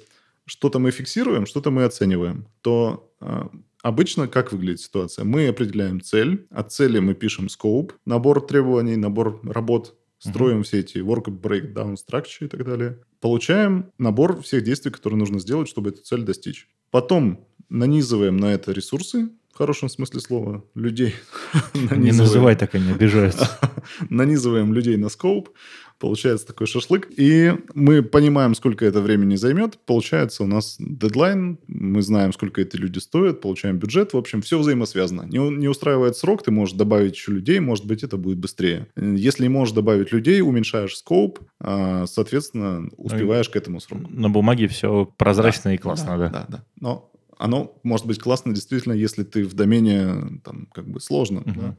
что-то 0.47 0.79
мы 0.79 0.91
фиксируем, 0.91 1.47
что-то 1.47 1.71
мы 1.71 1.85
оцениваем, 1.85 2.47
то 2.61 3.13
а, 3.21 3.51
Обычно 3.83 4.29
как 4.29 4.53
выглядит 4.53 4.81
ситуация? 4.81 5.25
Мы 5.25 5.49
определяем 5.49 6.01
цель, 6.01 6.47
от 6.51 6.73
цели 6.73 6.99
мы 6.99 7.15
пишем 7.15 7.47
scope, 7.47 7.93
набор 8.05 8.47
требований, 8.47 8.97
набор 8.97 9.41
работ, 9.43 9.97
строим 10.19 10.61
uh-huh. 10.61 10.65
все 10.65 10.81
эти 10.81 10.99
work 10.99 11.27
breakdown 11.27 11.97
structure 11.97 12.45
и 12.45 12.49
так 12.49 12.65
далее. 12.65 13.01
Получаем 13.21 13.91
набор 13.99 14.43
всех 14.43 14.65
действий, 14.65 14.91
которые 14.91 15.19
нужно 15.19 15.39
сделать, 15.41 15.69
чтобы 15.69 15.91
эту 15.91 16.03
цель 16.03 16.23
достичь. 16.23 16.69
Потом 16.91 17.47
нанизываем 17.69 18.37
на 18.37 18.53
это 18.53 18.73
ресурсы, 18.73 19.31
хорошем 19.61 19.91
смысле 19.91 20.21
слова 20.21 20.65
людей. 20.75 21.15
Не 21.75 22.13
называй 22.13 22.57
так, 22.57 22.75
они 22.75 22.93
обижаются. 22.93 23.47
Нанизываем 24.09 24.73
людей 24.73 24.97
на 24.97 25.11
скоуп, 25.11 25.51
получается 25.99 26.47
такой 26.47 26.67
шашлык. 26.67 27.09
И 27.15 27.53
мы 27.75 28.03
понимаем, 28.03 28.55
сколько 28.55 28.87
это 28.87 29.03
времени 29.03 29.37
займет. 29.37 29.79
Получается 29.85 30.45
у 30.45 30.47
нас 30.47 30.77
дедлайн, 30.79 31.59
мы 31.69 32.01
знаем, 32.01 32.33
сколько 32.33 32.63
эти 32.63 32.77
люди 32.77 33.01
стоят, 33.01 33.43
получаем 33.43 33.77
бюджет. 33.77 34.15
В 34.15 34.17
общем, 34.17 34.41
все 34.41 34.59
взаимосвязано. 34.59 35.27
Не, 35.29 35.51
не 35.51 35.69
устраивает 35.69 36.17
срок, 36.17 36.43
ты 36.43 36.51
можешь 36.51 36.75
добавить 36.75 37.17
еще 37.17 37.33
людей, 37.33 37.61
может 37.61 37.85
быть, 37.85 38.03
это 38.03 38.17
будет 38.17 38.39
быстрее. 38.39 38.87
Если 38.97 39.43
не 39.43 39.51
можешь 39.51 39.75
добавить 39.75 40.11
людей, 40.11 40.41
уменьшаешь 40.41 40.97
скоуп, 40.97 41.41
а, 41.61 42.07
соответственно, 42.07 42.89
успеваешь 42.97 43.51
к 43.51 43.57
этому 43.57 43.79
сроку. 43.81 44.09
На 44.09 44.31
бумаге 44.31 44.69
все 44.69 45.05
прозрачно 45.19 45.65
да, 45.65 45.75
и 45.75 45.77
классно, 45.77 46.17
да? 46.17 46.29
Да, 46.29 46.31
да. 46.31 46.47
да. 46.49 46.65
Но 46.81 47.10
оно 47.41 47.81
может 47.83 48.07
быть 48.07 48.19
классно 48.19 48.55
действительно, 48.55 48.93
если 48.93 49.25
ты 49.25 49.45
в 49.45 49.55
домене 49.55 50.41
там 50.45 50.67
как 50.75 50.87
бы 50.87 51.01
сложно, 51.01 51.41
угу. 51.41 51.53
да? 51.61 51.77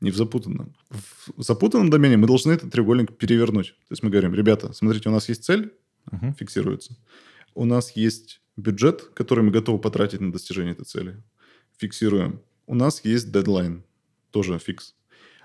не 0.00 0.10
в 0.10 0.16
запутанном. 0.16 0.74
В 1.36 1.42
запутанном 1.42 1.90
домене 1.90 2.16
мы 2.16 2.26
должны 2.26 2.52
этот 2.52 2.72
треугольник 2.72 3.16
перевернуть. 3.18 3.74
То 3.88 3.92
есть 3.92 4.02
мы 4.02 4.08
говорим, 4.08 4.34
ребята, 4.34 4.72
смотрите, 4.72 5.10
у 5.10 5.12
нас 5.12 5.28
есть 5.28 5.44
цель, 5.44 5.74
угу. 6.10 6.32
фиксируется. 6.38 6.96
У 7.54 7.66
нас 7.66 7.94
есть 7.94 8.40
бюджет, 8.56 9.02
который 9.14 9.44
мы 9.44 9.50
готовы 9.50 9.78
потратить 9.78 10.20
на 10.20 10.32
достижение 10.32 10.72
этой 10.72 10.86
цели. 10.86 11.22
Фиксируем. 11.76 12.40
У 12.66 12.74
нас 12.74 13.04
есть 13.04 13.30
дедлайн, 13.30 13.84
тоже 14.30 14.58
фикс. 14.58 14.94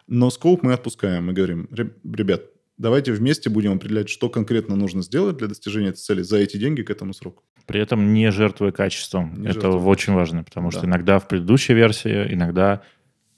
Но 0.08 0.30
скоп 0.30 0.64
мы 0.64 0.72
отпускаем. 0.72 1.26
Мы 1.26 1.34
говорим, 1.34 1.68
ребят, 1.72 2.44
давайте 2.78 3.12
вместе 3.12 3.50
будем 3.50 3.74
определять, 3.74 4.10
что 4.10 4.30
конкретно 4.30 4.76
нужно 4.76 5.02
сделать 5.02 5.38
для 5.38 5.48
достижения 5.48 5.90
этой 5.90 5.98
цели 5.98 6.22
за 6.22 6.38
эти 6.38 6.58
деньги 6.58 6.82
к 6.82 6.90
этому 6.90 7.14
сроку. 7.14 7.44
При 7.66 7.82
этом 7.82 8.14
не 8.14 8.32
жертвуя 8.32 8.72
качеством. 8.72 9.34
Не 9.42 9.50
Это 9.50 9.62
жертвуя. 9.62 9.84
очень 9.84 10.14
важно, 10.14 10.44
потому 10.44 10.72
да. 10.72 10.78
что 10.78 10.88
иногда 10.88 11.20
в 11.20 11.28
предыдущей 11.28 11.74
версии, 11.74 12.34
иногда 12.34 12.82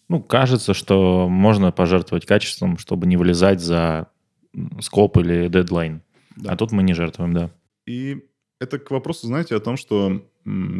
ну, 0.07 0.21
кажется, 0.21 0.73
что 0.73 1.27
можно 1.29 1.71
пожертвовать 1.71 2.25
качеством, 2.25 2.77
чтобы 2.77 3.07
не 3.07 3.15
вылезать 3.17 3.61
за 3.61 4.07
скоп 4.81 5.17
или 5.17 5.47
дедлайн. 5.47 6.01
Да. 6.35 6.51
А 6.53 6.57
тут 6.57 6.71
мы 6.71 6.83
не 6.83 6.93
жертвуем, 6.93 7.33
да. 7.33 7.51
И 7.85 8.23
это 8.59 8.79
к 8.79 8.89
вопросу, 8.91 9.27
знаете, 9.27 9.55
о 9.55 9.59
том, 9.59 9.77
что 9.77 10.25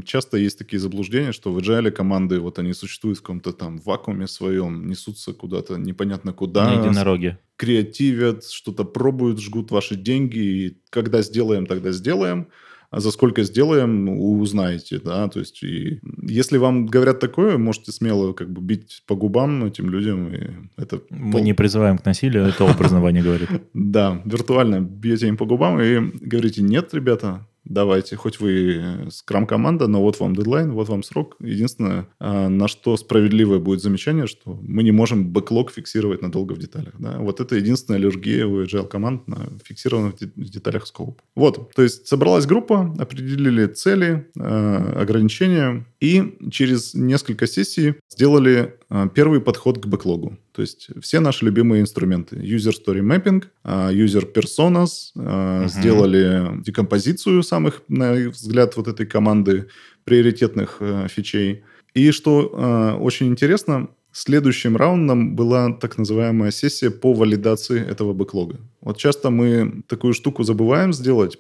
часто 0.04 0.38
есть 0.38 0.58
такие 0.58 0.80
заблуждения, 0.80 1.32
что 1.32 1.54
в 1.54 1.58
agile 1.60 1.92
команды, 1.92 2.40
вот 2.40 2.60
они 2.60 2.74
существуют 2.74 3.20
в 3.20 3.22
каком-то 3.22 3.54
там 3.54 3.78
вакууме 3.78 4.28
своем, 4.28 4.88
несутся 4.88 5.34
куда-то 5.34 5.78
непонятно 5.78 6.34
куда. 6.34 6.66
На 6.66 6.86
единороге. 6.86 7.38
Креативят, 7.60 8.46
что-то 8.46 8.86
пробуют, 8.86 9.40
жгут 9.40 9.72
ваши 9.72 9.96
деньги, 9.96 10.40
и 10.40 10.78
когда 10.90 11.22
сделаем, 11.22 11.66
тогда 11.66 11.92
сделаем 11.92 12.48
а 12.92 13.00
за 13.00 13.12
сколько 13.12 13.44
сделаем, 13.44 14.10
узнаете, 14.10 15.00
да, 15.00 15.28
то 15.28 15.40
есть 15.40 15.62
и 15.64 16.00
если 16.24 16.58
вам 16.58 16.88
говорят 16.88 17.20
такое, 17.20 17.58
можете 17.58 17.92
смело 17.92 18.34
как 18.34 18.50
бы 18.50 18.62
бить 18.62 19.04
по 19.06 19.16
губам 19.16 19.64
этим 19.64 19.90
людям, 19.92 20.34
и 20.34 20.40
это... 20.76 21.02
Мы 21.10 21.34
пол... 21.34 21.42
не 21.44 21.54
призываем 21.54 22.00
к 22.00 22.06
насилию, 22.06 22.46
это 22.46 22.64
образно 22.64 23.00
Ваня 23.00 23.22
говорит. 23.22 23.50
Да, 23.74 24.22
виртуально 24.26 24.82
бьете 24.82 25.28
им 25.28 25.38
по 25.38 25.46
губам 25.46 25.80
и 25.80 26.00
говорите, 26.00 26.62
нет, 26.62 26.94
ребята, 26.94 27.48
давайте, 27.70 28.16
хоть 28.16 28.40
вы 28.40 29.08
скрам-команда, 29.10 29.88
но 29.88 30.02
вот 30.02 30.20
вам 30.20 30.36
дедлайн, 30.36 30.72
вот 30.72 30.90
вам 30.90 31.04
срок. 31.04 31.38
Единственное, 31.40 32.08
а, 32.20 32.50
на 32.50 32.68
что 32.68 32.98
справедливое 32.98 33.60
будет 33.60 33.82
замечание, 33.82 34.28
что 34.28 34.60
мы 34.62 34.84
не 34.84 34.92
можем 34.92 35.32
бэклог 35.32 35.72
фиксировать 35.72 36.22
надолго 36.22 36.54
в 36.54 36.60
деталях. 36.60 36.94
Да? 37.00 37.18
Вот 37.20 37.40
это 37.40 37.56
единственная 37.56 38.00
аллергия 38.00 38.46
у 38.46 38.62
agile 38.64 38.88
команд 38.88 39.28
на 39.28 39.48
фиксированных 39.64 40.16
в 40.20 40.50
деталях 40.50 40.88
скоп. 40.88 41.22
Вот, 41.36 41.72
то 41.74 41.84
есть 41.84 42.08
собралась 42.08 42.46
группа, 42.46 42.94
определили 43.00 43.68
цели, 43.68 44.28
а, 44.38 45.02
ограничения, 45.02 45.86
и 46.02 46.38
через 46.52 46.94
несколько 46.94 47.48
сессий 47.48 47.96
сделали 48.10 48.79
первый 49.14 49.40
подход 49.40 49.78
к 49.78 49.86
бэклогу. 49.86 50.38
То 50.52 50.62
есть 50.62 50.90
все 51.02 51.20
наши 51.20 51.46
любимые 51.46 51.82
инструменты. 51.82 52.38
User 52.38 52.74
Story 52.74 53.02
Mapping, 53.02 53.44
а, 53.64 53.92
User 53.92 54.26
Personas, 54.32 55.12
uh-huh. 55.16 55.68
сделали 55.68 56.62
декомпозицию 56.64 57.44
самых, 57.44 57.84
на 57.88 58.14
взгляд, 58.14 58.76
вот 58.78 58.88
этой 58.88 59.06
команды 59.06 59.68
приоритетных 60.06 60.78
э, 60.80 61.08
фичей. 61.08 61.64
И 61.94 62.12
что 62.12 62.52
э, 62.52 63.00
очень 63.00 63.28
интересно, 63.28 63.90
Следующим 64.12 64.76
раундом 64.76 65.36
была 65.36 65.72
так 65.74 66.00
называемая 66.00 66.50
сессия 66.50 66.90
по 66.90 67.14
валидации 67.14 67.80
этого 67.80 68.14
бэклога. 68.14 68.58
Вот 68.82 68.98
часто 68.98 69.30
мы 69.30 69.84
такую 69.88 70.14
штуку 70.14 70.44
забываем 70.44 70.94
сделать. 70.94 71.38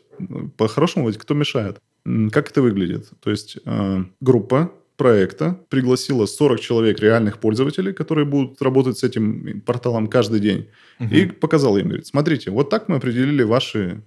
По-хорошему, 0.55 1.07
ведь 1.07 1.17
кто 1.17 1.33
мешает? 1.33 1.79
Как 2.31 2.51
это 2.51 2.61
выглядит? 2.61 3.09
То 3.21 3.31
есть 3.31 3.57
э, 3.65 4.03
группа 4.21 4.71
проекта 4.99 5.57
пригласила 5.69 6.25
40 6.27 6.59
человек 6.59 6.99
реальных 6.99 7.39
пользователей, 7.39 7.93
которые 7.93 8.25
будут 8.25 8.61
работать 8.61 8.97
с 8.97 9.03
этим 9.03 9.61
порталом 9.61 10.07
каждый 10.07 10.39
день, 10.41 10.67
угу. 10.99 11.15
и 11.15 11.25
показала 11.25 11.77
им, 11.77 11.87
говорит, 11.87 12.05
смотрите, 12.05 12.51
вот 12.51 12.69
так 12.69 12.89
мы 12.89 12.97
определили 12.97 13.43
ваши 13.43 14.03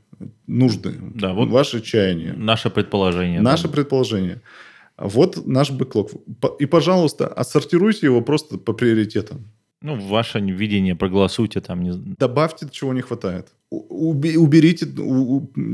нужды, 0.46 0.94
да, 1.14 1.32
вот 1.32 1.48
ваши 1.48 1.80
чаяния. 1.80 2.34
Наше 2.34 2.70
предположение. 2.70 3.40
Наше 3.40 3.68
да. 3.68 3.74
предположение. 3.74 4.42
Вот 4.98 5.46
наш 5.46 5.70
бэклог. 5.70 6.10
И, 6.60 6.66
пожалуйста, 6.66 7.26
отсортируйте 7.26 8.06
его 8.06 8.20
просто 8.20 8.58
по 8.58 8.72
приоритетам. 8.74 9.50
Ну, 9.80 9.96
ваше 9.96 10.40
видение, 10.40 10.94
проголосуйте 10.94 11.60
там. 11.60 11.82
Не... 11.82 11.92
Добавьте, 12.18 12.68
чего 12.70 12.92
не 12.92 13.00
хватает. 13.00 13.48
Уберите, 13.72 14.86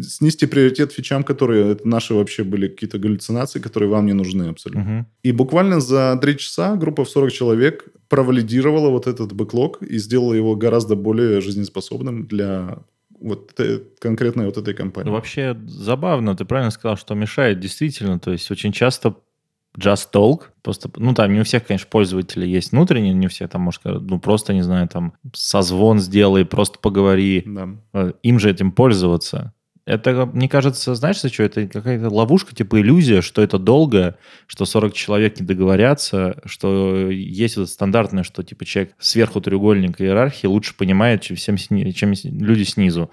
снизьте 0.02 0.46
приоритет 0.46 0.92
фичам, 0.92 1.24
которые 1.24 1.72
это 1.72 1.88
наши 1.88 2.14
вообще 2.14 2.44
были 2.44 2.68
какие-то 2.68 2.98
галлюцинации, 2.98 3.58
которые 3.58 3.88
вам 3.88 4.06
не 4.06 4.12
нужны 4.12 4.44
абсолютно. 4.44 4.98
Угу. 4.98 5.06
И 5.24 5.32
буквально 5.32 5.80
за 5.80 6.16
три 6.22 6.37
часа 6.37 6.76
группа 6.76 7.04
в 7.04 7.08
40 7.08 7.32
человек 7.32 7.88
провалидировала 8.08 8.90
вот 8.90 9.06
этот 9.06 9.32
бэклог 9.32 9.82
и 9.82 9.98
сделала 9.98 10.34
его 10.34 10.54
гораздо 10.54 10.94
более 10.94 11.40
жизнеспособным 11.40 12.26
для 12.26 12.78
вот 13.20 13.52
конкретной 13.98 14.46
вот 14.46 14.56
этой 14.58 14.74
компании. 14.74 15.08
Ну, 15.08 15.14
вообще 15.14 15.56
забавно, 15.66 16.37
ты 16.37 16.44
правильно 16.44 16.70
сказал, 16.70 16.96
что 16.96 17.14
мешает 17.14 17.58
действительно. 17.58 18.18
То 18.20 18.30
есть 18.30 18.50
очень 18.50 18.72
часто 18.72 19.16
Just 19.78 20.08
Talk. 20.12 20.42
Просто, 20.62 20.90
ну, 20.96 21.14
там 21.14 21.32
не 21.32 21.40
у 21.40 21.44
всех, 21.44 21.66
конечно, 21.66 21.86
пользователей 21.90 22.50
есть 22.50 22.72
внутренние, 22.72 23.14
не 23.14 23.26
у 23.26 23.30
всех 23.30 23.50
там, 23.50 23.62
может, 23.62 23.80
ну, 23.84 24.18
просто, 24.18 24.52
не 24.52 24.62
знаю, 24.62 24.88
там, 24.88 25.14
созвон 25.32 26.00
сделай, 26.00 26.44
просто 26.44 26.78
поговори. 26.78 27.42
Да. 27.46 27.68
Э, 27.92 28.12
им 28.22 28.38
же 28.38 28.50
этим 28.50 28.72
пользоваться. 28.72 29.54
Это, 29.88 30.26
мне 30.26 30.50
кажется, 30.50 30.94
знаешь, 30.94 31.16
что 31.16 31.42
это 31.42 31.66
какая-то 31.66 32.10
ловушка, 32.10 32.54
типа 32.54 32.78
иллюзия, 32.78 33.22
что 33.22 33.40
это 33.40 33.58
долго, 33.58 34.18
что 34.46 34.66
40 34.66 34.92
человек 34.92 35.40
не 35.40 35.46
договорятся, 35.46 36.42
что 36.44 37.08
есть 37.10 37.56
вот 37.56 37.70
стандартное, 37.70 38.22
что 38.22 38.42
типа 38.42 38.66
человек 38.66 38.94
сверху 38.98 39.40
треугольника 39.40 40.04
иерархии 40.04 40.46
лучше 40.46 40.76
понимает, 40.76 41.22
чем, 41.22 41.36
всем, 41.36 41.56
чем 41.56 42.12
люди 42.24 42.64
снизу. 42.64 43.10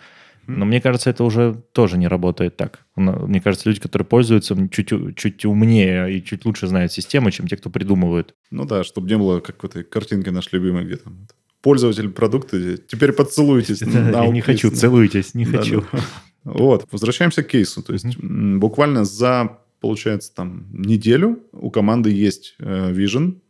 Но 0.48 0.66
мне 0.66 0.82
кажется, 0.82 1.10
это 1.10 1.24
уже 1.24 1.62
тоже 1.72 1.98
не 1.98 2.08
работает 2.08 2.58
так. 2.58 2.86
Мне 2.96 3.42
кажется, 3.42 3.70
люди, 3.70 3.80
которые 3.80 4.06
пользуются, 4.06 4.56
чуть, 4.70 4.92
чуть 5.16 5.46
умнее 5.46 6.18
и 6.18 6.24
чуть 6.24 6.46
лучше 6.46 6.68
знают 6.68 6.92
систему, 6.92 7.32
чем 7.32 7.48
те, 7.48 7.58
кто 7.58 7.70
придумывают. 7.70 8.36
Ну 8.52 8.66
да, 8.66 8.84
чтобы 8.84 9.08
не 9.10 9.18
было 9.18 9.40
как 9.40 9.64
в 9.64 9.66
этой 9.66 9.84
картинке 9.84 10.32
наш 10.32 10.52
любимой, 10.52 10.86
где 10.86 10.98
там 10.98 11.28
пользователь 11.62 12.10
продукта, 12.10 12.78
теперь 12.78 13.12
поцелуйтесь. 13.12 13.82
Я 13.82 14.28
не 14.28 14.42
хочу, 14.42 14.70
целуйтесь, 14.70 15.34
не 15.34 15.46
хочу. 15.46 15.84
Вот, 16.44 16.88
возвращаемся 16.92 17.42
к 17.42 17.48
кейсу. 17.48 17.82
То 17.82 17.94
есть 17.94 18.06
буквально 18.18 19.04
за, 19.04 19.58
получается, 19.82 20.32
там 20.36 20.68
неделю 20.72 21.40
у 21.54 21.72
команды 21.72 22.12
есть 22.12 22.56
э, 22.60 22.92
vision, 22.94 23.38
Э, 23.38 23.45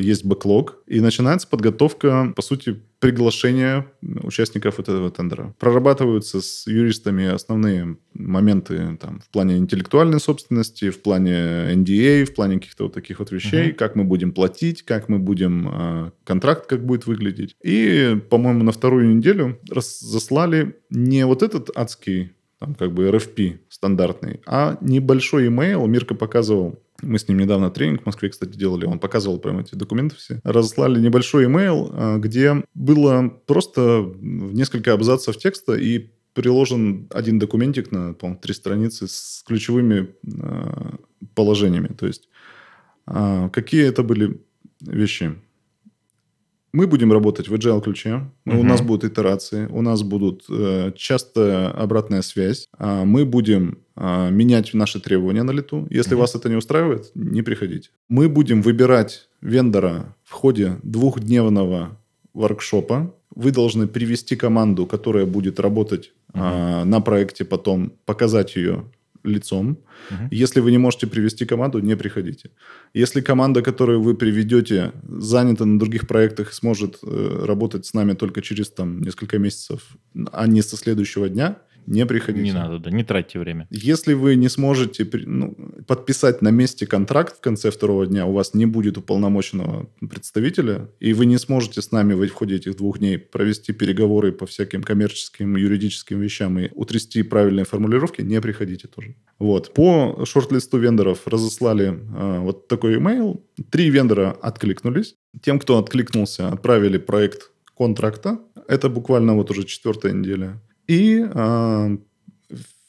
есть 0.00 0.24
бэклог, 0.24 0.78
и 0.86 1.00
начинается 1.00 1.48
подготовка, 1.48 2.32
по 2.34 2.42
сути, 2.42 2.80
приглашения 3.00 3.86
участников 4.22 4.80
этого 4.80 5.10
тендера. 5.10 5.54
Прорабатываются 5.58 6.40
с 6.40 6.66
юристами 6.66 7.26
основные 7.26 7.96
моменты 8.12 8.96
там, 9.00 9.20
в 9.20 9.28
плане 9.30 9.56
интеллектуальной 9.56 10.20
собственности, 10.20 10.90
в 10.90 11.00
плане 11.00 11.72
NDA, 11.74 12.24
в 12.24 12.34
плане 12.34 12.56
каких-то 12.56 12.84
вот 12.84 12.94
таких 12.94 13.20
вот 13.20 13.30
вещей, 13.30 13.70
uh-huh. 13.70 13.74
как 13.74 13.94
мы 13.94 14.04
будем 14.04 14.32
платить, 14.32 14.82
как 14.82 15.08
мы 15.08 15.18
будем, 15.18 15.68
э, 15.70 16.10
контракт 16.24 16.66
как 16.66 16.84
будет 16.84 17.06
выглядеть. 17.06 17.54
И, 17.62 18.20
по-моему, 18.30 18.64
на 18.64 18.72
вторую 18.72 19.14
неделю 19.16 19.58
разослали 19.70 20.76
не 20.90 21.24
вот 21.24 21.42
этот 21.42 21.70
адский 21.76 22.32
там 22.58 22.74
как 22.74 22.92
бы 22.92 23.08
RFP 23.08 23.58
стандартный, 23.68 24.40
а 24.44 24.78
небольшой 24.80 25.46
email, 25.46 25.86
Мирка 25.86 26.14
показывал, 26.14 26.82
мы 27.02 27.18
с 27.18 27.28
ним 27.28 27.38
недавно 27.38 27.70
тренинг 27.70 28.02
в 28.02 28.06
Москве, 28.06 28.28
кстати, 28.28 28.56
делали. 28.56 28.84
Он 28.84 28.98
показывал 28.98 29.38
прямо 29.38 29.60
эти 29.60 29.74
документы 29.74 30.16
все. 30.16 30.40
Разослали 30.44 31.00
небольшой 31.00 31.46
имейл, 31.46 31.90
а, 31.92 32.18
где 32.18 32.64
было 32.74 33.28
просто 33.46 34.12
несколько 34.20 34.92
абзацев 34.92 35.36
текста 35.36 35.74
и 35.74 36.10
приложен 36.34 37.08
один 37.10 37.38
документик 37.38 37.90
на, 37.90 38.14
по 38.14 38.34
три 38.34 38.54
страницы 38.54 39.08
с 39.08 39.42
ключевыми 39.44 40.14
э, 40.24 40.90
положениями. 41.34 41.88
То 41.88 42.06
есть, 42.06 42.28
э, 43.08 43.48
какие 43.52 43.88
это 43.88 44.04
были 44.04 44.40
вещи? 44.80 45.34
Мы 46.72 46.86
будем 46.86 47.12
работать 47.12 47.48
в 47.48 47.54
agile 47.54 47.80
ключе. 47.82 48.30
Мгм. 48.44 48.58
У 48.58 48.62
нас 48.62 48.82
будут 48.82 49.10
итерации, 49.10 49.66
у 49.70 49.82
нас 49.82 50.02
будут 50.02 50.44
э, 50.50 50.92
часто 50.96 51.70
обратная 51.70 52.22
связь. 52.22 52.68
А 52.76 53.04
мы 53.04 53.24
будем 53.24 53.78
а, 53.96 54.30
менять 54.30 54.74
наши 54.74 55.00
требования 55.00 55.42
на 55.42 55.50
лету. 55.52 55.86
Если 55.90 56.14
Мгм. 56.14 56.20
вас 56.20 56.34
это 56.34 56.48
не 56.48 56.56
устраивает, 56.56 57.10
не 57.14 57.42
приходите. 57.42 57.90
Мы 58.08 58.28
будем 58.28 58.62
выбирать 58.62 59.28
вендора 59.40 60.14
в 60.24 60.32
ходе 60.32 60.76
двухдневного 60.82 61.96
воркшопа. 62.34 63.12
Вы 63.34 63.50
должны 63.50 63.86
привести 63.86 64.36
команду, 64.36 64.86
которая 64.86 65.26
будет 65.26 65.60
работать 65.60 66.12
а, 66.34 66.84
на 66.84 67.00
проекте 67.00 67.44
потом, 67.44 67.92
показать 68.04 68.56
ее 68.56 68.84
лицом. 69.24 69.78
Мгм. 70.10 70.28
Если 70.30 70.60
вы 70.60 70.70
не 70.70 70.78
можете 70.78 71.06
привести 71.06 71.46
команду, 71.46 71.80
не 71.80 71.96
приходите. 71.96 72.50
Если 72.94 73.20
команда, 73.20 73.62
которую 73.62 74.02
вы 74.02 74.14
приведете, 74.14 74.92
занята 75.08 75.64
на 75.64 75.78
других 75.78 76.06
проектах 76.06 76.50
и 76.50 76.54
сможет 76.54 76.98
э, 77.02 77.44
работать 77.44 77.86
с 77.86 77.94
нами 77.94 78.14
только 78.14 78.42
через 78.42 78.70
там, 78.70 79.00
несколько 79.00 79.38
месяцев, 79.38 79.96
а 80.32 80.46
не 80.46 80.62
со 80.62 80.76
следующего 80.76 81.28
дня, 81.28 81.58
не 81.88 82.06
приходите. 82.06 82.44
Не 82.44 82.52
надо, 82.52 82.78
да, 82.78 82.90
не 82.90 83.02
тратьте 83.02 83.38
время. 83.38 83.66
Если 83.70 84.12
вы 84.12 84.36
не 84.36 84.48
сможете 84.48 85.08
ну, 85.26 85.56
подписать 85.86 86.42
на 86.42 86.50
месте 86.50 86.86
контракт 86.86 87.38
в 87.38 87.40
конце 87.40 87.70
второго 87.70 88.06
дня, 88.06 88.26
у 88.26 88.32
вас 88.32 88.54
не 88.54 88.66
будет 88.66 88.98
уполномоченного 88.98 89.88
представителя, 90.00 90.90
и 91.00 91.14
вы 91.14 91.26
не 91.26 91.38
сможете 91.38 91.80
с 91.80 91.90
нами 91.90 92.14
в 92.14 92.28
ходе 92.32 92.56
этих 92.56 92.76
двух 92.76 92.98
дней 92.98 93.18
провести 93.18 93.72
переговоры 93.72 94.32
по 94.32 94.46
всяким 94.46 94.82
коммерческим, 94.82 95.56
юридическим 95.56 96.20
вещам 96.20 96.58
и 96.58 96.70
утрясти 96.74 97.22
правильные 97.22 97.64
формулировки, 97.64 98.20
не 98.22 98.40
приходите 98.40 98.86
тоже. 98.88 99.14
Вот. 99.38 99.72
По 99.72 100.24
шорт-листу 100.24 100.78
вендоров 100.78 101.26
разослали 101.26 101.98
а, 102.14 102.40
вот 102.40 102.68
такой 102.68 102.96
email. 102.96 103.40
Три 103.70 103.90
вендора 103.90 104.36
откликнулись. 104.42 105.14
Тем, 105.42 105.58
кто 105.58 105.78
откликнулся, 105.78 106.48
отправили 106.48 106.98
проект 106.98 107.50
контракта. 107.76 108.38
Это 108.66 108.88
буквально 108.88 109.34
вот 109.34 109.50
уже 109.50 109.64
четвертая 109.64 110.12
неделя. 110.12 110.60
И 110.88 111.20
в- 111.22 111.98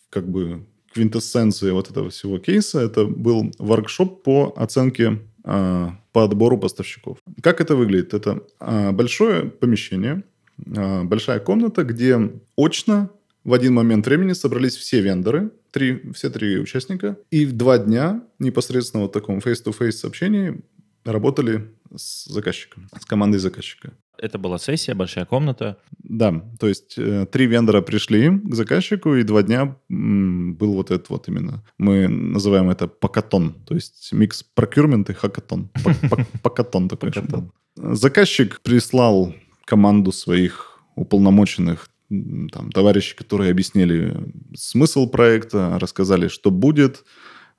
как 0.10 0.28
бы 0.28 0.66
квинтэссенция 0.94 1.74
вот 1.74 1.92
этого 1.92 2.10
всего 2.10 2.40
кейса 2.40 2.80
это 2.82 3.06
был 3.06 3.52
воркшоп 3.60 4.24
по 4.24 4.54
оценке 4.56 5.20
а, 5.44 5.96
по 6.12 6.24
отбору 6.24 6.58
поставщиков. 6.58 7.18
Как 7.42 7.62
это 7.62 7.76
выглядит? 7.76 8.14
Это 8.14 8.44
а, 8.60 8.92
большое 8.92 9.44
помещение, 9.46 10.24
а, 10.76 11.04
большая 11.04 11.40
комната, 11.40 11.84
где 11.84 12.18
очно 12.58 13.10
в 13.44 13.54
один 13.54 13.74
момент 13.74 14.06
времени 14.06 14.34
собрались 14.34 14.76
все 14.76 15.02
вендоры, 15.02 15.52
три, 15.72 16.12
все 16.14 16.30
три 16.30 16.60
участника, 16.60 17.18
и 17.32 17.46
в 17.46 17.54
два 17.54 17.78
дня 17.78 18.24
непосредственно 18.40 19.04
вот 19.04 19.12
в 19.12 19.14
таком 19.14 19.40
face-to-face 19.40 20.06
общении 20.06 20.62
работали 21.12 21.74
с 21.96 22.26
заказчиком, 22.26 22.88
с 23.00 23.06
командой 23.06 23.38
заказчика. 23.38 23.94
Это 24.18 24.38
была 24.38 24.58
сессия, 24.58 24.94
большая 24.94 25.26
комната. 25.26 25.78
Да, 25.98 26.44
то 26.60 26.68
есть 26.68 26.98
э, 26.98 27.26
три 27.32 27.48
вендора 27.48 27.82
пришли 27.82 28.30
к 28.30 28.54
заказчику, 28.54 29.16
и 29.16 29.24
два 29.24 29.44
дня 29.44 29.78
был 29.88 30.74
вот 30.74 30.92
этот 30.92 31.10
вот 31.10 31.28
именно. 31.30 31.64
Мы 31.78 32.08
называем 32.08 32.70
это 32.70 32.88
покатон, 32.88 33.54
то 33.66 33.76
есть 33.76 34.10
микс 34.12 34.46
procurement 34.56 35.10
и 35.10 35.14
хакатон. 35.14 35.70
Покатон 36.44 36.90
такой. 36.90 37.12
Заказчик 37.76 38.60
прислал 38.62 39.34
команду 39.66 40.12
своих 40.12 40.80
уполномоченных 40.96 41.90
там, 42.10 42.72
товарищей, 42.72 43.16
которые 43.16 43.52
объяснили 43.52 44.18
смысл 44.56 45.08
проекта, 45.10 45.78
рассказали, 45.80 46.28
что 46.28 46.52
будет, 46.52 47.06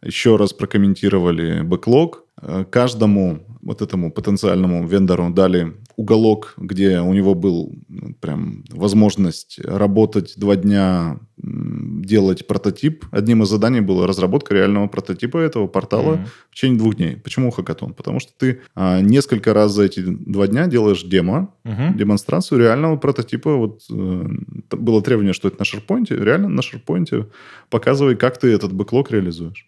еще 0.02 0.36
раз 0.36 0.52
прокомментировали 0.52 1.62
бэклог. 1.62 2.24
Э, 2.42 2.64
Каждому 2.70 3.40
вот 3.62 3.82
этому 3.82 4.10
потенциальному 4.10 4.86
вендору 4.86 5.28
дали 5.30 5.74
уголок, 5.96 6.54
где 6.56 7.00
у 7.00 7.12
него 7.12 7.34
был 7.34 7.74
ну, 7.88 8.14
прям 8.18 8.64
возможность 8.70 9.58
работать 9.62 10.32
два 10.38 10.56
дня, 10.56 11.18
делать 11.36 12.46
прототип. 12.46 13.04
Одним 13.10 13.42
из 13.42 13.48
заданий 13.48 13.80
была 13.80 14.06
разработка 14.06 14.54
реального 14.54 14.86
прототипа 14.88 15.36
этого 15.36 15.66
портала 15.66 16.14
Мгм. 16.14 16.26
в 16.50 16.54
течение 16.54 16.78
двух 16.78 16.96
дней. 16.96 17.16
Почему 17.16 17.50
хакатон? 17.50 17.92
Потому 17.92 18.18
что 18.20 18.32
ты 18.38 18.60
а, 18.74 19.00
несколько 19.02 19.52
раз 19.52 19.72
за 19.72 19.84
эти 19.84 20.00
два 20.00 20.46
дня 20.46 20.66
делаешь 20.66 21.02
демо, 21.02 21.52
Мгм. 21.64 21.98
демонстрацию 21.98 22.58
реального 22.60 22.96
прототипа. 22.96 23.56
Вот 23.56 23.82
э, 23.90 24.26
было 24.70 25.02
требование, 25.02 25.34
что 25.34 25.48
это 25.48 25.58
на 25.58 25.64
SharePoint. 25.64 26.06
Реально 26.24 26.48
на 26.48 26.60
SharePoint 26.60 27.26
показывай, 27.68 28.16
как 28.16 28.38
ты 28.38 28.48
этот 28.48 28.72
бэклог 28.72 29.10
реализуешь. 29.10 29.66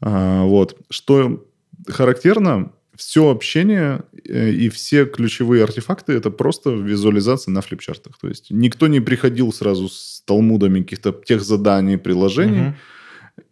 А, 0.00 0.44
вот. 0.44 0.76
Что 0.90 1.46
характерно, 1.86 2.72
все 2.96 3.30
общение 3.30 4.02
э, 4.28 4.50
и 4.50 4.68
все 4.68 5.06
ключевые 5.06 5.64
артефакты 5.64 6.12
это 6.12 6.30
просто 6.30 6.70
визуализация 6.70 7.52
на 7.52 7.62
флипчартах. 7.62 8.18
То 8.18 8.28
есть 8.28 8.50
никто 8.50 8.88
не 8.88 9.00
приходил 9.00 9.52
сразу 9.52 9.88
с 9.88 10.22
талмудами 10.26 10.82
каких-то 10.82 11.12
тех 11.12 11.42
заданий, 11.42 11.96
приложений. 11.96 12.60
Мгм. 12.60 12.76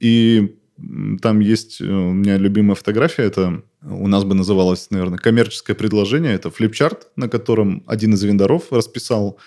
И 0.00 0.56
там 1.22 1.40
есть 1.40 1.80
э, 1.80 1.84
у 1.84 2.12
меня 2.12 2.36
любимая 2.36 2.74
фотография. 2.74 3.22
Это 3.22 3.62
у 3.82 4.06
нас 4.06 4.24
бы 4.24 4.34
называлось, 4.34 4.90
наверное, 4.90 5.18
коммерческое 5.18 5.74
предложение. 5.74 6.34
Это 6.34 6.50
флипчарт, 6.50 7.08
на 7.16 7.28
котором 7.28 7.82
один 7.86 8.14
из 8.14 8.22
вендоров 8.22 8.70
расписал 8.70 9.38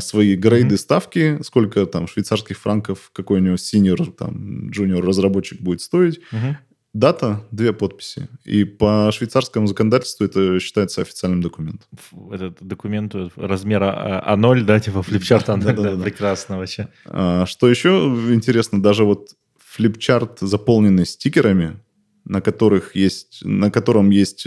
свои 0.00 0.36
грейды 0.36 0.74
Мгм. 0.74 0.78
ставки, 0.78 1.38
сколько 1.42 1.86
там 1.86 2.06
швейцарских 2.06 2.58
франков 2.58 3.10
какой 3.12 3.40
у 3.40 3.42
него 3.42 3.56
синьор, 3.56 4.10
там, 4.12 4.70
джуниор 4.70 5.04
разработчик 5.04 5.60
будет 5.60 5.80
стоить. 5.80 6.20
Мгм. 6.32 6.56
Дата, 6.92 7.40
две 7.50 7.72
подписи. 7.72 8.28
И 8.44 8.62
по 8.64 9.10
швейцарскому 9.12 9.66
законодательству 9.66 10.26
это 10.26 10.60
считается 10.60 11.00
официальным 11.02 11.40
документом. 11.42 11.88
Этот 12.30 12.58
документ 12.62 13.14
размера 13.36 13.92
А- 13.96 14.36
А0, 14.36 14.62
да, 14.64 14.78
типа 14.78 15.02
флипчарт 15.02 15.48
А0, 15.48 15.96
да, 15.96 16.04
прекрасно 16.04 16.58
вообще. 16.58 16.88
А, 17.06 17.46
Что 17.46 17.68
еще 17.68 17.88
интересно, 18.30 18.80
даже 18.80 19.04
вот 19.04 19.30
флипчарт, 19.58 20.38
заполненный 20.40 21.04
стикерами, 21.04 21.80
на 22.24 22.40
которых 22.40 22.94
есть, 22.94 23.40
на 23.44 23.70
котором 23.72 24.10
есть 24.10 24.46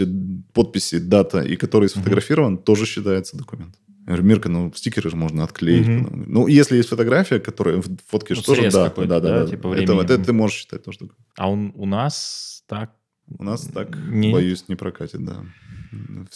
подписи, 0.54 0.98
дата 1.00 1.40
и 1.40 1.56
который 1.56 1.88
сфотографирован, 1.90 2.56
тоже 2.56 2.86
считается 2.86 3.36
документ. 3.36 3.74
Я 4.08 4.14
говорю, 4.14 4.26
Мирка, 4.26 4.48
ну 4.48 4.72
стикеры 4.74 5.10
же 5.10 5.16
можно 5.16 5.44
отклеить. 5.44 5.86
Потом». 5.86 6.24
Ну, 6.26 6.46
если 6.46 6.78
есть 6.78 6.88
фотография, 6.88 7.40
которая 7.40 7.82
в 7.82 7.88
фотке 8.06 8.32
Ну, 8.34 8.40
тоже, 8.40 8.70
да, 8.70 8.88
да, 8.88 9.04
да, 9.04 9.20
да, 9.20 9.44
да. 9.44 9.50
типа 9.50 9.74
это, 9.74 9.94
вот 9.94 10.10
это 10.10 10.24
ты 10.24 10.32
можешь 10.32 10.60
считать 10.60 10.82
тоже. 10.82 11.00
А 11.36 11.50
он, 11.50 11.72
у 11.74 11.84
нас 11.84 12.64
так... 12.66 12.92
У 13.38 13.44
нас 13.44 13.66
так, 13.66 13.94
Не- 14.08 14.32
боюсь, 14.32 14.64
не 14.68 14.76
прокатит, 14.76 15.22
да. 15.22 15.44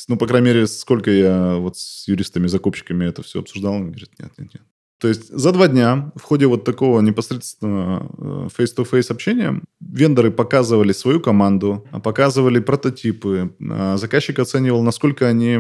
Ну, 0.07 0.19
по 0.19 0.27
крайней 0.27 0.49
мере, 0.49 0.67
сколько 0.67 1.11
я 1.11 1.55
вот 1.57 1.79
с 1.79 2.07
юристами-закупщиками 2.07 3.07
это 3.07 3.23
все 3.23 3.41
обсуждал, 3.41 3.77
они 3.77 3.87
говорят, 3.87 4.11
нет, 4.19 4.33
нет, 4.37 4.53
нет. 4.53 4.63
То 5.03 5.09
есть 5.09 5.37
за 5.37 5.51
два 5.51 5.67
дня 5.67 6.13
в 6.15 6.23
ходе 6.23 6.47
вот 6.47 6.63
такого 6.63 7.01
непосредственно 7.01 8.09
э, 8.19 8.49
face-to-face 8.57 9.11
общения 9.11 9.61
вендоры 9.81 10.31
показывали 10.31 10.93
свою 10.93 11.19
команду, 11.19 11.85
показывали 12.05 12.61
прототипы, 12.61 13.53
а, 13.69 13.97
заказчик 13.97 14.39
оценивал, 14.39 14.85
насколько 14.85 15.27
они 15.27 15.55
э, 15.55 15.59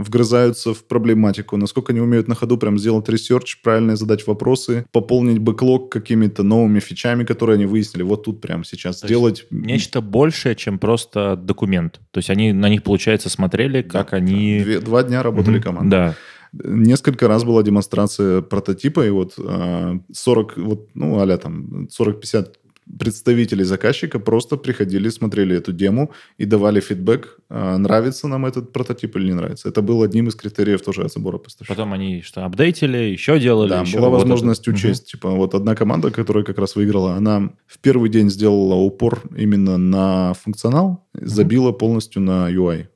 вгрызаются 0.00 0.72
в 0.72 0.84
проблематику, 0.84 1.58
насколько 1.58 1.92
они 1.92 2.00
умеют 2.00 2.28
на 2.28 2.34
ходу 2.34 2.56
прям 2.56 2.78
сделать 2.78 3.10
research, 3.10 3.60
правильно 3.62 3.94
задать 3.94 4.26
вопросы, 4.26 4.86
пополнить 4.90 5.38
бэклог 5.38 5.92
какими-то 5.92 6.42
новыми 6.42 6.80
фичами, 6.80 7.24
которые 7.24 7.56
они 7.56 7.66
выяснили 7.66 8.04
вот 8.04 8.24
тут 8.24 8.40
прямо 8.40 8.64
сейчас 8.64 9.00
То 9.00 9.06
сделать. 9.06 9.44
Нечто 9.50 10.00
большее, 10.00 10.56
чем 10.56 10.78
просто 10.78 11.36
документ. 11.36 12.00
То 12.10 12.18
есть 12.20 12.30
они 12.30 12.54
на 12.54 12.70
них, 12.70 12.82
получается, 12.82 13.28
смотрели, 13.28 13.82
как 13.82 14.12
Да, 14.12 14.16
они... 14.16 14.60
Две- 14.60 14.80
два 14.80 15.02
дня 15.02 15.22
работали 15.22 15.56
Мгм. 15.56 15.62
команды. 15.62 15.90
Да. 15.90 16.14
Несколько 16.52 17.28
раз 17.28 17.44
была 17.44 17.62
демонстрация 17.62 18.42
прототипа, 18.42 19.06
и 19.06 19.10
вот 19.10 19.34
а, 19.38 19.98
40, 20.12 20.56
вот, 20.58 20.88
ну, 20.94 21.18
а 21.18 21.38
там 21.38 21.88
40-50 21.96 22.54
представителей 22.98 23.64
заказчика 23.64 24.18
просто 24.18 24.56
приходили, 24.56 25.08
смотрели 25.08 25.56
эту 25.56 25.72
дему 25.72 26.12
и 26.38 26.44
давали 26.44 26.80
фидбэк, 26.80 27.38
а, 27.48 27.76
нравится 27.76 28.28
нам 28.28 28.46
этот 28.46 28.72
прототип 28.72 29.16
или 29.16 29.26
не 29.26 29.34
нравится. 29.34 29.68
Это 29.68 29.82
был 29.82 30.02
одним 30.02 30.28
из 30.28 30.34
критериев 30.34 30.82
тоже 30.82 31.02
отбора 31.04 31.38
поставщиков. 31.38 31.76
Потом 31.76 31.92
они 31.92 32.22
что, 32.22 32.44
апдейтили, 32.44 32.96
еще 32.96 33.38
делали, 33.38 33.70
Да, 33.70 33.80
еще 33.82 33.98
была 33.98 34.08
вот 34.08 34.20
возможность 34.20 34.62
это. 34.62 34.70
учесть. 34.70 35.10
Типа, 35.10 35.30
вот 35.30 35.54
одна 35.54 35.74
команда, 35.74 36.10
которая 36.10 36.44
как 36.44 36.58
раз 36.58 36.76
выиграла, 36.76 37.14
она 37.14 37.52
в 37.66 37.78
первый 37.78 38.10
день 38.10 38.30
сделала 38.30 38.74
упор 38.74 39.22
именно 39.36 39.76
на 39.76 40.34
функционал, 40.34 41.06
забила 41.12 41.72
полностью 41.72 42.22
на 42.22 42.50
UI 42.50 42.86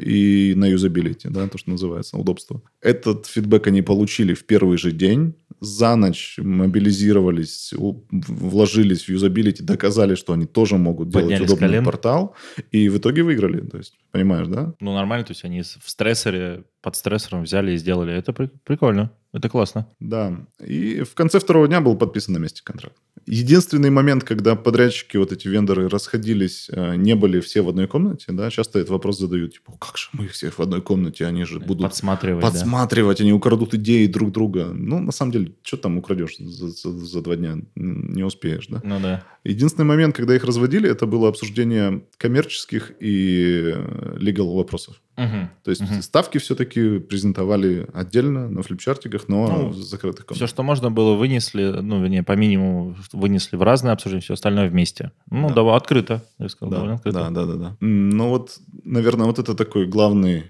и 0.00 0.54
на 0.56 0.66
юзабилити, 0.66 1.28
да, 1.28 1.48
то, 1.48 1.58
что 1.58 1.70
называется, 1.70 2.16
удобство. 2.16 2.62
Этот 2.80 3.26
фидбэк 3.26 3.66
они 3.68 3.82
получили 3.82 4.34
в 4.34 4.44
первый 4.46 4.78
же 4.78 4.92
день, 4.92 5.34
за 5.60 5.96
ночь 5.96 6.38
мобилизировались, 6.38 7.72
вложились 7.76 9.04
в 9.04 9.08
юзабилити, 9.08 9.62
доказали, 9.62 10.14
что 10.14 10.32
они 10.32 10.46
тоже 10.46 10.76
могут 10.76 11.08
делать 11.10 11.24
Подняли 11.26 11.46
с 11.46 11.50
удобный 11.50 11.68
колен. 11.68 11.84
портал, 11.84 12.34
и 12.72 12.88
в 12.88 12.98
итоге 12.98 13.22
выиграли. 13.22 13.60
То 13.60 13.78
есть, 13.78 13.94
понимаешь, 14.10 14.48
да? 14.48 14.74
Ну, 14.80 14.92
нормально, 14.94 15.24
то 15.24 15.32
есть 15.32 15.44
они 15.44 15.62
в 15.62 15.88
стрессоре, 15.90 16.64
под 16.82 16.94
стрессором 16.96 17.42
взяли 17.44 17.72
и 17.72 17.76
сделали. 17.78 18.12
Это 18.14 18.32
при- 18.32 18.50
прикольно, 18.64 19.10
это 19.36 19.48
классно. 19.48 19.86
Да. 20.00 20.46
И 20.64 21.02
в 21.02 21.14
конце 21.14 21.38
второго 21.38 21.68
дня 21.68 21.80
был 21.80 21.96
подписан 21.96 22.34
на 22.34 22.38
месте 22.38 22.62
контракт. 22.64 22.96
Единственный 23.26 23.90
момент, 23.90 24.24
когда 24.24 24.54
подрядчики, 24.54 25.16
вот 25.16 25.32
эти 25.32 25.48
вендоры 25.48 25.88
расходились, 25.88 26.68
э, 26.70 26.94
не 26.96 27.14
были 27.14 27.40
все 27.40 27.60
в 27.62 27.68
одной 27.68 27.86
комнате, 27.88 28.26
да, 28.32 28.50
часто 28.50 28.78
этот 28.78 28.90
вопрос 28.90 29.18
задают, 29.18 29.54
типа, 29.54 29.72
как 29.80 29.96
же 29.98 30.08
мы 30.12 30.28
все 30.28 30.50
в 30.50 30.60
одной 30.60 30.80
комнате, 30.80 31.26
они 31.26 31.44
же 31.44 31.58
будут 31.58 31.82
Подсматривать, 31.82 32.42
подсматривать, 32.42 33.20
они 33.20 33.32
украдут 33.32 33.74
идеи 33.74 34.06
друг 34.06 34.30
друга. 34.32 34.66
Ну, 34.72 35.00
на 35.00 35.12
самом 35.12 35.32
деле, 35.32 35.52
что 35.62 35.76
там 35.76 35.98
украдешь 35.98 36.36
за, 36.38 36.68
за- 36.68 36.92
за 36.92 37.20
два 37.22 37.36
дня? 37.36 37.56
Не 37.74 38.22
успеешь, 38.22 38.68
да? 38.68 38.76
да? 38.76 38.88
Ну 38.88 39.00
да. 39.00 39.24
Единственный 39.44 39.86
момент, 39.86 40.14
когда 40.16 40.34
их 40.36 40.44
разводили, 40.44 40.88
это 40.88 41.06
было 41.06 41.28
обсуждение 41.28 42.04
коммерческих 42.18 42.92
и 43.00 43.72
э, 43.74 44.16
legal 44.18 44.54
вопросов. 44.54 45.00
Мгм. 45.16 45.50
То 45.64 45.70
есть 45.70 45.80
Мгм. 45.80 46.02
ставки 46.02 46.38
все-таки 46.38 46.98
презентовали 46.98 47.86
отдельно 47.94 48.48
на 48.50 48.62
флипчартиках, 48.62 49.25
но 49.28 49.46
Ну, 49.68 49.72
закрытых 49.72 50.26
комнатах. 50.26 50.36
Все, 50.36 50.46
что 50.46 50.62
можно 50.62 50.90
было, 50.90 51.14
вынесли, 51.14 51.64
ну, 51.80 52.02
вернее, 52.02 52.22
по 52.22 52.32
минимуму 52.32 52.96
вынесли 53.12 53.56
в 53.56 53.62
разные 53.62 53.92
обсуждения, 53.92 54.22
все 54.22 54.34
остальное 54.34 54.68
вместе. 54.68 55.12
Ну, 55.30 55.48
Да. 55.48 55.54
да, 55.62 55.76
открыто, 55.76 56.22
я 56.38 56.48
сказал, 56.48 56.70
довольно 56.72 56.94
Да, 56.94 56.96
открыто. 56.96 57.18
да, 57.18 57.30
да, 57.30 57.46
да, 57.46 57.54
да. 57.54 57.76
Ну 57.80 58.28
вот, 58.28 58.58
наверное, 58.84 59.26
вот 59.26 59.38
это 59.38 59.54
такой 59.54 59.86
главный, 59.86 60.44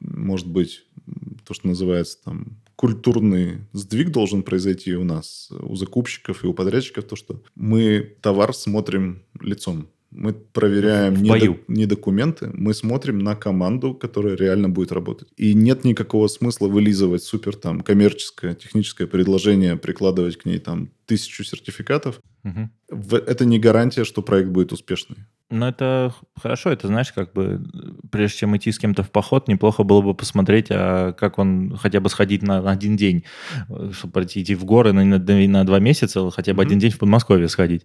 может 0.00 0.46
быть, 0.48 0.84
то, 1.46 1.54
что 1.54 1.66
называется 1.68 2.18
там 2.24 2.58
культурный 2.76 3.66
сдвиг 3.72 4.10
должен 4.10 4.42
произойти 4.42 4.94
у 4.94 5.04
нас, 5.04 5.50
у 5.60 5.76
закупщиков 5.76 6.44
и 6.44 6.46
у 6.46 6.54
подрядчиков, 6.54 7.04
то, 7.04 7.14
что 7.16 7.42
мы 7.54 8.16
товар 8.22 8.54
смотрим 8.54 9.22
лицом. 9.38 9.88
Мы 10.10 10.32
проверяем 10.32 11.14
не, 11.14 11.28
док- 11.46 11.60
не 11.68 11.86
документы, 11.86 12.50
мы 12.52 12.74
смотрим 12.74 13.20
на 13.20 13.36
команду, 13.36 13.94
которая 13.94 14.34
реально 14.36 14.68
будет 14.68 14.90
работать. 14.92 15.28
И 15.36 15.54
нет 15.54 15.84
никакого 15.84 16.26
смысла 16.26 16.66
вылизывать 16.66 17.22
супер 17.22 17.54
там 17.54 17.80
коммерческое, 17.80 18.54
техническое 18.54 19.06
предложение, 19.06 19.76
прикладывать 19.76 20.36
к 20.36 20.44
ней 20.46 20.58
там 20.58 20.90
тысячу 21.06 21.44
сертификатов. 21.44 22.20
В- 22.88 23.14
Это 23.14 23.44
не 23.44 23.60
гарантия, 23.60 24.04
что 24.04 24.20
проект 24.22 24.48
будет 24.50 24.72
успешный. 24.72 25.16
Ну, 25.50 25.66
это 25.66 26.14
хорошо, 26.40 26.70
это, 26.70 26.86
знаешь, 26.86 27.12
как 27.12 27.32
бы, 27.32 27.60
прежде 28.12 28.38
чем 28.38 28.56
идти 28.56 28.70
с 28.70 28.78
кем-то 28.78 29.02
в 29.02 29.10
поход, 29.10 29.48
неплохо 29.48 29.82
было 29.82 30.00
бы 30.00 30.14
посмотреть, 30.14 30.68
а 30.70 31.12
как 31.12 31.38
он 31.38 31.76
хотя 31.76 32.00
бы 32.00 32.08
сходить 32.08 32.42
на, 32.42 32.62
на 32.62 32.70
один 32.70 32.96
день, 32.96 33.24
э, 33.68 33.90
чтобы 33.92 34.12
пройти 34.12 34.42
идти 34.42 34.54
в 34.54 34.64
горы 34.64 34.92
на, 34.92 35.04
на, 35.04 35.18
на 35.18 35.64
два 35.64 35.80
месяца, 35.80 36.30
хотя 36.30 36.52
бы 36.52 36.62
Мгм. 36.62 36.68
один 36.68 36.78
день 36.78 36.90
в 36.92 36.98
Подмосковье 36.98 37.48
сходить, 37.48 37.84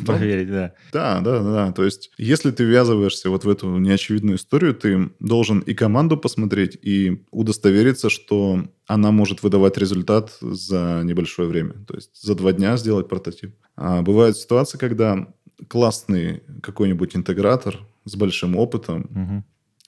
Ну, 0.00 0.06
проверить, 0.06 0.50
да. 0.50 0.74
Да, 0.92 1.20
да, 1.20 1.40
да, 1.40 1.52
да. 1.52 1.72
То 1.72 1.84
есть, 1.84 2.10
если 2.18 2.50
ты 2.50 2.64
ввязываешься 2.64 3.30
вот 3.30 3.44
в 3.44 3.48
эту 3.48 3.78
неочевидную 3.78 4.36
историю, 4.36 4.74
ты 4.74 5.10
должен 5.18 5.60
и 5.60 5.72
команду 5.72 6.18
посмотреть, 6.18 6.76
и 6.82 7.24
удостовериться, 7.30 8.10
что 8.10 8.64
она 8.86 9.12
может 9.12 9.42
выдавать 9.42 9.78
результат 9.78 10.36
за 10.42 11.00
небольшое 11.04 11.48
время. 11.48 11.72
То 11.88 11.94
есть, 11.94 12.22
за 12.22 12.34
два 12.34 12.52
дня 12.52 12.76
сделать 12.76 13.08
прототип. 13.08 13.54
А 13.76 14.02
бывают 14.02 14.36
ситуации, 14.36 14.76
когда 14.76 15.28
классный 15.68 16.42
какой-нибудь 16.62 17.16
интегратор 17.16 17.78
с 18.04 18.16
большим 18.16 18.56
опытом, 18.56 19.06
Мгм. 19.10 19.44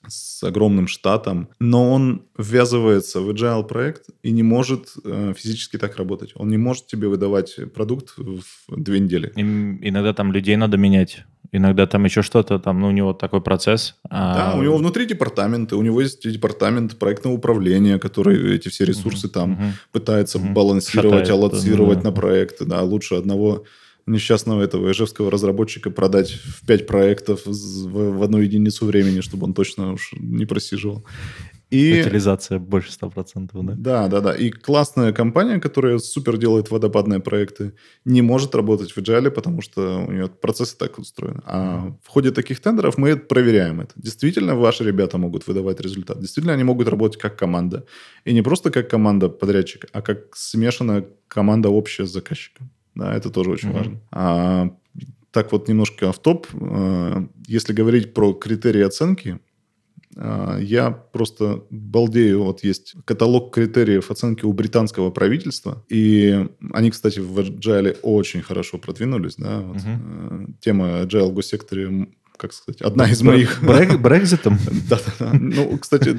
с 0.07 0.43
огромным 0.43 0.87
штатом, 0.87 1.49
но 1.59 1.91
он 1.91 2.21
ввязывается 2.37 3.21
в 3.21 3.29
agile 3.31 3.67
проект 3.67 4.05
и 4.23 4.31
не 4.31 4.43
может 4.43 4.93
э, 5.03 5.33
физически 5.35 5.77
так 5.77 5.97
работать. 5.97 6.31
Он 6.35 6.47
не 6.49 6.57
может 6.57 6.85
тебе 6.87 7.07
выдавать 7.07 7.55
продукт 7.73 8.13
в 8.17 8.43
две 8.69 8.99
недели. 8.99 9.31
Им 9.35 9.79
иногда 9.81 10.13
там 10.13 10.31
людей 10.31 10.55
надо 10.57 10.77
менять, 10.77 11.23
иногда 11.51 11.87
там 11.87 12.05
еще 12.05 12.21
что-то, 12.21 12.59
там, 12.59 12.81
ну, 12.81 12.87
у 12.89 12.91
него 12.91 13.13
такой 13.13 13.41
процесс. 13.41 13.95
Да, 14.09 14.53
а- 14.53 14.57
у 14.57 14.61
него 14.61 14.77
внутри 14.77 15.07
департаменты, 15.07 15.75
у 15.75 15.81
него 15.81 16.01
есть 16.01 16.21
департамент 16.29 16.99
проектного 16.99 17.33
управления, 17.35 17.97
который 17.97 18.55
эти 18.55 18.69
все 18.69 18.85
ресурсы 18.85 19.27
там 19.27 19.51
Мгм. 19.53 19.71
пытается 19.91 20.37
Мгм. 20.37 20.53
балансировать, 20.53 21.25
Шатает, 21.25 21.29
аллоцировать 21.31 21.99
да. 22.03 22.09
на 22.09 22.11
проекты. 22.11 22.65
Да, 22.65 22.83
лучше 22.83 23.15
одного 23.15 23.63
несчастного 24.07 24.61
этого 24.61 24.91
ижевского 24.91 25.31
разработчика 25.31 25.89
продать 25.89 26.31
в 26.31 26.65
пять 26.65 26.85
проектов 26.85 27.41
в 27.45 28.23
одну 28.23 28.39
единицу 28.39 28.85
времени, 28.85 29.21
чтобы 29.21 29.45
он 29.45 29.53
точно 29.53 29.93
уж 29.93 30.13
не 30.13 30.45
просиживал. 30.45 31.05
И... 31.71 32.01
Утилизация 32.01 32.59
больше 32.59 32.91
100%, 32.91 33.49
да? 33.53 33.73
Да, 33.75 34.07
да, 34.07 34.21
да. 34.21 34.35
И 34.35 34.51
классная 34.51 35.11
компания, 35.11 35.59
которая 35.59 35.97
супер 35.97 36.37
делает 36.37 36.69
водопадные 36.69 37.19
проекты, 37.19 37.73
не 38.05 38.21
может 38.21 38.53
работать 38.53 38.91
в 38.91 38.97
Agile, 38.99 39.31
потому 39.31 39.61
что 39.61 40.05
у 40.07 40.11
нее 40.11 40.27
процессы 40.27 40.77
так 40.77 40.99
устроены. 40.99 41.41
А 41.45 41.95
в 42.03 42.07
ходе 42.07 42.31
таких 42.31 42.59
тендеров 42.59 42.97
мы 42.99 43.17
проверяем 43.17 43.81
это. 43.81 43.93
Действительно, 43.95 44.55
ваши 44.55 44.83
ребята 44.83 45.17
могут 45.17 45.47
выдавать 45.47 45.81
результат. 45.81 46.19
Действительно, 46.19 46.53
они 46.53 46.63
могут 46.63 46.87
работать 46.87 47.19
как 47.19 47.35
команда. 47.35 47.85
И 48.25 48.33
не 48.33 48.43
просто 48.43 48.69
как 48.69 48.87
команда 48.87 49.27
подрядчика, 49.27 49.87
а 49.91 50.01
как 50.03 50.35
смешанная 50.35 51.07
команда 51.27 51.69
общая 51.69 52.05
с 52.05 52.11
заказчиком. 52.11 52.69
Да, 52.95 53.13
это 53.13 53.29
тоже 53.29 53.49
очень 53.51 53.69
Мгм. 53.69 53.77
важно. 53.77 54.01
А, 54.11 54.69
так 55.31 55.51
вот, 55.51 55.67
немножко 55.67 56.09
автоп. 56.09 56.47
А, 56.53 57.25
Если 57.47 57.73
говорить 57.73 58.13
про 58.13 58.33
критерии 58.33 58.81
оценки, 58.81 59.39
а, 60.17 60.57
я 60.59 60.91
просто 60.91 61.63
балдею. 61.69 62.43
Вот 62.43 62.63
есть 62.63 62.95
каталог 63.05 63.53
критериев 63.53 64.09
оценки 64.11 64.45
у 64.45 64.53
британского 64.53 65.11
правительства. 65.11 65.83
И 65.89 66.47
они, 66.73 66.89
кстати, 66.91 67.19
в 67.19 67.37
Agile 67.39 67.97
очень 68.01 68.41
хорошо 68.41 68.77
продвинулись. 68.77 69.35
Да? 69.35 69.59
Вот, 69.59 69.77
э, 69.85 70.45
Тема 70.61 71.01
Agile 71.03 71.29
в 71.29 71.33
госсекторе, 71.33 72.07
как 72.37 72.53
сказать, 72.53 72.81
одна 72.81 73.09
из 73.09 73.21
моих... 73.21 73.61
Брек- 73.63 73.97
Брекзитом? 73.97 74.57
Да-да-да. 74.89 75.31
Ну, 75.33 75.77
кстати, 75.77 76.17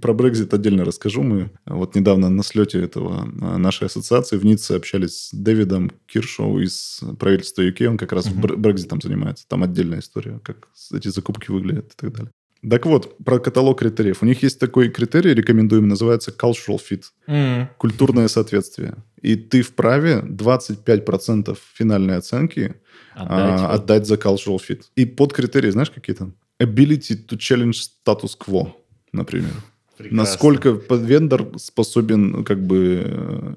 про 0.00 0.12
Brexit 0.12 0.54
отдельно 0.54 0.84
расскажу. 0.84 1.22
Мы 1.22 1.50
вот 1.66 1.94
недавно 1.94 2.28
на 2.30 2.42
слете 2.42 2.82
этого 2.82 3.28
а, 3.40 3.58
нашей 3.58 3.86
ассоциации 3.86 4.36
в 4.36 4.44
Ницце 4.44 4.76
общались 4.76 5.28
с 5.28 5.34
Дэвидом 5.34 5.90
Киршоу 6.06 6.60
из 6.60 7.00
правительства 7.18 7.62
UK. 7.62 7.86
Он 7.86 7.98
как 7.98 8.12
раз 8.12 8.28
Брекзитом 8.28 9.00
занимается. 9.00 9.46
Там 9.48 9.62
отдельная 9.62 10.00
история, 10.00 10.40
как 10.42 10.68
эти 10.92 11.08
закупки 11.08 11.50
выглядят 11.50 11.92
и 11.92 11.96
так 11.96 12.12
далее. 12.12 12.32
Так 12.70 12.86
вот, 12.86 13.16
про 13.24 13.38
каталог 13.38 13.78
критериев. 13.78 14.22
У 14.22 14.26
них 14.26 14.42
есть 14.42 14.58
такой 14.58 14.88
критерий, 14.88 15.34
рекомендуемый, 15.34 15.88
называется 15.88 16.30
cultural 16.30 16.78
fit. 16.78 17.04
М. 17.26 17.68
Культурное 17.78 18.28
соответствие. 18.28 18.94
И 19.20 19.36
ты 19.36 19.62
вправе 19.62 20.22
25% 20.22 21.58
финальной 21.74 22.16
оценки 22.16 22.74
Отдать. 23.14 23.60
а, 23.60 23.72
отдать 23.74 24.06
за 24.06 24.14
cultural 24.14 24.58
fit. 24.58 24.82
И 24.96 25.04
под 25.04 25.32
критерии, 25.32 25.70
знаешь, 25.70 25.90
какие 25.90 26.16
там? 26.16 26.34
Ability 26.60 27.26
to 27.28 27.36
challenge 27.36 27.76
status 28.06 28.36
quo, 28.38 28.72
например. 29.12 29.52
Прекрасно. 29.96 30.16
Насколько 30.16 30.80
вендор 30.90 31.56
способен 31.56 32.44
как 32.44 32.66
бы 32.66 33.02
э, 33.06 33.54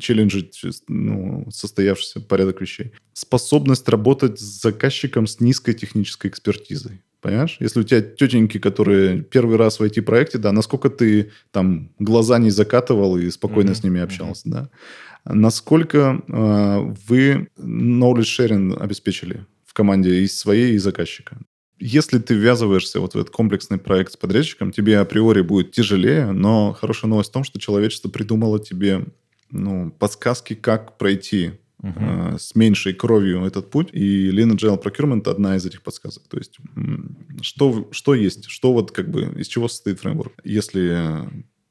челленджить 0.00 0.60
ну, 0.88 1.46
состоявшийся 1.50 2.20
порядок 2.20 2.60
вещей. 2.60 2.92
Способность 3.12 3.88
работать 3.88 4.40
с 4.40 4.62
заказчиком 4.62 5.28
с 5.28 5.38
низкой 5.40 5.74
технической 5.74 6.30
экспертизой. 6.30 7.02
Понимаешь? 7.26 7.56
Если 7.58 7.80
у 7.80 7.82
тебя 7.82 8.02
тетеньки, 8.02 8.58
которые 8.58 9.20
первый 9.20 9.56
раз 9.56 9.80
в 9.80 9.82
IT-проекте, 9.82 10.38
да, 10.38 10.52
насколько 10.52 10.90
ты 10.90 11.32
там 11.50 11.90
глаза 11.98 12.38
не 12.38 12.50
закатывал 12.50 13.16
и 13.16 13.28
спокойно 13.30 13.70
Мгм, 13.70 13.74
с 13.74 13.82
ними 13.82 14.00
общался, 14.00 14.42
да. 14.44 14.70
Насколько 15.24 16.22
э, 16.28 16.94
вы 17.08 17.48
knowledge 17.58 18.20
sharing 18.38 18.78
обеспечили 18.78 19.44
в 19.64 19.74
команде 19.74 20.20
и 20.20 20.28
своей, 20.28 20.74
и 20.74 20.78
заказчика? 20.78 21.36
Если 21.80 22.20
ты 22.20 22.34
ввязываешься 22.34 23.00
вот 23.00 23.14
в 23.14 23.18
этот 23.18 23.30
комплексный 23.30 23.78
проект 23.78 24.12
с 24.12 24.16
подрядчиком, 24.16 24.70
тебе 24.70 25.00
априори 25.00 25.40
будет 25.40 25.72
тяжелее, 25.72 26.30
но 26.30 26.74
хорошая 26.74 27.08
новость 27.08 27.30
в 27.30 27.32
том, 27.32 27.42
что 27.42 27.58
человечество 27.58 28.08
придумало 28.08 28.60
тебе 28.60 29.04
ну, 29.50 29.90
подсказки, 29.90 30.54
как 30.54 30.96
пройти 30.96 31.54
Э, 31.82 32.36
с 32.38 32.54
меньшей 32.54 32.94
кровью 32.94 33.44
этот 33.44 33.70
путь. 33.70 33.90
И 33.92 34.30
Lean 34.30 34.52
Agile 34.56 34.82
Procurement 34.82 35.28
одна 35.28 35.56
из 35.56 35.66
этих 35.66 35.82
подсказок. 35.82 36.22
То 36.28 36.38
есть, 36.38 36.58
что, 37.42 37.88
что 37.92 38.14
есть, 38.14 38.46
что 38.48 38.72
вот 38.72 38.92
как 38.92 39.10
бы, 39.10 39.34
из 39.38 39.46
чего 39.46 39.68
состоит 39.68 40.00
фреймворк, 40.00 40.32
если 40.44 41.18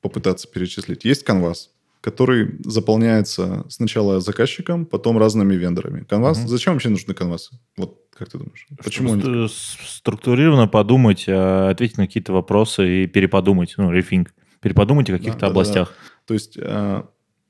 попытаться 0.01 0.47
перечислить. 0.47 1.03
Есть 1.05 1.27
Canvas, 1.27 1.69
который 2.01 2.59
заполняется 2.63 3.65
сначала 3.69 4.19
заказчиком, 4.21 4.85
потом 4.85 5.17
разными 5.17 5.55
вендорами. 5.55 6.05
Canvas, 6.07 6.37
Мгм. 6.39 6.47
зачем 6.47 6.73
вообще 6.73 6.89
нужны 6.89 7.15
канвасы? 7.15 7.57
Вот 7.75 8.01
как 8.15 8.29
ты 8.29 8.37
думаешь? 8.37 8.67
Почему 8.83 9.19
Чтобы 9.19 9.49
ст- 9.49 9.79
структурированно 9.97 10.67
подумать, 10.67 11.25
а, 11.27 11.69
ответить 11.71 11.97
на 11.97 12.05
какие-то 12.05 12.31
вопросы 12.33 13.03
и 13.03 13.07
переподумать, 13.07 13.73
ну, 13.77 13.91
рефинг. 13.91 14.33
Переподумать 14.61 15.09
о 15.09 15.13
каких-то 15.13 15.39
да, 15.39 15.47
да, 15.47 15.51
областях. 15.51 15.93
То 16.25 16.33
есть, 16.35 16.57
э, 16.57 17.03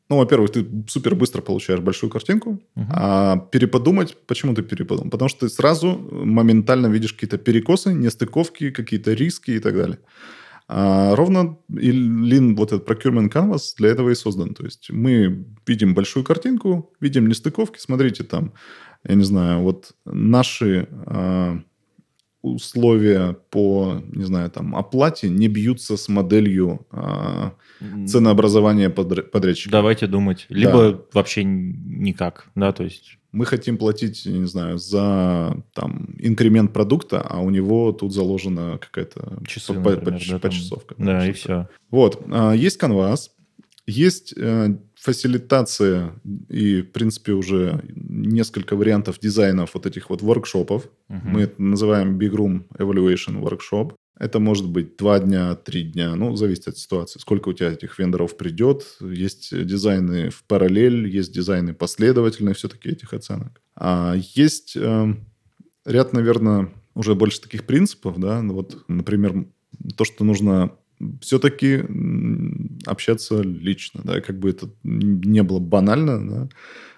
ну, 0.09 0.17
во-первых, 0.17 0.51
ты 0.51 0.65
супер 0.87 1.15
быстро 1.15 1.41
получаешь 1.41 1.79
большую 1.79 2.09
картинку, 2.09 2.61
Мгм. 2.75 2.87
а 2.91 3.37
переподумать, 3.51 4.15
почему 4.27 4.53
ты 4.53 4.61
переподумал? 4.61 5.09
Потому 5.09 5.29
что 5.29 5.39
ты 5.41 5.49
сразу 5.49 5.97
моментально 6.11 6.87
видишь 6.87 7.13
какие-то 7.13 7.37
перекосы, 7.37 7.93
нестыковки, 7.93 8.71
какие-то 8.71 9.13
риски 9.13 9.51
и 9.51 9.59
так 9.59 9.75
далее. 9.75 9.97
А 10.67 11.15
ровно 11.15 11.57
и 11.69 11.91
Lean, 11.91 12.55
вот 12.55 12.71
этот 12.71 12.89
procurement 12.89 13.31
canvas 13.31 13.75
для 13.77 13.89
этого 13.89 14.09
и 14.09 14.15
создан. 14.15 14.53
То 14.53 14.65
есть 14.65 14.89
мы 14.89 15.45
видим 15.67 15.93
большую 15.93 16.23
картинку, 16.23 16.91
видим 16.99 17.27
нестыковки, 17.27 17.79
смотрите 17.79 18.23
там, 18.23 18.53
я 19.07 19.15
не 19.15 19.23
знаю, 19.23 19.61
вот 19.61 19.91
наши 20.05 20.87
а, 21.05 21.59
условия 22.41 23.37
по, 23.49 24.01
не 24.11 24.23
знаю, 24.25 24.49
там, 24.49 24.75
оплате 24.75 25.29
не 25.29 25.47
бьются 25.47 25.97
с 25.97 26.09
моделью 26.09 26.85
а, 26.91 27.53
ценообразования 28.07 28.89
подр- 28.89 29.23
подрядчика. 29.23 29.71
Давайте 29.71 30.07
думать. 30.07 30.45
Либо 30.49 31.05
вообще 31.13 31.41
н- 31.43 31.75
никак, 32.03 32.47
да, 32.55 32.71
то 32.71 32.83
есть... 32.83 33.17
мы 33.31 33.45
хотим 33.45 33.77
платить, 33.77 34.25
не 34.25 34.47
знаю, 34.47 34.77
за 34.77 35.61
там 35.73 36.15
инкремент 36.19 36.71
продукта, 36.73 37.21
а 37.21 37.39
у 37.41 37.49
него 37.49 37.91
тут 37.91 38.13
заложена 38.13 38.77
какая-то 38.77 39.39
Часы, 39.47 39.73
по- 39.73 39.91
например, 39.91 40.03
по- 40.03 40.11
да, 40.11 40.27
там. 40.27 40.39
почасовка. 40.39 40.95
Да, 40.97 41.27
и 41.27 41.31
все. 41.31 41.67
Вот. 41.91 42.21
а, 42.31 42.53
Есть 42.53 42.81
Canvas, 42.81 43.29
есть 43.87 44.33
э, 44.37 44.77
фасилитация 44.95 46.13
и, 46.49 46.81
в 46.81 46.91
принципе, 46.91 47.33
уже 47.33 47.83
несколько 47.93 48.75
вариантов 48.75 49.19
дизайнов 49.19 49.71
вот 49.73 49.85
этих 49.85 50.09
вот 50.09 50.21
воркшопов. 50.21 50.89
Мы 51.07 51.41
это 51.41 51.61
называем 51.61 52.17
Big 52.17 52.31
Room 52.31 52.63
Evaluation 52.79 53.39
Workshop. 53.41 53.93
Это 54.17 54.39
может 54.39 54.69
быть 54.69 54.95
два 54.97 55.19
дня, 55.19 55.55
три 55.55 55.83
дня, 55.83 56.15
ну, 56.15 56.35
зависит 56.35 56.69
от 56.69 56.77
ситуации. 56.77 57.19
Сколько 57.19 57.49
у 57.49 57.53
тебя 57.53 57.71
этих 57.71 57.99
вендоров 57.99 58.37
придет. 58.37 58.83
Есть 59.01 59.49
дизайны 59.65 60.29
в 60.29 60.43
параллель, 60.43 61.07
есть 61.07 61.33
дизайны 61.33 61.73
последовательные 61.73 62.55
все-таки 62.55 62.89
этих 62.89 63.13
оценок. 63.13 63.61
А 63.75 64.15
есть 64.15 64.77
э, 64.77 65.13
ряд, 65.85 66.13
наверное, 66.13 66.71
уже 66.93 67.13
больше 67.13 67.41
таких 67.41 67.65
принципов, 67.65 68.17
да. 68.17 68.41
Ну, 68.41 68.53
Вот, 68.53 68.85
например, 68.87 69.45
то, 69.97 70.05
что 70.05 70.23
нужно 70.23 70.71
все-таки 71.21 71.83
общаться 72.85 73.41
лично, 73.41 74.01
да, 74.03 74.21
как 74.21 74.39
бы 74.39 74.49
это 74.49 74.69
не 74.83 75.43
было 75.43 75.59
банально, 75.59 76.29
да, 76.29 76.49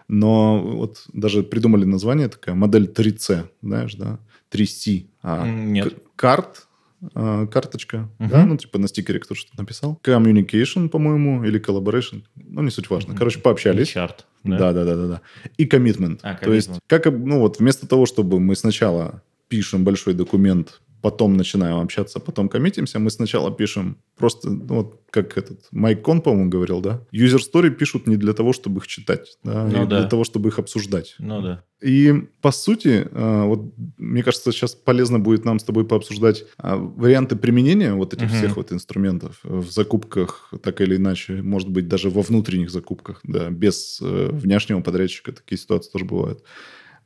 но 0.07 0.61
вот 0.61 1.03
даже 1.13 1.43
придумали 1.43 1.83
название 1.83 2.29
такая 2.29 2.55
модель 2.55 2.85
3C, 2.85 3.49
знаешь, 3.61 3.95
да, 3.95 4.19
3C. 4.51 5.07
А, 5.21 5.47
нет. 5.47 5.95
Карт, 6.15 6.66
карточка, 7.51 8.09
Мгм. 8.19 8.29
да, 8.29 8.45
ну, 8.45 8.57
типа 8.57 8.79
на 8.79 8.87
стикере 8.87 9.19
кто-то 9.19 9.39
что-то 9.39 9.59
написал. 9.61 9.99
Communication, 10.03 10.89
по-моему, 10.89 11.43
или 11.43 11.59
collaboration, 11.59 12.23
ну, 12.35 12.61
не 12.61 12.71
суть 12.71 12.89
важно. 12.89 13.15
Короче, 13.15 13.39
пообщались. 13.39 13.89
Чарт. 13.89 14.25
Да, 14.43 14.73
да, 14.73 14.85
да, 14.85 14.95
да, 14.95 15.07
да. 15.07 15.21
И 15.57 15.65
коммитмент. 15.65 16.19
А, 16.23 16.35
То 16.35 16.53
есть, 16.53 16.69
commitment. 16.69 16.79
как, 16.87 17.05
ну 17.07 17.39
вот, 17.39 17.59
вместо 17.59 17.87
того, 17.87 18.05
чтобы 18.05 18.39
мы 18.39 18.55
сначала 18.55 19.21
пишем 19.47 19.83
большой 19.83 20.13
документ, 20.13 20.81
потом 21.07 21.37
начинаем 21.37 21.77
общаться, 21.77 22.19
потом 22.19 22.49
коммитимся, 22.49 22.99
мы 22.99 23.09
сначала 23.11 23.49
пишем 23.49 23.97
просто, 24.17 24.49
ну, 24.49 24.75
вот 24.75 25.01
как 25.09 25.37
этот 25.37 25.65
Майк 25.71 26.01
Кон, 26.01 26.21
по-моему, 26.21 26.49
говорил, 26.49 26.81
да? 26.81 27.01
User 27.13 27.39
story 27.39 27.69
пишут 27.69 28.07
не 28.07 28.17
для 28.17 28.33
того, 28.33 28.51
чтобы 28.51 28.79
их 28.79 28.87
читать, 28.87 29.37
да, 29.41 29.63
Ну 29.63 29.83
и 29.83 29.87
да. 29.87 30.01
для 30.01 30.09
того, 30.09 30.25
чтобы 30.25 30.49
их 30.49 30.59
обсуждать. 30.59 31.15
Ну 31.19 31.41
да. 31.41 31.63
И 31.81 32.13
по 32.41 32.51
сути, 32.51 33.07
э, 33.09 33.43
вот 33.45 33.73
мне 33.97 34.21
кажется, 34.21 34.51
сейчас 34.51 34.75
полезно 34.75 35.17
будет 35.17 35.45
нам 35.45 35.59
с 35.59 35.63
тобой 35.63 35.85
пообсуждать 35.85 36.43
а, 36.57 36.75
варианты 36.75 37.37
применения 37.37 37.93
вот 37.93 38.13
этих 38.13 38.27
Мгм. 38.27 38.35
всех 38.35 38.57
вот 38.57 38.73
инструментов 38.73 39.39
в 39.43 39.71
закупках, 39.71 40.51
так 40.61 40.81
или 40.81 40.97
иначе, 40.97 41.41
может 41.41 41.69
быть, 41.69 41.87
даже 41.87 42.09
во 42.09 42.21
внутренних 42.21 42.69
закупках, 42.69 43.21
да, 43.23 43.49
без 43.49 43.99
э, 44.01 44.29
внешнего 44.33 44.81
подрядчика 44.81 45.31
такие 45.31 45.57
ситуации 45.57 45.89
тоже 45.89 46.03
бывают. 46.03 46.43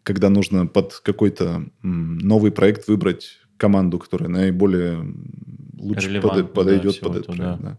Когда 0.01 0.29
нужно 0.29 0.65
под 0.65 0.99
какой-то 1.05 1.67
новый 1.83 2.51
проект 2.51 2.87
выбрать 2.87 3.37
команду, 3.61 3.99
которая 3.99 4.27
наиболее 4.27 5.05
лучше 5.77 6.19
подойдет 6.53 6.99
да, 7.01 7.09
под 7.09 7.25
проект. 7.25 7.37
да. 7.37 7.57
да. 7.61 7.77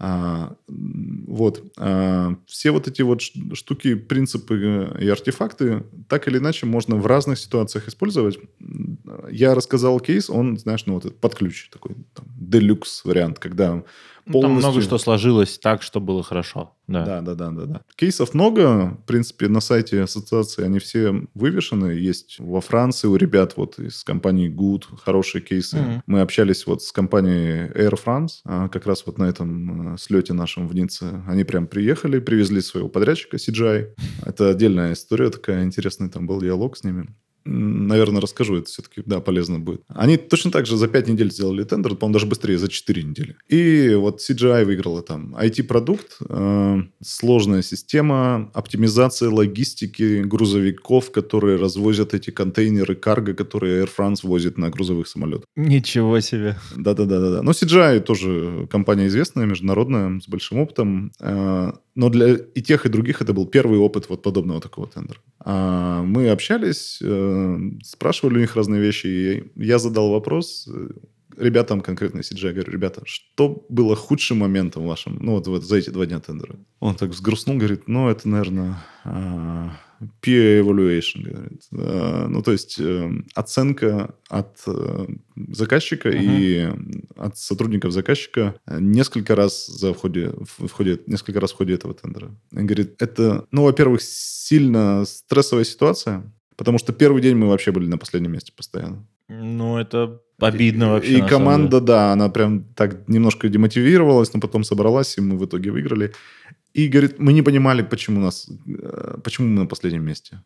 А, 0.00 0.56
вот. 0.66 1.62
А, 1.78 2.34
все 2.46 2.72
вот 2.72 2.88
эти 2.88 3.02
вот 3.02 3.22
штуки, 3.22 3.94
принципы 3.94 4.90
э, 4.96 5.04
и 5.04 5.08
артефакты 5.08 5.84
так 6.08 6.26
или 6.26 6.38
иначе 6.38 6.66
можно 6.66 6.96
в 6.96 7.06
разных 7.06 7.38
ситуациях 7.38 7.86
использовать. 7.86 8.38
Я 9.30 9.54
рассказал 9.54 10.00
кейс, 10.00 10.28
он, 10.28 10.58
знаешь, 10.58 10.84
ну 10.86 10.94
вот 10.94 11.04
этот 11.04 11.20
под 11.20 11.36
ключ 11.36 11.70
такой, 11.70 11.94
там, 12.12 12.26
делюкс 12.36 13.04
вариант, 13.04 13.38
когда 13.38 13.84
Ну, 14.26 14.32
Там 14.32 14.42
полностью... 14.42 14.70
много 14.70 14.80
что 14.82 14.98
сложилось 14.98 15.58
так, 15.58 15.82
что 15.82 16.00
было 16.00 16.22
хорошо. 16.22 16.74
Да. 16.86 17.04
Да, 17.04 17.20
да, 17.20 17.34
да, 17.34 17.50
да, 17.50 17.64
да. 17.66 17.80
Кейсов 17.96 18.32
много. 18.32 18.96
В 19.02 19.06
принципе, 19.06 19.48
на 19.48 19.60
сайте 19.60 20.02
ассоциации 20.02 20.64
они 20.64 20.78
все 20.78 21.26
вывешены. 21.34 21.92
Есть 21.92 22.36
во 22.38 22.60
Франции 22.60 23.06
у 23.06 23.16
ребят 23.16 23.56
вот 23.56 23.78
из 23.78 24.02
компании 24.02 24.50
Good 24.50 24.84
хорошие 25.02 25.42
кейсы. 25.42 25.76
Мгм. 25.76 26.02
Мы 26.06 26.20
общались 26.22 26.66
вот 26.66 26.82
с 26.82 26.92
компанией 26.92 27.68
Air 27.68 27.98
France, 28.02 28.40
а, 28.44 28.68
как 28.68 28.86
раз 28.86 29.04
вот 29.06 29.18
на 29.18 29.24
этом 29.24 29.94
э, 29.94 29.98
слете 29.98 30.32
нашем 30.32 30.68
в 30.68 30.74
Ницце. 30.74 31.22
Они 31.26 31.44
прям 31.44 31.66
приехали, 31.66 32.18
привезли 32.18 32.62
своего 32.62 32.88
подрядчика 32.88 33.36
CGI. 33.36 33.88
Это 34.24 34.50
отдельная 34.50 34.94
история 34.94 35.30
такая, 35.30 35.64
интересный 35.64 36.08
там 36.08 36.26
был 36.26 36.40
диалог 36.40 36.76
с 36.76 36.84
ними. 36.84 37.08
Наверное, 37.44 38.20
расскажу, 38.20 38.56
это 38.56 38.66
все-таки, 38.66 39.02
да, 39.04 39.20
полезно 39.20 39.58
будет. 39.58 39.82
Они 39.88 40.16
точно 40.16 40.50
так 40.50 40.66
же 40.66 40.76
за 40.76 40.88
5 40.88 41.08
недель 41.08 41.30
сделали 41.30 41.64
тендер, 41.64 41.94
по-моему, 41.94 42.14
даже 42.14 42.26
быстрее, 42.26 42.58
за 42.58 42.68
4 42.68 43.02
недели. 43.02 43.36
И 43.48 43.94
вот 43.94 44.20
CGI 44.20 44.64
выиграла 44.64 45.02
там 45.02 45.36
IT-продукт, 45.36 46.16
э, 46.28 46.82
сложная 47.02 47.62
система, 47.62 48.50
оптимизация 48.54 49.30
логистики 49.30 50.22
грузовиков, 50.22 51.10
которые 51.10 51.58
развозят 51.58 52.14
эти 52.14 52.30
контейнеры 52.30 52.94
карго, 52.94 53.34
которые 53.34 53.84
Air 53.84 53.90
France 53.96 54.20
возит 54.22 54.58
на 54.58 54.70
грузовых 54.70 55.06
самолетах. 55.06 55.44
Ничего 55.56 56.20
себе. 56.20 56.56
Да-да-да-да. 56.76 57.42
Но 57.42 57.50
CGI 57.50 58.00
тоже 58.00 58.66
компания 58.70 59.06
известная, 59.08 59.46
международная, 59.46 60.20
с 60.20 60.28
большим 60.28 60.58
опытом. 60.58 61.12
Э, 61.20 61.72
Но 61.94 62.08
для 62.08 62.34
и 62.34 62.60
тех, 62.60 62.86
и 62.86 62.88
других 62.88 63.22
это 63.22 63.32
был 63.32 63.46
первый 63.46 63.78
опыт 63.78 64.08
вот 64.08 64.22
подобного 64.22 64.60
такого 64.60 64.88
тендера. 64.88 65.20
А 65.38 66.02
Мы 66.02 66.28
общались, 66.30 67.00
э, 67.02 67.58
спрашивали 67.82 68.38
у 68.38 68.40
них 68.40 68.56
разные 68.56 68.80
вещи. 68.80 69.06
И 69.06 69.52
я 69.54 69.78
задал 69.78 70.10
вопрос 70.10 70.68
э, 70.68 70.88
ребятам, 71.36 71.80
конкретно 71.80 72.20
CGI, 72.20 72.52
говорю, 72.52 72.72
ребята, 72.72 73.02
что 73.04 73.64
было 73.68 73.96
худшим 73.96 74.38
моментом 74.38 74.86
вашим, 74.86 75.18
ну 75.20 75.32
вот, 75.32 75.46
вот 75.46 75.62
за 75.62 75.76
эти 75.76 75.90
два 75.90 76.06
дня 76.06 76.20
тендера? 76.20 76.56
Он 76.80 76.94
так 76.94 77.10
взгрустнул, 77.10 77.56
говорит, 77.56 77.88
ну 77.88 78.08
это, 78.08 78.28
наверное, 78.28 78.82
а, 79.04 79.76
peer 80.22 80.60
evaluation, 80.62 81.22
говорит. 81.22 81.62
Ну, 81.70 82.42
то 82.42 82.52
есть 82.52 82.76
э, 82.78 83.10
оценка 83.34 84.14
от 84.28 84.60
э, 84.66 85.06
заказчика 85.52 86.08
Мгм. 86.08 86.18
и 86.20 86.68
от 87.16 87.38
сотрудников 87.38 87.92
заказчика 87.92 88.54
несколько 88.66 89.34
раз 89.34 89.66
за 89.66 89.92
в 89.92 89.96
ходе, 89.96 90.32
в 90.58 90.70
ходе, 90.70 91.00
несколько 91.06 91.40
раз 91.40 91.52
в 91.52 91.56
ходе 91.56 91.74
этого 91.74 91.94
тендера. 91.94 92.30
Он 92.52 92.66
говорит, 92.66 93.00
это, 93.00 93.46
ну, 93.50 93.64
во-первых, 93.64 94.00
сильно 94.02 95.04
стрессовая 95.06 95.64
ситуация, 95.64 96.32
потому 96.56 96.78
что 96.78 96.92
первый 96.92 97.22
день 97.22 97.36
мы 97.36 97.48
вообще 97.48 97.72
были 97.72 97.86
на 97.86 97.98
последнем 97.98 98.32
месте 98.32 98.52
постоянно. 98.56 99.06
Ну, 99.28 99.78
это 99.78 100.20
обидно 100.38 100.92
вообще. 100.92 101.18
И 101.18 101.22
команда, 101.22 101.80
да, 101.80 102.12
она 102.12 102.28
прям 102.28 102.64
так 102.74 103.08
немножко 103.08 103.48
демотивировалась, 103.48 104.32
но 104.34 104.40
потом 104.40 104.64
собралась, 104.64 105.16
и 105.18 105.20
мы 105.20 105.38
в 105.38 105.44
итоге 105.44 105.70
выиграли. 105.70 106.12
И 106.74 106.88
говорит, 106.88 107.18
мы 107.18 107.32
не 107.32 107.42
понимали, 107.42 107.82
почему 107.82 108.20
нас, 108.20 108.48
э, 108.66 109.16
почему 109.22 109.48
мы 109.48 109.60
на 109.60 109.66
последнем 109.66 110.04
месте. 110.04 110.42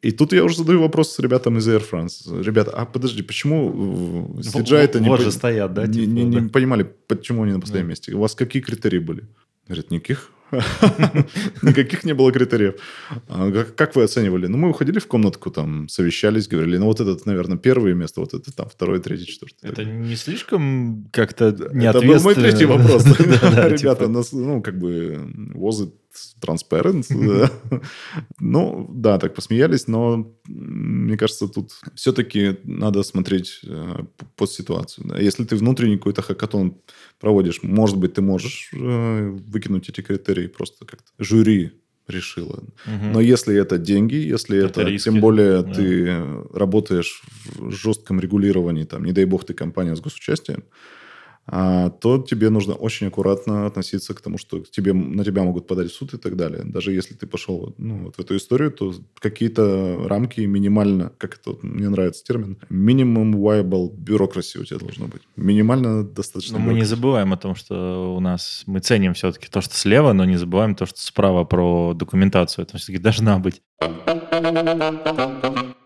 И 0.00 0.10
тут 0.10 0.32
я 0.32 0.42
уже 0.44 0.56
задаю 0.56 0.80
вопрос 0.80 1.12
с 1.12 1.18
ребятам 1.20 1.58
из 1.58 1.68
Air 1.68 1.82
France. 1.88 2.42
Ребята, 2.42 2.72
а 2.72 2.86
подожди, 2.86 3.22
почему 3.22 4.34
деле. 4.38 4.64
CGI 4.64 4.76
это 4.78 5.00
не, 5.00 5.08
по- 5.08 5.30
стоят, 5.30 5.74
да? 5.74 5.86
не, 5.86 5.92
типа, 5.92 6.10
не- 6.10 6.24
не 6.24 6.40
да. 6.40 6.48
понимали, 6.48 6.82
почему 7.06 7.42
они 7.44 7.52
на 7.52 7.60
последнем 7.60 7.86
Да. 7.86 7.90
месте? 7.90 8.12
У 8.14 8.20
вас 8.20 8.34
какие 8.34 8.62
критерии 8.62 8.98
были? 8.98 9.28
Говорят, 9.68 9.90
никаких. 9.92 10.30
Никаких 11.62 12.04
не 12.04 12.12
было 12.12 12.30
критериев. 12.32 12.74
А 13.28 13.50
Как 13.76 13.96
вы 13.96 14.04
оценивали? 14.04 14.46
Ну, 14.46 14.58
мы 14.58 14.70
уходили 14.70 14.98
в 14.98 15.06
комнатку, 15.06 15.50
там, 15.50 15.88
совещались, 15.88 16.48
говорили, 16.48 16.78
ну, 16.78 16.86
вот 16.86 17.00
этот, 17.00 17.26
наверное, 17.26 17.56
первое 17.56 17.94
место, 17.94 18.20
вот 18.20 18.34
это 18.34 18.52
там 18.52 18.68
второе, 18.68 19.00
третье, 19.00 19.24
четвертое. 19.26 19.68
Это 19.68 19.84
не 19.84 20.16
слишком 20.16 21.08
как-то 21.10 21.46
Это 21.46 21.74
неответственно? 21.74 22.14
был 22.14 22.22
мой 22.22 22.34
третий 22.34 22.64
вопрос. 22.66 23.06
Ребята, 23.18 24.06
типа. 24.06 24.26
ну, 24.32 24.62
как 24.62 24.78
бы, 24.78 25.18
was 25.54 25.90
Да. 27.10 27.50
Ну, 28.40 28.90
да, 28.92 29.18
так 29.18 29.34
посмеялись, 29.34 29.88
но 29.88 30.34
мне 30.46 31.16
кажется, 31.16 31.48
тут 31.48 31.72
все-таки 31.94 32.58
надо 32.64 33.02
смотреть 33.02 33.60
э, 33.64 34.04
под 34.36 34.50
ситуацию. 34.50 35.06
Если 35.18 35.44
ты 35.44 35.56
внутренний 35.56 35.96
какой-то 35.96 36.22
хакатон 36.22 36.76
проводишь, 37.20 37.62
может 37.62 37.96
быть, 37.96 38.14
ты 38.14 38.22
можешь 38.22 38.70
э, 38.74 39.28
выкинуть 39.30 39.88
эти 39.88 40.00
критерии, 40.00 40.48
просто 40.48 40.84
как-то 40.84 41.10
жюри 41.18 41.72
решила. 42.08 42.62
Мгм. 42.86 43.12
Но 43.12 43.20
если 43.20 43.56
это 43.56 43.78
деньги, 43.78 44.16
если 44.16 44.58
Это 44.58 44.80
это, 44.80 44.90
риски, 44.90 45.04
тем 45.04 45.20
более 45.20 45.62
да. 45.62 45.72
ты 45.72 46.24
работаешь 46.52 47.22
в 47.54 47.70
жестком 47.70 48.20
регулировании, 48.20 48.84
там, 48.84 49.04
не 49.04 49.12
дай 49.12 49.24
бог 49.24 49.44
ты 49.44 49.54
компания 49.54 49.94
с 49.94 50.00
госучастием, 50.00 50.64
то 51.46 52.24
тебе 52.28 52.50
нужно 52.50 52.74
очень 52.74 53.08
аккуратно 53.08 53.66
относиться 53.66 54.14
к 54.14 54.20
тому, 54.20 54.38
что 54.38 54.60
тебе, 54.60 54.92
на 54.92 55.24
тебя 55.24 55.42
могут 55.42 55.66
подать 55.66 55.90
в 55.90 55.94
суд 55.94 56.14
и 56.14 56.16
так 56.16 56.36
далее. 56.36 56.62
Даже 56.64 56.92
если 56.92 57.14
ты 57.14 57.26
пошел 57.26 57.74
ну, 57.78 58.04
вот 58.04 58.16
в 58.16 58.20
эту 58.20 58.36
историю, 58.36 58.70
то 58.70 58.94
какие-то 59.18 60.06
рамки 60.06 60.40
минимально, 60.40 61.12
как 61.18 61.34
это, 61.34 61.50
вот, 61.50 61.62
мне 61.64 61.88
нравится 61.88 62.24
термин, 62.24 62.58
minimum 62.70 63.32
viable 63.32 63.90
bureaucracy 63.92 64.60
у 64.60 64.64
тебя 64.64 64.78
должно 64.78 65.06
быть. 65.08 65.22
Минимально 65.36 66.04
достаточно. 66.04 66.58
Но 66.58 66.64
мы 66.64 66.74
не 66.74 66.84
забываем 66.84 67.32
о 67.32 67.36
том, 67.36 67.56
что 67.56 68.14
у 68.16 68.20
нас 68.20 68.62
мы 68.66 68.78
ценим 68.80 69.14
все-таки 69.14 69.48
то, 69.48 69.60
что 69.60 69.74
слева, 69.74 70.12
но 70.12 70.24
не 70.24 70.36
забываем 70.36 70.74
то, 70.76 70.86
что 70.86 71.00
справа 71.00 71.44
про 71.44 71.92
документацию. 71.94 72.64
Это 72.64 72.78
все-таки 72.78 72.98
должна 72.98 73.38
быть. 73.38 73.62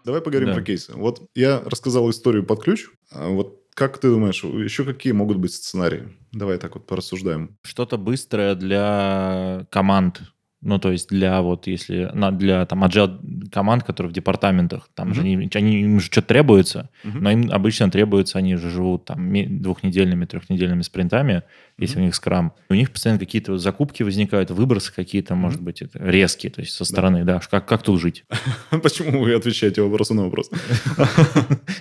Давай 0.05 0.21
поговорим 0.21 0.49
Да. 0.51 0.55
про 0.55 0.63
кейсы. 0.63 0.93
Вот 0.95 1.23
я 1.35 1.63
рассказал 1.65 2.09
историю 2.11 2.45
под 2.45 2.63
ключ. 2.63 2.87
А 3.11 3.29
вот 3.29 3.61
как 3.77 3.99
ты 3.99 4.09
думаешь, 4.09 4.43
еще 4.43 4.85
какие 4.85 5.13
могут 5.13 5.37
быть 5.37 5.53
сценарии? 5.53 6.09
Давай 6.33 6.57
так 6.57 6.75
вот 6.75 6.87
порассуждаем. 6.87 7.59
Что-то 7.63 7.99
быстрое 7.99 8.55
для 8.55 9.67
команд. 9.71 10.23
Ну, 10.63 10.79
то 10.79 10.91
есть 10.91 11.11
для 11.11 11.43
вот, 11.43 11.67
если 11.67 12.11
на, 12.15 12.33
для 12.33 12.65
там 12.65 12.83
agile 12.83 13.21
команд, 13.53 13.85
которые 13.85 14.11
в 14.11 14.15
департаментах, 14.15 14.89
там 14.95 15.09
Мгм. 15.09 15.15
же 15.15 15.21
они, 15.21 15.51
они, 15.55 15.81
им 15.83 16.01
же 16.01 16.07
что-то 16.07 16.29
требуется, 16.29 16.89
Мгм. 17.05 17.23
но 17.23 17.31
им 17.31 17.51
обычно 17.53 17.91
требуется, 17.91 18.39
они 18.39 18.57
же 18.57 18.71
живут 18.71 19.05
там 19.05 19.33
двухнедельными, 19.61 20.25
трехнедельными 20.25 20.83
спринтами, 20.83 21.43
если 21.79 21.97
Мгм. 21.97 22.03
у 22.03 22.07
них 22.07 22.15
скрам. 22.15 22.53
У 22.71 22.75
них 22.75 22.91
постоянно 22.91 23.21
какие-то 23.21 23.59
закупки 23.59 24.03
возникают, 24.03 24.51
выбросы 24.51 24.93
какие-то, 24.95 25.35
может 25.35 25.61
быть, 25.61 25.83
резкие, 25.95 26.51
то 26.51 26.63
есть 26.63 26.73
со 26.73 26.85
стороны, 26.85 27.25
да, 27.25 27.41
как, 27.51 27.67
как 27.67 27.83
тут 27.83 28.01
жить? 28.01 28.25
Почему 28.83 29.23
вы 29.23 29.35
отвечаете 29.35 29.83
вопросом 29.83 30.17
на 30.17 30.25
вопрос? 30.25 30.51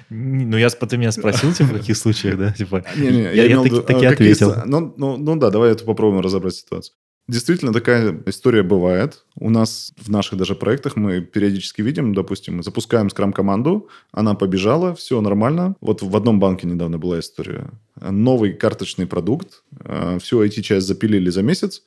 Ну, 0.09 0.57
я, 0.57 0.69
ты 0.69 0.97
меня 0.97 1.11
спросил, 1.11 1.51
типа, 1.53 1.69
в 1.69 1.77
каких 1.79 1.97
случаях, 1.97 2.37
да, 2.37 2.51
типа, 2.51 2.83
я, 2.95 3.61
таки, 3.61 4.05
а, 4.05 4.11
ответил. 4.11 4.53
Ну, 4.65 4.93
ну, 4.97 5.17
ну 5.17 5.35
да, 5.37 5.49
давай 5.49 5.71
это 5.71 5.83
попробуем 5.83 6.21
разобрать 6.21 6.55
ситуацию. 6.55 6.95
Действительно, 7.27 7.73
такая 7.73 8.21
история 8.27 8.61
бывает. 8.61 9.25
У 9.35 9.49
нас 9.49 9.93
в 9.97 10.09
наших 10.11 10.37
даже 10.37 10.53
проектах 10.53 10.95
мы 10.95 11.21
периодически 11.21 11.81
видим, 11.81 12.13
допустим, 12.13 12.57
мы 12.57 12.63
запускаем 12.63 13.09
скрам-команду, 13.09 13.89
она 14.11 14.35
побежала, 14.35 14.93
все 14.93 15.19
нормально. 15.21 15.75
Вот 15.81 16.03
в 16.03 16.15
одном 16.15 16.39
банке 16.39 16.67
недавно 16.67 16.99
была 16.99 17.19
история. 17.19 17.69
Новый 17.99 18.53
карточный 18.53 19.07
продукт, 19.07 19.63
э, 19.83 20.19
всю 20.21 20.43
IT-часть 20.45 20.85
запилили 20.85 21.31
за 21.31 21.41
месяц, 21.41 21.81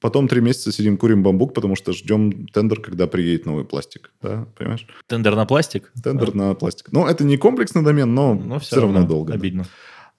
потом 0.00 0.26
три 0.26 0.40
месяца 0.40 0.72
сидим, 0.72 0.96
курим 0.96 1.22
бамбук, 1.22 1.54
потому 1.54 1.76
что 1.76 1.92
ждем 1.92 2.48
тендер, 2.48 2.80
когда 2.80 3.06
приедет 3.06 3.46
новый 3.46 3.64
пластик. 3.64 4.10
Да, 4.22 4.46
понимаешь? 4.58 4.88
Тендер 5.06 5.36
на 5.36 5.46
пластик? 5.46 5.92
Тендер 6.02 6.30
А, 6.34 6.36
на 6.36 6.54
пластик. 6.54 6.88
Ну, 6.90 7.06
это 7.06 7.22
не 7.22 7.36
комплексный 7.36 7.84
домен, 7.84 8.12
но, 8.12 8.34
но 8.34 8.58
все, 8.58 8.80
равно, 8.80 9.06
долго. 9.06 9.32
да. 9.32 9.38
Обидно. 9.38 9.62
Да, 9.62 9.68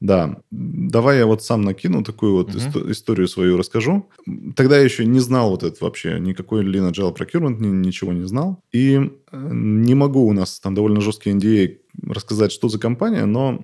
давай 0.02 1.18
я 1.20 1.26
вот 1.26 1.44
сам 1.44 1.62
накину 1.62 2.04
такую 2.04 2.34
вот 2.34 2.50
Мгм. 2.50 2.58
исто- 2.58 2.92
историю 2.92 3.28
свою 3.28 3.58
расскажу. 3.58 4.10
Тогда 4.56 4.78
я 4.78 4.84
еще 4.84 5.06
не 5.06 5.20
знал 5.20 5.50
вот 5.50 5.64
это 5.64 5.84
вообще, 5.84 6.20
никакой 6.20 6.64
Lean 6.66 6.92
Agile 6.92 7.16
Procurement, 7.16 7.60
ни- 7.60 7.86
ничего 7.88 8.14
не 8.14 8.28
знал. 8.28 8.60
И 8.72 9.00
э, 9.32 9.50
не 9.52 9.96
могу, 9.96 10.28
у 10.28 10.34
нас 10.34 10.60
там 10.60 10.76
довольно 10.76 11.02
жесткий 11.02 11.32
NDA, 11.32 11.78
рассказать, 12.08 12.52
что 12.52 12.70
за 12.70 12.80
компания, 12.80 13.26
но 13.26 13.64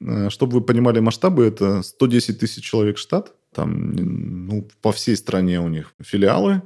э, 0.00 0.30
чтобы 0.30 0.54
вы 0.54 0.60
понимали 0.60 1.00
масштабы, 1.00 1.44
это 1.44 1.82
110 1.82 2.38
тысяч 2.38 2.64
человек 2.64 2.98
штат, 2.98 3.34
там 3.54 3.92
ну, 3.92 4.68
по 4.82 4.92
всей 4.92 5.16
стране 5.16 5.60
у 5.60 5.68
них 5.68 5.94
филиалы, 6.02 6.62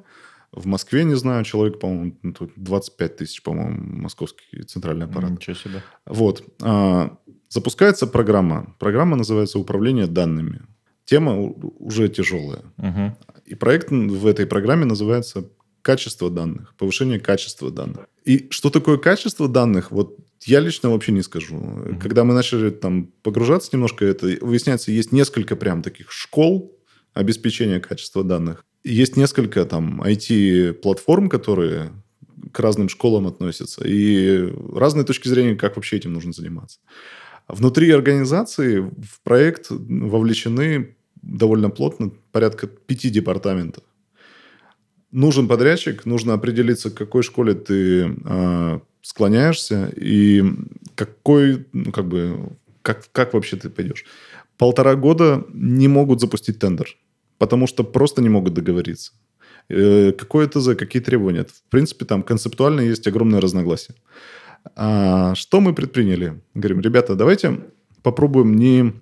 в 0.54 0.66
Москве, 0.66 1.04
не 1.04 1.14
знаю, 1.14 1.44
человек, 1.44 1.78
по-моему, 1.78 2.14
ну, 2.22 2.32
тут 2.34 2.52
25 2.56 3.16
тысяч, 3.16 3.42
по-моему, 3.42 4.02
московский 4.02 4.62
центральный 4.64 5.06
аппарат. 5.06 5.30
Ничего 5.30 5.54
себе. 5.56 5.82
Вот. 6.04 6.44
а, 6.60 7.16
Запускается 7.52 8.06
программа. 8.06 8.74
Программа 8.78 9.14
называется 9.14 9.58
«Управление 9.58 10.06
данными». 10.06 10.62
Тема 11.04 11.38
уже 11.78 12.08
тяжелая. 12.08 12.62
Мгм. 12.78 13.14
И 13.44 13.54
проект 13.54 13.90
в 13.90 14.26
этой 14.26 14.46
программе 14.46 14.86
называется 14.86 15.50
«Качество 15.82 16.30
данных», 16.30 16.74
повышение 16.78 17.20
качества 17.20 17.70
данных. 17.70 18.06
И 18.24 18.46
что 18.48 18.70
такое 18.70 18.96
качество 18.96 19.48
данных, 19.48 19.90
вот 19.90 20.16
я 20.46 20.60
лично 20.60 20.88
вообще 20.88 21.12
не 21.12 21.22
скажу. 21.22 21.98
Когда 22.00 22.24
мы 22.24 22.32
начали 22.32 22.70
там 22.70 23.10
погружаться 23.22 23.68
немножко, 23.74 24.06
это 24.06 24.28
выясняется, 24.40 24.90
есть 24.90 25.12
несколько 25.12 25.54
прям 25.54 25.82
таких 25.82 26.10
школ 26.10 26.74
обеспечения 27.12 27.80
качества 27.80 28.24
данных. 28.24 28.64
Есть 28.82 29.18
несколько 29.18 29.66
там 29.66 30.00
IT-платформ, 30.00 31.28
которые 31.28 31.90
к 32.50 32.60
разным 32.60 32.88
школам 32.88 33.26
относятся, 33.26 33.84
и 33.86 34.50
разные 34.74 35.04
точки 35.04 35.28
зрения, 35.28 35.54
как 35.54 35.76
вообще 35.76 35.96
этим 35.96 36.14
нужно 36.14 36.32
заниматься. 36.32 36.78
Внутри 37.48 37.90
организации 37.90 38.80
в 38.80 39.20
проект 39.22 39.66
вовлечены 39.70 40.96
довольно 41.22 41.70
плотно 41.70 42.10
порядка 42.32 42.66
пяти 42.66 43.10
департаментов. 43.10 43.84
Нужен 45.10 45.46
подрядчик, 45.48 46.06
нужно 46.06 46.34
определиться, 46.34 46.90
к 46.90 46.94
какой 46.94 47.22
школе 47.22 47.54
ты 47.54 48.16
э, 48.24 48.80
склоняешься 49.02 49.92
и 49.94 50.42
какой, 50.94 51.66
ну, 51.72 51.92
как 51.92 52.08
бы, 52.08 52.56
как, 52.80 53.10
как 53.12 53.34
вообще 53.34 53.56
ты 53.56 53.68
пойдешь. 53.68 54.04
Полтора 54.56 54.94
года 54.94 55.44
не 55.52 55.88
могут 55.88 56.20
запустить 56.20 56.58
тендер, 56.58 56.96
потому 57.38 57.66
что 57.66 57.84
просто 57.84 58.22
не 58.22 58.30
могут 58.30 58.54
договориться. 58.54 59.12
Э, 59.68 60.12
какое 60.12 60.48
ТЗ, 60.48 60.76
какие 60.76 61.02
требования. 61.02 61.44
В 61.44 61.70
принципе, 61.70 62.04
там 62.04 62.22
концептуально 62.22 62.80
есть 62.80 63.06
огромное 63.06 63.40
разногласие. 63.40 63.96
А, 64.76 65.34
что 65.34 65.60
мы 65.60 65.74
предприняли? 65.74 66.40
Говорим, 66.54 66.80
ребята, 66.80 67.14
давайте 67.14 67.60
попробуем 68.02 68.56
не 68.56 68.92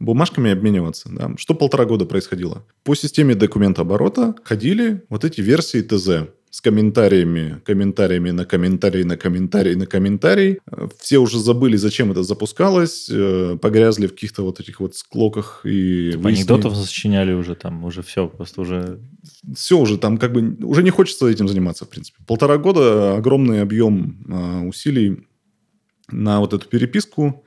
бумажками 0.00 0.50
обмениваться. 0.50 1.08
да. 1.12 1.32
Что 1.36 1.54
полтора 1.54 1.84
года 1.84 2.06
происходило? 2.06 2.64
По 2.84 2.94
системе 2.94 3.34
документооборота 3.34 4.34
ходили 4.44 5.04
вот 5.08 5.24
эти 5.24 5.40
версии 5.40 5.82
ТЗ 5.82 6.28
с 6.54 6.60
комментариями, 6.60 7.60
комментариями 7.64 8.30
на 8.30 8.44
комментарий, 8.44 9.02
на 9.02 9.16
комментарий, 9.16 9.74
на 9.74 9.86
комментарий. 9.86 10.60
Э, 10.70 10.86
Все 11.00 11.18
уже 11.18 11.40
забыли, 11.40 11.76
зачем 11.76 12.12
это 12.12 12.22
запускалось, 12.22 13.10
э, 13.10 13.58
погрязли 13.60 14.06
в 14.06 14.12
каких-то 14.12 14.44
вот 14.44 14.60
этих 14.60 14.78
вот 14.78 14.94
склоках 14.94 15.62
и 15.64 16.12
Типа 16.12 16.22
выяснениях. 16.22 16.50
Анекдотов 16.50 16.76
сочиняли 16.76 17.32
уже 17.32 17.56
там, 17.56 17.82
уже 17.82 18.02
все, 18.02 18.28
просто 18.28 18.60
уже... 18.60 19.00
все 19.56 19.76
уже 19.76 19.98
там 19.98 20.16
как 20.16 20.32
бы 20.32 20.56
уже 20.64 20.84
не 20.84 20.90
хочется 20.90 21.26
этим 21.26 21.48
заниматься, 21.48 21.86
в 21.86 21.88
принципе. 21.88 22.22
Полтора 22.24 22.56
года 22.58 23.16
огромный 23.16 23.60
объем 23.60 24.24
а, 24.30 24.60
усилий 24.60 25.26
на 26.08 26.38
вот 26.38 26.54
эту 26.54 26.68
переписку. 26.68 27.44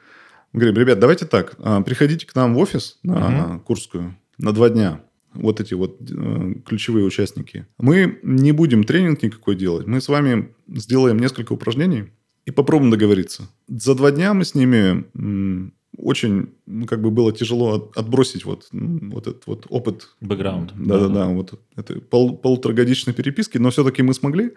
Мы 0.51 0.59
Говорим, 0.59 0.81
ребят, 0.81 0.99
давайте 0.99 1.25
так, 1.25 1.55
а, 1.59 1.79
приходите 1.79 2.25
к 2.25 2.35
нам 2.35 2.55
в 2.55 2.57
офис 2.57 2.99
на 3.03 3.29
Мгм. 3.29 3.59
Курскую 3.61 4.17
на 4.37 4.51
два 4.51 4.67
дня. 4.69 5.01
Вот 5.41 5.59
эти 5.61 5.73
вот 5.73 5.97
э, 6.09 6.53
ключевые 6.65 7.05
участники. 7.05 7.65
Мы 7.77 8.19
не 8.23 8.51
будем 8.51 8.83
тренинг 8.83 9.23
никакой 9.23 9.55
делать. 9.55 9.87
Мы 9.87 10.01
с 10.01 10.07
вами 10.09 10.49
сделаем 10.67 11.19
несколько 11.19 11.53
упражнений 11.53 12.05
и 12.45 12.51
попробуем 12.51 12.91
договориться. 12.91 13.43
За 13.67 13.93
два 13.95 14.11
дня 14.11 14.33
мы 14.33 14.45
с 14.45 14.55
ними 14.55 15.05
м, 15.15 15.73
очень, 15.97 16.49
ну, 16.65 16.85
как 16.85 17.01
бы 17.01 17.11
было 17.11 17.31
тяжело 17.33 17.73
от- 17.75 17.97
отбросить 17.97 18.45
вот, 18.45 18.67
вот 18.71 19.27
этот 19.27 19.47
вот 19.47 19.65
опыт 19.69 20.09
Бэкграунд. 20.21 20.73
да-да-да, 20.75 21.27
вот 21.27 21.59
это 21.75 21.99
пол, 22.01 22.37
полуторагодичной 22.37 23.13
переписки, 23.13 23.57
но 23.57 23.69
все-таки 23.71 24.03
мы 24.03 24.13
смогли. 24.13 24.51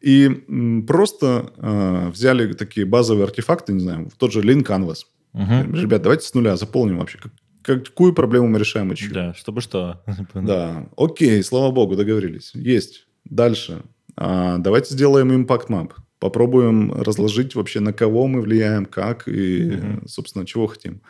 И 0.00 0.44
м, 0.48 0.84
просто 0.86 1.52
э, 1.56 2.10
взяли 2.10 2.52
такие 2.54 2.86
базовые 2.86 3.24
артефакты, 3.24 3.72
не 3.72 3.80
знаю, 3.80 4.10
тот 4.18 4.32
же 4.32 4.40
Lean 4.40 4.64
Canvas. 4.64 5.04
Мгм. 5.32 5.74
Ребят, 5.74 6.02
давайте 6.02 6.26
с 6.26 6.34
нуля 6.34 6.56
заполним 6.56 6.98
вообще. 6.98 7.18
Как- 7.18 7.32
какую 7.62 8.12
проблему 8.14 8.48
мы 8.48 8.58
решаем 8.58 8.92
и 8.92 8.96
чью. 8.96 9.12
Да, 9.12 9.34
чтобы 9.34 9.60
что. 9.60 10.02
Да, 10.34 10.88
окей, 10.96 11.42
слава 11.42 11.70
богу, 11.72 11.96
договорились. 11.96 12.52
Есть. 12.54 13.06
Дальше. 13.24 13.82
А, 14.16 14.58
давайте 14.58 14.94
сделаем 14.94 15.32
импакт 15.34 15.68
мап. 15.68 15.94
Попробуем 16.18 16.92
разложить 16.92 17.54
вообще, 17.54 17.80
на 17.80 17.92
кого 17.92 18.26
мы 18.26 18.40
влияем, 18.42 18.84
как 18.86 19.26
и, 19.28 19.70
Мгм. 19.70 20.06
собственно, 20.08 20.44
чего 20.44 20.66
хотим. 20.66 21.00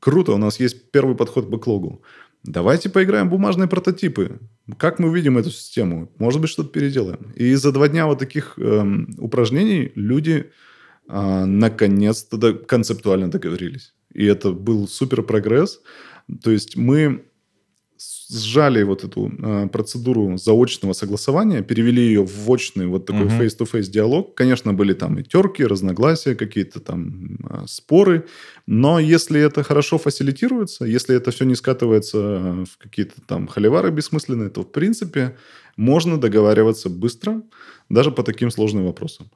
Круто, 0.00 0.32
у 0.32 0.38
нас 0.38 0.60
есть 0.60 0.90
первый 0.90 1.16
подход 1.16 1.46
к 1.46 1.48
бэклогу. 1.50 2.02
Давайте 2.42 2.90
поиграем 2.90 3.28
в 3.28 3.30
бумажные 3.30 3.68
прототипы. 3.68 4.38
Как 4.76 4.98
мы 4.98 5.14
видим 5.14 5.38
эту 5.38 5.50
систему? 5.50 6.10
Может 6.18 6.40
быть, 6.42 6.50
что-то 6.50 6.68
переделаем. 6.70 7.32
И 7.34 7.54
за 7.54 7.72
два 7.72 7.88
дня 7.88 8.06
вот 8.06 8.18
таких 8.18 8.58
эм, 8.58 9.08
упражнений 9.18 9.92
люди 9.94 10.50
а, 11.08 11.46
наконец-то 11.46 12.36
до- 12.36 12.54
концептуально 12.54 13.30
договорились. 13.30 13.93
И 14.14 14.24
это 14.24 14.52
был 14.52 14.88
супер 14.88 15.22
прогресс. 15.22 15.80
То 16.42 16.50
есть 16.50 16.76
мы 16.76 17.24
сжали 18.30 18.82
вот 18.84 19.04
эту 19.04 19.30
э, 19.38 19.68
процедуру 19.68 20.36
заочного 20.36 20.94
согласования, 20.94 21.62
перевели 21.62 22.02
ее 22.02 22.24
в 22.24 22.50
очный 22.50 22.86
вот 22.86 23.06
такой 23.06 23.26
Мгм. 23.26 23.40
face-to-face 23.40 23.90
диалог. 23.90 24.34
Конечно, 24.34 24.72
были 24.72 24.94
там 24.94 25.18
и 25.18 25.22
терки, 25.22 25.64
разногласия, 25.64 26.34
какие-то 26.34 26.80
там 26.80 27.38
э, 27.48 27.64
споры, 27.66 28.24
но 28.66 28.98
если 28.98 29.40
это 29.40 29.62
хорошо 29.62 29.98
фасилитируется, 29.98 30.84
если 30.84 31.14
это 31.16 31.30
все 31.30 31.44
не 31.44 31.54
скатывается 31.54 32.18
в 32.18 32.78
какие-то 32.78 33.20
там 33.26 33.46
холивары 33.46 33.90
бессмысленные, 33.90 34.48
то, 34.50 34.62
в 34.62 34.72
принципе, 34.72 35.36
можно 35.76 36.18
договариваться 36.18 36.88
быстро, 36.88 37.42
даже 37.90 38.10
по 38.10 38.22
таким 38.22 38.50
сложным 38.50 38.86
вопросам. 38.86 39.30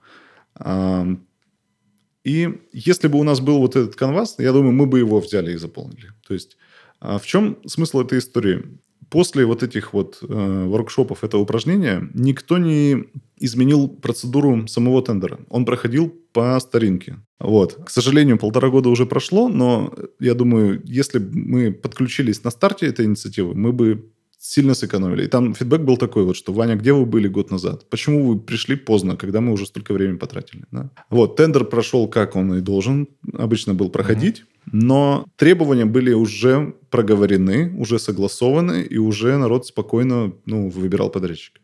И 2.29 2.49
если 2.73 3.09
бы 3.09 3.19
у 3.19 3.25
нас 3.25 3.41
был 3.41 3.59
вот 3.59 3.77
этот 3.77 3.97
канвас, 3.97 4.37
я 4.39 4.53
думаю, 4.53 4.73
мы 4.73 4.87
бы 4.87 4.99
его 4.99 5.19
взяли 5.19 5.53
и 5.53 5.57
заполнили. 5.57 6.09
То 6.27 6.35
есть 6.35 6.59
а 7.01 7.19
в 7.19 7.27
чем 7.27 7.57
смысл 7.67 8.01
этой 8.01 8.19
истории? 8.19 8.65
После 9.11 9.47
вот 9.47 9.63
этих 9.63 9.95
вот 9.95 10.19
э, 10.21 10.65
воркшопов, 10.67 11.25
этого 11.25 11.41
упражнения, 11.41 12.11
никто 12.13 12.59
не 12.59 13.05
изменил 13.39 13.89
процедуру 13.89 14.67
самого 14.67 15.01
тендера. 15.03 15.39
Он 15.49 15.65
проходил 15.65 16.15
по 16.33 16.61
старинке. 16.61 17.17
Вот. 17.41 17.79
К 17.87 17.89
сожалению, 17.89 18.39
полтора 18.39 18.69
года 18.69 18.91
уже 18.91 19.07
прошло, 19.07 19.49
но 19.49 19.95
я 20.21 20.35
думаю, 20.35 20.83
если 20.85 21.21
бы 21.21 21.39
мы 21.39 21.73
подключились 21.73 22.45
на 22.45 22.51
старте 22.51 22.87
этой 22.87 23.07
инициативы, 23.07 23.55
мы 23.55 23.73
бы 23.73 24.11
сильно 24.39 24.75
сэкономили. 24.75 25.25
И 25.25 25.27
там 25.27 25.55
фидбэк 25.55 25.81
был 25.81 25.97
такой 25.97 26.25
вот, 26.25 26.37
что 26.37 26.53
«Ваня, 26.53 26.77
где 26.77 26.93
вы 26.93 27.05
были 27.07 27.29
год 27.29 27.51
назад? 27.51 27.89
Почему 27.91 28.27
вы 28.29 28.39
пришли 28.39 28.77
поздно, 28.77 29.17
когда 29.17 29.41
мы 29.41 29.53
уже 29.53 29.67
столько 29.67 29.93
времени 29.93 30.17
потратили?» 30.17 30.65
да? 30.71 30.91
Вот, 31.11 31.37
тендер 31.37 31.65
прошел, 31.65 32.09
как 32.09 32.37
он 32.37 32.55
и 32.55 32.61
должен 32.61 33.09
обычно 33.35 33.75
был 33.75 33.91
проходить, 33.91 34.45
но 34.73 35.27
требования 35.37 35.87
были 35.87 36.13
уже 36.13 36.75
проговорены, 36.91 37.75
уже 37.79 37.99
согласованы, 37.99 38.83
и 38.83 38.99
уже 38.99 39.37
народ 39.37 39.67
спокойно 39.67 40.33
ну, 40.47 40.69
выбирал 40.69 41.11
подрядчика. 41.11 41.61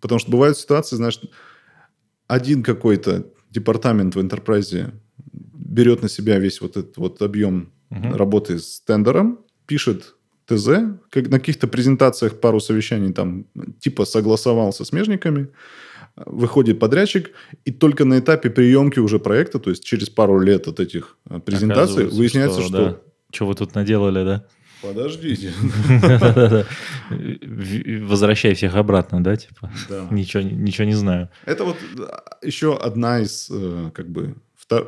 Потому 0.00 0.18
что 0.18 0.30
бывают 0.30 0.58
ситуации, 0.58 0.96
знаешь, 0.96 1.20
один 2.26 2.62
какой-то 2.62 3.26
департамент 3.50 4.16
в 4.16 4.18
enterprise 4.18 4.92
берет 5.32 6.02
на 6.02 6.08
себя 6.08 6.38
весь 6.38 6.60
вот 6.60 6.76
этот 6.76 6.96
вот 6.96 7.22
объем 7.22 7.70
Мгм. 7.90 8.14
работы 8.14 8.58
с 8.58 8.80
тендером, 8.80 9.38
пишет 9.66 10.15
ТЗ, 10.46 10.68
как 11.10 11.28
на 11.28 11.38
каких-то 11.38 11.66
презентациях 11.66 12.40
пару 12.40 12.60
совещаний 12.60 13.12
там 13.12 13.46
типа 13.80 14.04
согласовал 14.04 14.72
со 14.72 14.84
смежниками, 14.84 15.48
выходит 16.16 16.78
подрядчик, 16.78 17.32
и 17.64 17.72
только 17.72 18.04
на 18.04 18.18
этапе 18.18 18.50
приемки 18.50 19.00
уже 19.00 19.18
проекта, 19.18 19.58
то 19.58 19.70
есть 19.70 19.84
через 19.84 20.08
пару 20.08 20.38
лет 20.40 20.66
от 20.68 20.80
этих 20.80 21.16
э, 21.28 21.40
презентаций, 21.40 22.06
выясняется, 22.06 22.62
что, 22.62 23.02
Что 23.32 23.46
вы 23.46 23.54
тут 23.54 23.74
наделали, 23.74 24.24
да? 24.24 24.46
подождите. 24.82 25.52
Возвращай 28.04 28.54
всех 28.54 28.76
обратно, 28.76 29.22
да, 29.22 29.36
типа? 29.36 29.70
Да. 29.88 30.06
Ничего, 30.10 30.42
ничего 30.42 30.86
не 30.86 30.94
знаю. 30.94 31.28
Это 31.44 31.64
вот 31.64 31.76
э, 31.98 32.46
еще 32.46 32.76
одна 32.76 33.20
из, 33.20 33.48
э, 33.50 33.90
как 33.94 34.08
бы, 34.08 34.36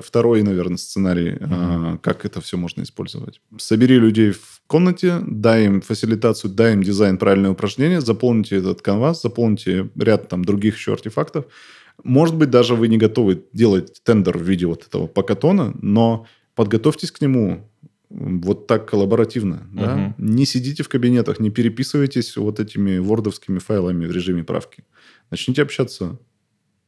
второй, 0.01 0.43
наверное, 0.43 0.77
сценарий, 0.77 1.37
э, 1.39 1.99
как 2.03 2.25
это 2.25 2.41
все 2.41 2.57
можно 2.57 2.83
использовать. 2.83 3.41
Собери 3.59 3.99
людей 3.99 4.33
в 4.33 4.63
комнате, 4.67 5.21
дай 5.27 5.67
им 5.67 5.81
фасилитацию, 5.81 6.53
дай 6.53 6.73
им 6.73 6.83
дизайн, 6.83 7.19
правильное 7.19 7.51
упражнение, 7.51 8.01
заполните 8.01 8.57
этот 8.57 8.83
канвас, 8.83 9.23
заполните 9.23 9.91
ряд 9.97 10.29
там 10.29 10.45
других 10.45 10.77
еще 10.77 10.93
артефактов. 10.93 11.47
Может 12.05 12.37
быть, 12.37 12.51
даже 12.51 12.75
вы 12.75 12.89
не 12.89 12.99
готовы 12.99 13.45
делать 13.53 14.01
тендер 14.05 14.39
в 14.39 14.43
виде 14.43 14.67
вот 14.67 14.87
этого 14.87 15.07
пакатона, 15.07 15.75
но 15.81 16.27
подготовьтесь 16.55 17.11
к 17.11 17.21
нему 17.21 17.69
вот 18.11 18.67
так 18.67 18.89
коллаборативно. 18.89 19.69
да. 19.73 20.15
Не 20.19 20.47
сидите 20.47 20.83
в 20.83 20.89
кабинетах, 20.89 21.41
не 21.41 21.51
переписывайтесь 21.51 22.37
вот 22.37 22.61
этими 22.61 22.99
вордовскими 22.99 23.59
файлами 23.59 24.07
в 24.07 24.13
режиме 24.13 24.45
правки. 24.45 24.85
Начните 25.31 25.63
общаться, 25.63 26.19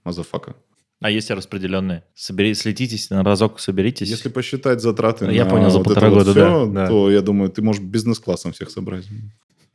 motherfucker. 0.05 0.57
А 1.01 1.11
есть 1.11 1.31
распределенные? 1.31 2.05
Собери, 2.15 2.53
слетитесь 2.55 3.09
на 3.11 3.23
разок, 3.25 3.59
соберитесь. 3.59 4.09
Если 4.09 4.29
посчитать 4.29 4.83
затраты 4.83 5.27
Я 5.33 5.45
на 5.45 5.51
понял, 5.51 5.71
за 5.71 5.79
вот 5.79 5.85
полтора 5.85 6.09
это 6.09 6.15
вот 6.17 6.27
года, 6.27 6.33
всё, 6.33 6.67
да, 6.67 6.73
да. 6.83 6.87
то 6.89 7.11
я 7.11 7.23
думаю, 7.23 7.51
ты 7.51 7.63
можешь 7.63 7.83
бизнес-классом 7.83 8.53
всех 8.53 8.71
собрать. 8.71 9.07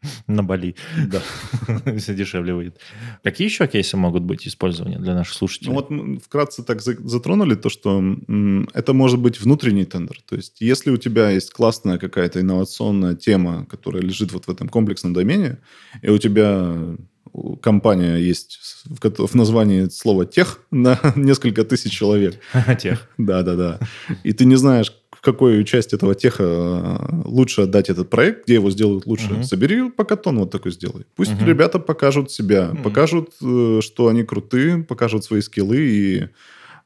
На 0.28 0.44
Бали. 0.44 0.76
Да. 1.08 1.22
Все 1.98 2.14
дешевле 2.14 2.54
выйдет. 2.54 2.80
Какие 3.24 3.48
еще 3.48 3.66
кейсы 3.68 3.98
могут 3.98 4.24
быть 4.24 4.48
использования 4.48 5.00
для 5.00 5.16
наших 5.16 5.34
слушателей? 5.34 5.70
Ну 5.70 5.76
вот 5.76 5.90
мы 5.90 6.20
вкратце 6.20 6.64
так 6.64 6.82
за- 6.82 7.02
затронули 7.08 7.56
то, 7.56 7.70
что 7.70 8.04
это 8.74 8.94
может 8.94 9.20
быть 9.20 9.42
внутренний 9.42 9.86
тендер. 9.86 10.18
То 10.30 10.36
есть, 10.36 10.62
если 10.62 10.92
у 10.92 10.98
тебя 10.98 11.32
есть 11.32 11.52
классная 11.52 11.98
какая-то 11.98 12.40
инновационная 12.42 13.16
тема, 13.16 13.66
которая 13.66 14.04
лежит 14.04 14.32
вот 14.32 14.46
в 14.46 14.52
этом 14.52 14.70
комплексном 14.70 15.14
домене, 15.14 15.58
и 16.04 16.10
у 16.10 16.18
тебя 16.18 16.96
компания 17.62 18.18
есть 18.18 18.60
в, 18.86 19.28
в 19.28 19.36
названии 19.36 19.90
слово 19.90 20.26
«тех» 20.26 20.60
на 20.72 21.00
несколько 21.16 21.64
тысяч 21.64 21.92
человек, 21.92 22.36
Тех. 22.80 23.08
Да, 23.18 23.42
да, 23.44 23.56
да. 23.56 23.80
И 24.24 24.32
ты 24.34 24.46
не 24.46 24.56
знаешь, 24.56 24.94
в 25.12 25.22
какую 25.22 25.64
часть 25.64 25.94
этого 25.94 26.14
теха 26.14 26.44
э, 26.44 27.22
лучше 27.26 27.62
отдать 27.62 27.90
этот 27.90 28.10
проект, 28.10 28.46
где 28.46 28.56
его 28.56 28.70
сделают 28.70 29.06
лучше. 29.08 29.34
Мгм. 29.34 29.44
Собери 29.44 29.90
покатон 29.90 30.38
вот 30.40 30.52
такой 30.52 30.72
сделай. 30.72 31.06
Пусть 31.16 31.34
Мгм. 31.34 31.46
ребята 31.46 31.80
покажут 31.80 32.32
себя, 32.32 32.70
Мгм. 32.72 32.84
покажут, 32.84 33.30
э, 33.42 33.80
что 33.82 34.08
они 34.08 34.24
крутые, 34.24 34.84
покажут 34.84 35.24
свои 35.24 35.42
скиллы, 35.42 35.78
и 35.78 36.30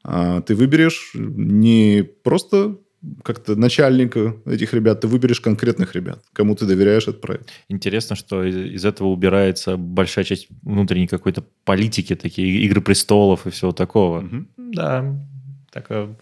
а, 0.02 0.40
ты 0.40 0.54
выберешь 0.54 1.10
не 1.14 2.02
просто 2.22 2.76
как-то 3.22 3.56
начальника 3.56 4.36
этих 4.46 4.74
ребят, 4.74 5.00
ты 5.00 5.08
выберешь 5.08 5.40
конкретных 5.40 5.94
ребят, 5.94 6.22
кому 6.32 6.54
ты 6.54 6.66
доверяешь 6.66 7.04
этот 7.08 7.20
проект. 7.20 7.50
Интересно, 7.68 8.16
что 8.16 8.44
из, 8.44 8.56
из 8.56 8.84
этого 8.84 9.08
убирается 9.08 9.76
большая 9.76 10.24
часть 10.24 10.48
внутренней 10.62 11.06
какой-то 11.06 11.44
политики, 11.64 12.14
такие 12.14 12.62
игры 12.64 12.80
престолов 12.80 13.46
и 13.46 13.50
всего 13.50 13.72
такого. 13.72 14.20
Мгм. 14.20 14.48
Да, 14.56 15.26
такая 15.72 16.16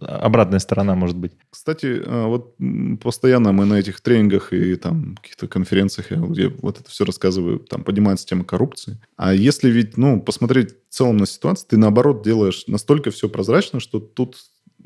обратная 0.00 0.58
сторона 0.58 0.94
может 0.94 1.16
быть. 1.16 1.32
Кстати, 1.50 1.86
э, 1.86 2.26
вот 2.26 2.56
постоянно 3.02 3.52
мы 3.52 3.64
на 3.64 3.74
этих 3.74 4.00
тренингах 4.00 4.52
и 4.52 4.76
там 4.76 5.16
каких-то 5.16 5.48
конференциях, 5.48 6.10
где 6.10 6.48
вот 6.48 6.80
это 6.80 6.90
все 6.90 7.04
рассказываю, 7.04 7.58
там 7.58 7.82
поднимается 7.84 8.26
тема 8.26 8.44
коррупции. 8.44 9.00
А 9.16 9.34
если 9.34 9.70
ведь, 9.70 9.96
ну, 9.96 10.20
посмотреть 10.20 10.74
в 10.88 10.94
целом 10.94 11.16
на 11.16 11.26
ситуацию, 11.26 11.66
ты 11.70 11.76
наоборот 11.76 12.22
делаешь 12.22 12.64
настолько 12.66 13.10
все 13.10 13.28
прозрачно, 13.28 13.80
что 13.80 13.98
тут, 13.98 14.36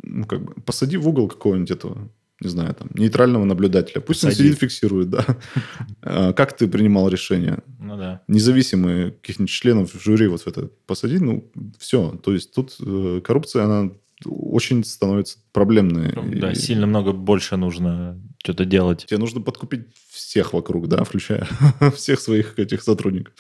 ну, 0.03 0.25
как 0.25 0.43
бы, 0.45 0.55
посади 0.63 0.97
в 0.97 1.09
угол 1.09 1.29
какого-нибудь 1.29 1.71
этого, 1.71 2.09
не 2.41 2.49
знаю, 2.49 2.75
там, 2.75 2.89
нейтрального 2.95 3.45
наблюдателя. 3.45 4.01
Пусть 4.01 4.25
он 4.25 4.31
Посади. 4.31 4.49
сидит, 4.49 4.61
фиксирует, 4.61 5.11
да. 5.11 5.25
А, 6.03 6.33
Как 6.33 6.57
ты 6.57 6.69
принимал 6.69 7.09
решение? 7.09 7.59
Ну 7.81 7.97
да. 7.97 8.23
Независимые 8.29 9.11
каких-нибудь 9.13 9.51
членов 9.51 9.93
жюри 10.03 10.27
вот 10.29 10.43
в 10.43 10.47
это 10.47 10.71
посади, 10.87 11.19
ну, 11.19 11.51
все. 11.79 12.13
То 12.23 12.33
есть 12.33 12.55
тут 12.55 12.77
э, 12.81 13.21
коррупция, 13.25 13.65
она 13.65 13.91
очень 14.25 14.83
становится 14.85 15.39
проблемной. 15.53 16.13
Ну, 16.15 16.41
Да, 16.41 16.53
И- 16.53 16.55
сильно 16.55 16.87
много 16.87 17.13
больше 17.13 17.57
нужно 17.57 18.21
что-то 18.43 18.65
делать. 18.65 19.05
Тебе 19.07 19.19
нужно 19.19 19.41
подкупить 19.41 19.87
всех 20.11 20.53
вокруг, 20.53 20.89
да, 20.89 21.05
включая 21.05 21.47
всех 21.95 22.21
своих 22.21 22.59
этих 22.59 22.83
сотрудников. 22.83 23.35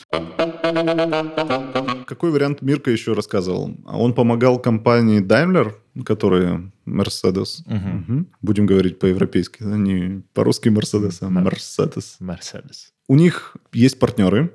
Какой 2.08 2.30
вариант 2.30 2.62
Мирка 2.62 2.90
еще 2.90 3.12
рассказывал? 3.12 3.76
Он 3.84 4.14
помогал 4.14 4.58
компании 4.58 5.20
Daimler, 5.22 5.74
которые 6.06 6.72
Mercedes. 6.86 7.60
Мгм. 7.66 8.06
Мгм. 8.08 8.26
Будем 8.40 8.64
говорить 8.64 8.98
по-европейски, 8.98 9.62
да, 9.62 9.76
не 9.76 10.22
по-русски 10.32 10.70
Mercedes, 10.70 11.18
а. 11.20 11.26
Mercedes. 11.26 12.16
Мерседес. 12.20 12.94
У 13.08 13.14
них 13.14 13.58
есть 13.74 13.98
партнеры, 13.98 14.54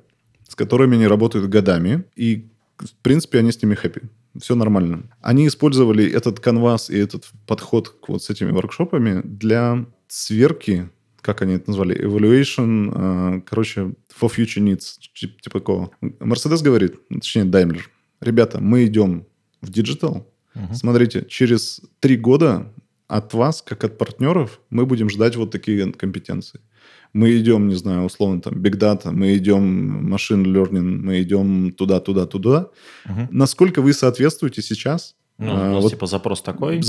с 0.50 0.56
которыми 0.56 0.96
они 0.96 1.06
работают 1.06 1.48
годами, 1.48 2.06
и, 2.16 2.50
в 2.80 2.96
принципе, 3.04 3.38
они 3.38 3.52
с 3.52 3.62
ними 3.62 3.76
хэппи. 3.76 4.02
Все 4.42 4.56
нормально. 4.56 5.04
Они 5.22 5.48
использовали 5.48 6.12
этот 6.12 6.40
канвас 6.40 6.90
и 6.90 6.98
этот 6.98 7.30
подход 7.46 7.90
к 7.90 8.10
вот 8.10 8.24
с 8.24 8.32
этими 8.32 8.50
воркшопами 8.50 9.22
для 9.24 9.86
сверки, 10.08 10.90
как 11.24 11.42
они 11.42 11.54
это 11.54 11.70
назвали, 11.72 11.96
evaluation, 12.00 12.92
э, 12.94 13.42
короче, 13.50 13.94
for 14.20 14.30
future 14.30 14.62
needs, 14.62 14.98
тип- 15.16 15.42
типа 15.42 15.60
такого. 15.60 15.90
Mercedes 16.02 16.62
говорит, 16.64 16.96
точнее, 17.10 17.46
Daimler, 17.46 17.82
ребята, 18.22 18.60
мы 18.62 18.86
идем 18.86 19.26
в 19.62 19.70
digital, 19.72 20.28
Мгм. 20.56 20.76
Смотрите, 20.76 21.26
через 21.28 21.82
три 22.00 22.16
года 22.16 22.72
от 23.08 23.34
вас, 23.34 23.64
как 23.64 23.84
от 23.84 23.98
партнеров, 23.98 24.60
мы 24.70 24.86
будем 24.86 25.10
ждать 25.10 25.36
вот 25.36 25.50
такие 25.50 25.92
компетенции. 25.94 26.60
Мы 27.12 27.36
идем, 27.40 27.68
не 27.70 27.76
знаю, 27.76 28.04
условно, 28.06 28.40
там, 28.40 28.54
big 28.62 28.78
data, 28.78 29.12
мы 29.12 29.36
идем 29.36 30.14
machine 30.14 30.44
learning, 30.46 30.82
мы 31.02 31.22
идем 31.24 31.72
туда, 31.72 32.00
туда, 32.00 32.28
туда. 32.28 32.70
Мгм. 33.06 33.30
Насколько 33.32 33.82
вы 33.82 33.94
соответствуете 33.94 34.62
сейчас 34.62 35.16
Ну, 35.40 35.52
а, 35.52 35.72
у 35.72 35.74
нас 35.74 35.84
вот 35.84 35.90
типа 35.94 36.06
запрос 36.06 36.42
такой. 36.42 36.84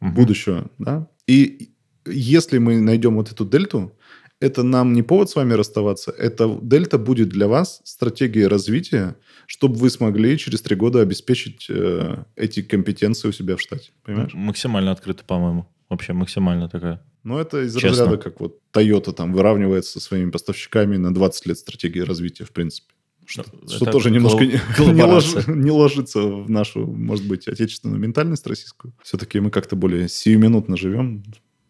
Мгм. 0.00 0.14
будущего, 0.14 0.66
да? 0.78 1.08
И 1.26 1.70
если 2.06 2.58
мы 2.58 2.80
найдем 2.80 3.16
вот 3.16 3.32
эту 3.32 3.44
дельту, 3.44 3.92
это 4.40 4.62
нам 4.62 4.92
не 4.92 5.02
повод 5.02 5.30
с 5.30 5.36
вами 5.36 5.54
расставаться, 5.54 6.10
это 6.10 6.58
дельта 6.62 6.98
будет 6.98 7.30
для 7.30 7.48
вас 7.48 7.80
стратегией 7.84 8.46
развития, 8.46 9.16
чтобы 9.46 9.76
вы 9.76 9.88
смогли 9.90 10.36
через 10.36 10.60
три 10.60 10.76
года 10.76 11.00
обеспечить 11.00 11.66
э, 11.70 12.24
эти 12.36 12.62
компетенции 12.62 13.28
у 13.28 13.32
себя 13.32 13.56
в 13.56 13.60
штате. 13.60 13.92
Понимаешь? 14.04 14.34
Максимально 14.34 14.92
открыто, 14.92 15.24
по-моему. 15.24 15.66
Вообще 15.88 16.12
максимально 16.12 16.68
такая. 16.68 17.02
Но 17.22 17.40
это 17.40 17.62
из 17.62 17.74
Честно. 17.74 17.88
разряда, 17.88 18.16
как 18.18 18.40
вот 18.40 18.60
Toyota 18.72 19.12
там 19.12 19.32
выравнивается 19.32 19.92
со 19.92 20.00
своими 20.00 20.30
поставщиками 20.30 20.96
на 20.96 21.14
20 21.14 21.46
лет 21.46 21.58
стратегии 21.58 22.00
развития, 22.00 22.44
в 22.44 22.50
принципе. 22.50 22.92
Что, 23.24 23.44
Ну, 23.52 23.68
что 23.68 23.84
это 23.86 23.92
тоже 23.92 24.10
немножко 24.10 24.44
не, 24.44 24.52
не 24.92 25.02
лож- 25.02 25.52
не 25.52 25.70
ложится 25.70 26.20
в 26.22 26.48
нашу, 26.48 26.86
может 26.86 27.26
быть, 27.26 27.48
отечественную 27.48 27.98
ментальность 27.98 28.46
российскую. 28.46 28.94
Все-таки 29.02 29.40
мы 29.40 29.50
как-то 29.50 29.74
более 29.74 30.08
сиюминутно 30.08 30.76
живем. 30.76 31.24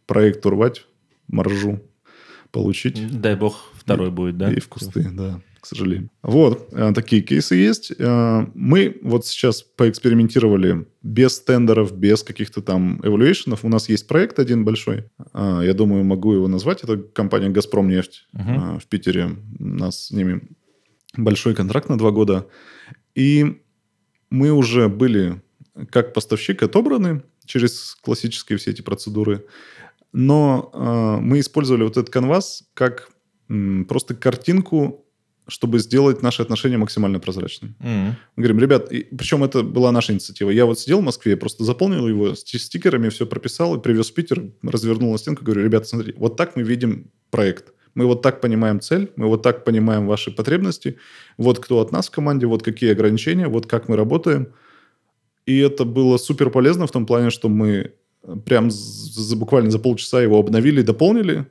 Проект 0.07 0.45
урвать, 0.47 0.87
маржу 1.29 1.81
получить. 2.53 3.21
Дай 3.21 3.35
бог, 3.37 3.73
второй 3.75 4.11
будет, 4.11 4.39
да? 4.39 4.53
И 4.53 4.61
в 4.61 4.69
кусты, 4.69 5.09
да, 5.13 5.41
к 5.61 5.67
сожалению. 5.67 6.11
Вот, 6.23 6.69
э, 6.73 6.93
такие 6.95 7.23
кейсы 7.23 7.57
есть. 7.57 7.93
Э, 7.99 8.47
Мы 8.55 8.99
вот 9.03 9.27
сейчас 9.27 9.63
поэкспериментировали 9.63 10.87
без 11.03 11.41
тендеров, 11.41 11.93
без 11.97 12.23
каких-то 12.23 12.63
там 12.63 13.01
эволюшенов. 13.05 13.65
У 13.65 13.69
нас 13.69 13.89
есть 13.89 14.07
проект 14.07 14.39
один 14.39 14.65
большой. 14.65 15.05
Э, 15.35 15.61
Я 15.65 15.75
думаю, 15.75 16.05
могу 16.05 16.33
его 16.33 16.47
назвать. 16.49 16.85
Это 16.85 16.97
компания 16.99 17.49
«Газпром 17.51 17.89
нефть» 17.89 18.27
Мгм. 18.33 18.79
в 18.79 18.87
Питере. 18.87 19.31
У 19.59 19.65
нас 19.67 20.07
с 20.07 20.11
ними 20.13 20.43
большой 21.17 21.55
контракт 21.55 21.89
на 21.89 21.99
два 21.99 22.11
года. 22.13 22.47
И 23.15 23.61
мы 24.31 24.53
уже 24.53 24.89
были 24.89 25.43
как 25.91 26.15
поставщик 26.15 26.63
отобраны 26.63 27.23
через 27.45 27.97
классические 28.03 28.57
все 28.59 28.71
эти 28.71 28.83
процедуры. 28.83 29.45
Но 30.13 30.71
э, 30.73 31.21
мы 31.21 31.41
использовали 31.41 31.85
вот 31.85 31.97
этот 31.97 32.11
канвас 32.11 32.65
как 32.75 33.11
м, 33.49 33.85
просто 33.85 34.15
картинку, 34.15 35.07
чтобы 35.49 35.79
сделать 35.79 36.23
наши 36.23 36.43
отношения 36.43 36.77
максимально 36.77 37.21
прозрачными. 37.21 37.75
Мгм. 37.79 38.17
Мы 38.37 38.43
говорим, 38.43 38.59
ребят, 38.59 38.91
и, 38.93 39.05
причем 39.05 39.45
это 39.45 39.63
была 39.63 39.93
наша 39.93 40.13
инициатива. 40.13 40.51
Я 40.51 40.67
вот 40.67 40.81
сидел 40.81 41.01
в 41.01 41.05
Москве, 41.05 41.37
просто 41.37 41.65
заполнил 41.65 42.09
его 42.09 42.35
сти- 42.35 42.59
стикерами, 42.59 43.11
все 43.11 43.27
прописал 43.27 43.77
и 43.77 43.81
привез 43.81 44.11
в 44.11 44.15
Питер, 44.15 44.51
развернул 44.63 45.13
на 45.13 45.19
стенку, 45.19 45.45
говорю, 45.45 45.63
ребята, 45.63 45.87
смотрите, 45.87 46.19
вот 46.19 46.37
так 46.37 46.57
мы 46.57 46.63
видим 46.63 47.11
проект. 47.31 47.73
Мы 47.95 48.07
вот 48.07 48.23
так 48.23 48.41
понимаем 48.41 48.81
цель, 48.81 49.11
мы 49.17 49.27
вот 49.27 49.43
так 49.43 49.65
понимаем 49.65 50.07
ваши 50.07 50.31
потребности. 50.31 50.99
Вот 51.39 51.61
кто 51.61 51.81
от 51.81 51.93
нас 51.93 52.09
в 52.09 52.11
команде, 52.11 52.47
вот 52.47 52.63
какие 52.63 52.91
ограничения, 52.93 53.49
вот 53.49 53.67
как 53.67 53.89
мы 53.89 53.97
работаем. 53.97 54.49
И 55.47 55.59
это 55.59 55.85
было 55.85 56.19
супер 56.19 56.51
полезно 56.51 56.87
в 56.87 56.91
том 56.91 57.07
плане, 57.07 57.31
что 57.31 57.49
мы 57.49 57.95
прям 58.45 58.71
за, 58.71 59.37
буквально 59.37 59.71
за 59.71 59.79
полчаса 59.79 60.23
его 60.23 60.39
обновили, 60.39 60.83
дополнили, 60.83 61.47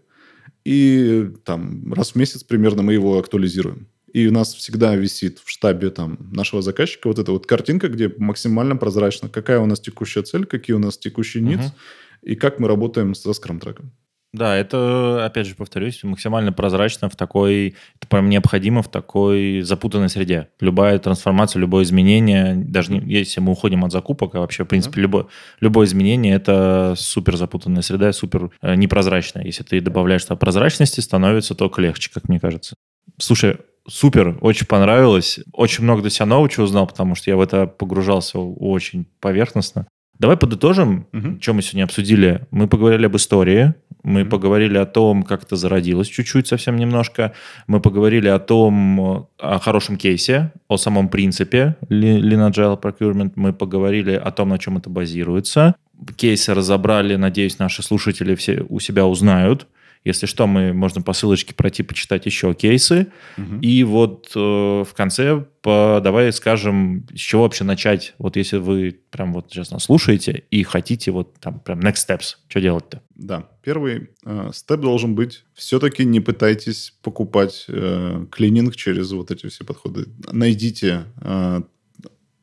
и 0.63 1.30
там 1.43 1.93
раз 1.93 2.11
в 2.11 2.15
месяц 2.15 2.43
примерно 2.43 2.82
мы 2.82 2.93
его 2.93 3.19
актуализируем. 3.19 3.88
И 4.13 4.28
у 4.28 4.32
нас 4.32 4.53
всегда 4.53 4.95
висит 4.95 5.39
в 5.43 5.49
штабе 5.49 5.89
там, 5.89 6.17
нашего 6.32 6.61
заказчика 6.61 7.07
вот 7.07 7.19
эта 7.19 7.32
вот 7.32 7.45
картинка, 7.45 7.89
где 7.89 8.13
максимально 8.17 8.78
прозрачно, 8.78 9.28
какая 9.28 9.59
у 9.59 9.65
нас 9.65 9.80
текущая 9.80 10.23
цель, 10.23 10.45
какие 10.45 10.76
у 10.76 10.80
нас 10.80 10.97
текущие 10.97 11.43
needs, 11.43 11.65
угу. 11.65 11.73
и 12.21 12.36
как 12.36 12.59
мы 12.59 12.67
работаем 12.67 13.13
со 13.13 13.34
скрам-треком. 13.34 13.91
Да, 14.36 14.53
это, 14.53 15.25
опять 15.25 15.47
же, 15.47 15.55
повторюсь, 15.55 16.03
максимально 16.03 16.51
прозрачно 16.51 17.09
в 17.09 17.15
такой, 17.15 17.75
это 17.95 18.07
прям 18.09 18.27
необходимо 18.27 18.81
в 18.81 18.89
такой 18.89 19.61
запутанной 19.61 20.09
среде. 20.09 20.49
Любая 20.59 20.99
трансформация, 20.99 21.61
любое 21.61 21.86
изменение, 21.86 22.53
даже 22.53 22.91
не, 22.91 22.99
если 22.99 23.39
мы 23.39 23.53
уходим 23.53 23.86
от 23.86 23.93
закупок, 23.93 24.36
а 24.36 24.41
вообще, 24.41 24.65
в 24.65 24.67
принципе, 24.67 24.99
любое, 24.99 25.27
любое 25.61 25.88
изменение– 25.88 26.36
это 26.36 26.95
супер 26.97 27.38
запутанная 27.38 27.81
среда, 27.81 28.11
супер 28.11 28.51
э, 28.61 28.75
непрозрачная. 28.75 29.45
Если 29.45 29.63
ты 29.63 29.79
добавляешь 29.79 30.25
туда 30.25 30.36
прозрачности, 30.36 30.99
становится 30.99 31.55
только 31.55 31.81
легче, 31.81 32.11
как 32.13 32.27
мне 32.27 32.41
кажется. 32.41 32.75
Слушай, 33.17 33.59
супер, 33.88 34.38
очень 34.41 34.67
понравилось. 34.67 35.39
Очень 35.53 35.86
много 35.86 36.01
для 36.01 36.11
себя 36.11 36.25
нового 36.25 36.49
чего 36.49 36.65
узнал, 36.65 36.88
потому 36.88 37.15
что 37.15 37.29
я 37.29 37.38
в 37.38 37.41
это 37.41 37.67
погружался 37.67 38.38
очень 38.39 39.05
поверхностно. 39.21 39.88
Давай 40.20 40.38
подытожим, 40.38 41.07
угу. 41.11 41.38
что 41.41 41.53
мы 41.53 41.61
сегодня 41.61 41.84
обсудили. 41.84 42.47
Мы 42.51 42.68
поговорили 42.68 43.05
об 43.05 43.16
истории, 43.16 43.74
мы 44.05 44.22
mm-hmm. 44.22 44.30
поговорили 44.30 44.78
о 44.78 44.86
том, 44.86 45.24
как 45.24 45.43
это 45.43 45.55
зародилось 45.55 46.07
чуть-чуть, 46.07 46.45
совсем 46.45 46.76
немножко. 46.76 47.34
Мы 47.66 47.80
поговорили 47.80 48.28
о 48.28 48.38
том, 48.38 49.28
о 49.39 49.59
хорошем 49.59 49.97
кейсе, 49.97 50.51
о 50.68 50.78
самом 50.78 51.09
принципе 51.09 51.76
Lean 51.89 52.51
Agile 52.51 52.80
Procurement. 52.80 53.32
Мы 53.36 53.51
поговорили 53.51 54.11
о 54.11 54.30
том, 54.30 54.49
на 54.49 54.59
чем 54.59 54.78
это 54.78 54.91
базируется. 54.91 55.74
Кейсы 56.18 56.53
разобрали, 56.53 57.16
надеюсь, 57.16 57.57
наши 57.57 57.82
слушатели 57.82 58.36
все 58.36 58.63
у 58.70 58.80
себя 58.80 59.07
узнают. 59.07 59.66
Если 60.06 60.28
что, 60.28 60.47
мы 60.47 60.72
можно 60.72 61.01
по 61.01 61.14
ссылочке 61.14 61.53
пройти 61.53 61.84
почитать 61.84 62.26
еще 62.26 62.53
кейсы. 62.53 63.08
Угу. 63.38 63.60
И 63.62 63.84
вот 63.84 64.32
э, 64.36 64.39
в 64.39 64.93
конце 64.95 65.45
по, 65.62 65.99
давай 66.01 66.32
скажем, 66.32 67.08
с 67.14 67.20
чего 67.20 67.41
вообще 67.41 67.64
начать. 67.64 68.14
Вот 68.20 68.38
если 68.38 68.58
вы 68.58 68.99
прям 69.10 69.34
вот 69.34 69.51
сейчас 69.51 69.72
нас 69.72 69.84
слушаете 69.86 70.43
и 70.51 70.64
хотите 70.64 71.12
вот 71.12 71.34
там 71.39 71.60
прям 71.60 71.80
next 71.80 72.08
steps, 72.08 72.36
что 72.47 72.62
делать-то? 72.62 73.01
Да, 73.16 73.49
первый 73.64 74.12
э, 74.24 74.51
степ 74.53 74.80
должен 74.82 75.16
быть, 75.16 75.43
все-таки 75.56 76.06
не 76.06 76.20
пытайтесь 76.20 76.93
покупать 77.01 77.66
э, 77.68 78.26
клининг 78.32 78.76
через 78.76 79.12
вот 79.12 79.32
эти 79.32 79.47
все 79.47 79.66
подходы. 79.66 80.06
Найдите 80.32 81.06
э, 81.20 81.62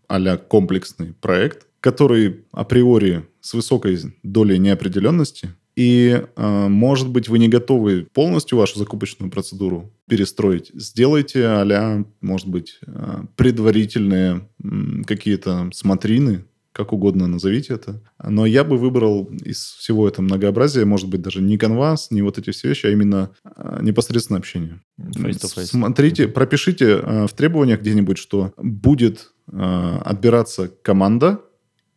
а 0.09 0.37
комплексный 0.37 1.15
проект, 1.15 1.67
который 1.81 2.45
априори 2.53 3.27
с 3.41 3.55
высокой 3.55 3.99
долей 4.23 4.59
неопределенности, 4.59 5.55
и, 5.75 6.23
э, 6.37 6.69
может 6.69 7.09
быть, 7.09 7.29
вы 7.29 7.39
не 7.39 7.49
готовы 7.49 8.07
полностью 8.13 8.59
вашу 8.59 8.79
закупочную 8.79 9.31
процедуру 9.31 9.91
перестроить. 10.07 10.71
Сделайте 10.75 11.47
а 11.47 12.05
может 12.21 12.49
быть, 12.49 12.79
э, 12.87 13.23
предварительные 13.37 14.49
какие-то 15.07 15.71
смотрины, 15.73 16.45
как 16.73 16.93
угодно 16.93 17.27
назовите 17.27 17.75
это. 17.75 18.03
Но 18.23 18.45
я 18.47 18.65
бы 18.65 18.77
выбрал 18.77 19.31
из 19.45 19.59
всего 19.79 20.09
этого 20.09 20.25
многообразия, 20.25 20.85
может 20.85 21.09
быть, 21.09 21.23
даже 21.23 21.41
не 21.41 21.57
канвас, 21.57 22.11
не 22.11 22.23
вот 22.23 22.39
эти 22.39 22.51
все 22.51 22.69
вещи, 22.69 22.87
а 22.87 22.91
именно 22.91 23.31
э, 23.45 23.79
непосредственное 23.83 24.41
общение. 24.41 24.81
Face-to-face. 24.99 25.67
Смотрите, 25.67 26.29
пропишите 26.29 26.97
в 27.27 27.31
требованиях 27.35 27.81
где-нибудь, 27.81 28.19
что 28.19 28.53
будет 28.57 29.33
отбираться 29.47 30.69
команда, 30.69 31.41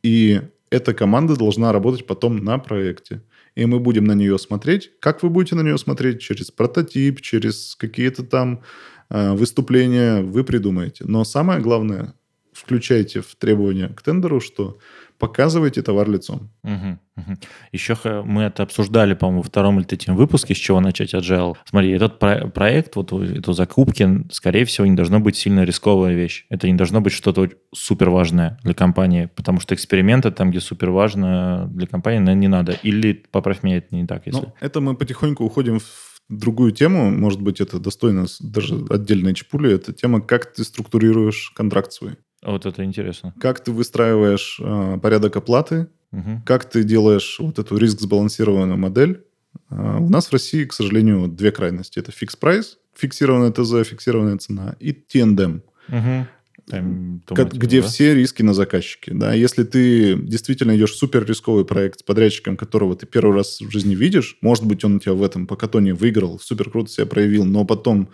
и 0.01 0.41
эта 0.69 0.93
команда 0.93 1.35
должна 1.35 1.71
работать 1.71 2.05
потом 2.05 2.37
на 2.37 2.57
проекте 2.57 3.21
и 3.55 3.65
мы 3.65 3.79
будем 3.79 4.03
на 4.05 4.13
нее 4.13 4.37
смотреть. 4.37 4.91
Как 4.99 5.23
вы 5.23 5.29
будете 5.29 5.55
на 5.55 5.61
нее 5.61 5.77
смотреть? 5.77 6.21
Через 6.21 6.51
прототип, 6.51 7.21
через 7.21 7.75
какие-то 7.75 8.23
там 8.23 8.63
э, 9.09 9.33
выступления 9.33 10.21
вы 10.21 10.43
придумаете. 10.43 11.05
Но 11.07 11.23
самое 11.23 11.61
главное, 11.61 12.13
включайте 12.55 13.21
в 13.21 13.35
требования 13.35 13.89
к 13.89 14.01
тендеру, 14.01 14.39
что 14.39 14.77
показывайте 15.17 15.81
товар 15.81 16.09
лицом. 16.09 16.49
Угу, 16.63 16.99
угу. 17.17 17.37
Еще 17.71 17.95
мы 18.25 18.43
это 18.43 18.63
обсуждали, 18.63 19.13
по-моему, 19.13 19.41
во 19.41 19.47
втором 19.47 19.79
или 19.79 19.85
третьем 19.85 20.15
выпуске, 20.15 20.53
с 20.53 20.57
чего 20.57 20.79
начать 20.79 21.13
agile. 21.13 21.55
Смотри, 21.65 21.91
этот 21.91 22.19
про- 22.19 22.47
проект, 22.47 22.95
вот 22.95 23.13
эту 23.13 23.53
закупки, 23.53 24.25
скорее 24.31 24.65
всего, 24.65 24.87
не 24.87 24.95
должно 24.95 25.19
быть 25.19 25.35
сильно 25.35 25.63
рисковая 25.63 26.13
вещь. 26.13 26.45
Это 26.49 26.67
не 26.67 26.73
должно 26.73 27.01
быть 27.01 27.13
что-то 27.13 27.49
супер 27.73 28.09
важное 28.09 28.59
для 28.63 28.73
компании, 28.73 29.29
потому 29.35 29.59
что 29.59 29.75
эксперименты 29.75 30.31
там, 30.31 30.51
где 30.51 30.59
супер 30.59 30.91
важно 30.91 31.69
для 31.71 31.87
компании, 31.87 32.19
наверное, 32.19 32.41
не 32.41 32.47
надо. 32.47 32.77
Или, 32.83 33.13
поправь 33.31 33.63
меня, 33.63 33.77
это 33.77 33.95
не 33.95 34.05
так, 34.05 34.25
если... 34.25 34.41
Ну, 34.41 34.53
это 34.59 34.81
мы 34.81 34.95
потихоньку 34.95 35.43
уходим 35.43 35.79
в 35.79 36.15
другую 36.27 36.71
тему, 36.71 37.11
может 37.11 37.41
быть, 37.41 37.61
это 37.61 37.79
достойно 37.79 38.25
даже 38.39 38.83
отдельной 38.89 39.33
чпули, 39.33 39.73
это 39.73 39.93
тема, 39.93 40.21
как 40.21 40.53
ты 40.53 40.63
структурируешь 40.63 41.51
контракт 41.55 41.93
свой. 41.93 42.17
Вот 42.45 42.65
это 42.65 42.83
интересно. 42.83 43.33
Как 43.39 43.59
ты 43.59 43.71
выстраиваешь 43.71 44.59
э, 44.61 44.99
порядок 45.01 45.35
оплаты, 45.35 45.87
угу. 46.11 46.41
как 46.45 46.69
ты 46.69 46.83
делаешь 46.83 47.37
вот 47.39 47.59
эту 47.59 47.77
риск-сбалансированную 47.77 48.77
модель. 48.77 49.23
Э, 49.71 49.97
у 49.99 50.09
нас 50.09 50.27
в 50.27 50.31
России, 50.31 50.63
к 50.65 50.73
сожалению, 50.73 51.27
две 51.27 51.51
крайности. 51.51 51.99
Это 51.99 52.11
фикс 52.11 52.35
прайс, 52.35 52.77
фиксированная 52.95 53.51
ТЗ, 53.51 53.87
фиксированная 53.89 54.37
цена, 54.37 54.75
и 54.79 54.91
TNDM. 54.91 55.61
Угу. 55.89 56.27
Там, 56.67 57.21
где 57.27 57.81
да? 57.81 57.87
все 57.87 58.15
риски 58.15 58.41
на 58.41 58.53
заказчике. 58.53 59.11
Да? 59.13 59.33
Если 59.33 59.63
ты 59.63 60.15
действительно 60.15 60.75
идешь 60.75 60.93
в 60.93 60.97
супер 60.97 61.23
рисковый 61.23 61.63
проект 61.63 61.99
с 61.99 62.03
подрядчиком, 62.03 62.57
которого 62.57 62.95
ты 62.95 63.05
первый 63.05 63.35
раз 63.35 63.59
в 63.61 63.69
жизни 63.69 63.93
видишь, 63.93 64.37
может 64.41 64.65
быть, 64.65 64.83
он 64.83 64.95
у 64.95 64.99
тебя 64.99 65.13
в 65.13 65.21
этом 65.21 65.45
по 65.45 65.55
катоне 65.55 65.93
выиграл, 65.93 66.39
супер 66.39 66.71
круто 66.71 66.89
себя 66.89 67.05
проявил, 67.05 67.45
но 67.45 67.65
потом 67.65 68.09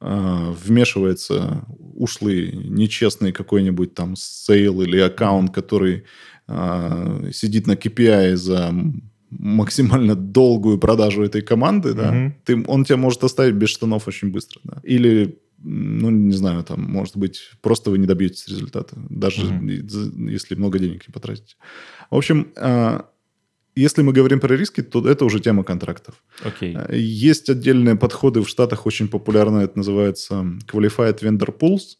вмешивается 0.00 1.64
ушлый, 1.94 2.52
нечестный 2.52 3.32
какой-нибудь 3.32 3.94
там 3.94 4.16
sale 4.16 4.80
или 4.80 4.98
аккаунт, 4.98 5.52
который 5.52 6.04
э, 6.48 7.30
сидит 7.32 7.66
на 7.66 7.72
KPI 7.72 8.36
за 8.36 8.72
максимально 9.30 10.14
долгую 10.14 10.78
продажу 10.78 11.22
этой 11.22 11.42
команды, 11.42 11.94
да, 11.94 12.12
mm-hmm. 12.12 12.32
ты, 12.44 12.64
он 12.66 12.84
тебя 12.84 12.96
может 12.96 13.22
оставить 13.22 13.54
без 13.54 13.68
штанов 13.68 14.08
очень 14.08 14.32
быстро, 14.32 14.60
да. 14.64 14.80
Или, 14.82 15.38
ну, 15.58 16.10
не 16.10 16.32
знаю, 16.32 16.64
там, 16.64 16.82
может 16.82 17.16
быть, 17.16 17.50
просто 17.60 17.90
вы 17.90 17.98
не 17.98 18.06
добьетесь 18.06 18.48
результата, 18.48 18.96
даже 19.08 19.42
mm-hmm. 19.42 20.30
если 20.30 20.56
много 20.56 20.78
денег 20.78 21.06
не 21.06 21.12
потратите. 21.12 21.56
В 22.10 22.16
общем, 22.16 22.48
э, 22.56 23.00
если 23.80 24.02
мы 24.02 24.12
говорим 24.12 24.40
про 24.40 24.56
риски, 24.56 24.82
то 24.82 25.06
это 25.08 25.24
уже 25.24 25.40
тема 25.40 25.64
контрактов. 25.64 26.14
Okay. 26.44 26.76
Э, 26.88 26.96
есть 26.96 27.48
отдельные 27.48 27.96
подходы 27.96 28.40
в 28.40 28.48
Штатах, 28.48 28.86
очень 28.86 29.08
популярно 29.08 29.60
это 29.60 29.78
называется 29.78 30.46
Qualified 30.70 31.20
Vendor 31.20 31.56
Pools. 31.56 31.96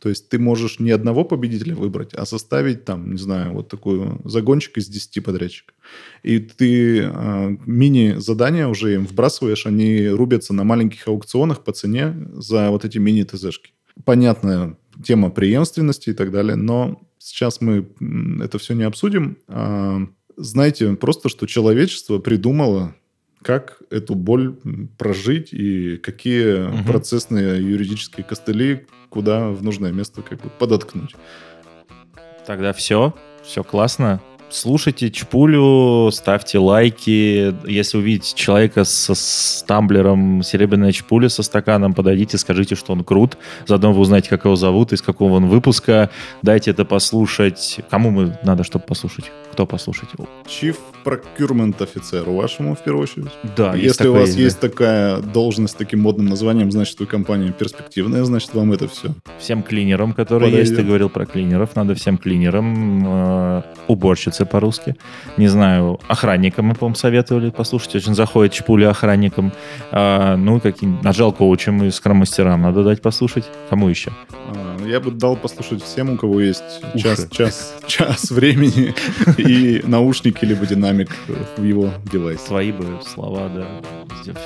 То 0.00 0.10
есть 0.10 0.28
ты 0.28 0.38
можешь 0.38 0.78
не 0.78 0.90
одного 0.90 1.24
победителя 1.24 1.74
выбрать, 1.74 2.14
а 2.14 2.26
составить 2.26 2.84
там, 2.84 3.12
не 3.12 3.18
знаю, 3.18 3.54
вот 3.54 3.68
такой 3.68 4.20
загончик 4.24 4.76
из 4.76 4.88
10 4.88 5.24
подрядчиков. 5.24 5.74
И 6.22 6.38
ты 6.38 7.00
э, 7.00 7.56
мини-задания 7.66 8.68
уже 8.68 8.94
им 8.94 9.06
вбрасываешь, 9.06 9.66
они 9.66 10.08
рубятся 10.08 10.54
на 10.54 10.64
маленьких 10.64 11.08
аукционах 11.08 11.64
по 11.64 11.72
цене 11.72 12.14
за 12.34 12.70
вот 12.70 12.84
эти 12.84 12.98
мини-ТЗшки. 12.98 13.72
Понятная 14.04 14.76
тема 15.02 15.30
преемственности 15.30 16.10
и 16.10 16.12
так 16.12 16.30
далее, 16.30 16.56
но 16.56 17.00
сейчас 17.18 17.60
мы 17.60 17.88
это 18.42 18.58
все 18.58 18.74
не 18.74 18.84
обсудим. 18.84 19.38
А 19.48 20.06
Знаете, 20.36 20.94
просто 20.94 21.28
что 21.28 21.46
человечество 21.46 22.18
придумало, 22.18 22.94
как 23.42 23.80
эту 23.90 24.14
боль 24.14 24.56
прожить 24.98 25.52
и 25.52 25.96
какие 25.98 26.68
угу. 26.68 26.84
процессные 26.84 27.62
юридические 27.62 28.24
костыли 28.24 28.86
куда 29.08 29.50
в 29.50 29.62
нужное 29.62 29.92
место 29.92 30.22
как 30.22 30.42
бы 30.42 30.50
подоткнуть. 30.50 31.14
Тогда 32.44 32.72
все, 32.72 33.14
все 33.42 33.64
классно. 33.64 34.20
Слушайте 34.48 35.10
Чпулю, 35.10 36.10
ставьте 36.12 36.58
лайки. 36.58 37.54
Если 37.68 37.98
увидите 37.98 38.34
человека 38.36 38.84
со 38.84 39.14
стамблером 39.14 40.42
серебряная 40.42 40.92
Чпуля 40.92 41.28
со 41.28 41.42
стаканом, 41.42 41.94
подойдите, 41.94 42.38
скажите, 42.38 42.74
что 42.74 42.92
он 42.92 43.04
крут. 43.04 43.36
Заодно 43.66 43.92
вы 43.92 44.00
узнаете, 44.00 44.28
как 44.28 44.44
его 44.44 44.56
зовут, 44.56 44.92
из 44.92 45.02
какого 45.02 45.34
он 45.34 45.46
выпуска. 45.46 46.10
Дайте 46.42 46.70
это 46.70 46.84
послушать. 46.84 47.80
Кому 47.90 48.10
мы 48.10 48.38
надо, 48.44 48.62
чтобы 48.64 48.84
послушать? 48.86 49.30
Кто 49.52 49.66
послушать? 49.66 50.08
Chief 50.46 50.76
Procurement 51.04 51.80
офицеру 51.82 52.34
вашему, 52.34 52.74
в 52.74 52.82
первую 52.82 53.04
очередь. 53.04 53.28
Да, 53.56 53.74
Если 53.74 54.08
у 54.08 54.12
вас 54.14 54.34
есть 54.34 54.58
такая 54.58 55.18
должность 55.18 55.74
с 55.74 55.76
таким 55.76 56.00
модным 56.00 56.26
названием, 56.26 56.72
значит, 56.72 56.98
вы 56.98 57.06
компания 57.06 57.52
перспективная, 57.52 58.24
значит, 58.24 58.52
вам 58.54 58.72
это 58.72 58.88
все. 58.88 59.10
Всем 59.38 59.62
клинерам, 59.62 60.12
которые 60.14 60.50
Подойдет. 60.50 60.68
есть, 60.68 60.76
ты 60.76 60.82
говорил 60.82 61.08
про 61.08 61.24
клинеров, 61.24 61.76
надо 61.76 61.94
всем 61.94 62.18
клинерам, 62.18 63.04
э, 63.06 63.62
уборщице 63.86 64.45
по-русски, 64.46 64.96
не 65.36 65.48
знаю, 65.48 65.98
охранникам 66.08 66.66
мы, 66.66 66.74
по-моему, 66.74 66.94
советовали 66.96 67.50
послушать, 67.50 67.94
очень 67.96 68.14
заходит 68.14 68.52
чпуля 68.52 68.90
охранникам, 68.90 69.52
А, 69.92 70.36
ну, 70.36 70.60
каким 70.60 71.00
нажал 71.02 71.32
коучем 71.32 71.82
и 71.84 71.90
скромастерам 71.90 72.62
надо 72.62 72.82
дать 72.84 73.02
послушать. 73.02 73.44
Кому 73.70 73.88
еще? 73.88 74.10
А, 74.54 74.76
Я 74.86 75.00
бы 75.00 75.10
дал 75.10 75.36
послушать 75.36 75.82
всем, 75.82 76.10
у 76.10 76.16
кого 76.16 76.40
есть 76.40 76.62
Уши. 76.94 77.02
час, 77.04 77.26
час, 77.30 77.76
час 77.86 78.30
времени 78.30 78.94
и 79.38 79.82
наушники 79.86 80.44
либо 80.44 80.66
динамик 80.66 81.10
в 81.56 81.62
его 81.62 81.90
девайсе. 82.10 82.44
Свои 82.46 82.72
бы 82.72 83.00
слова, 83.04 83.48
да. 83.48 83.66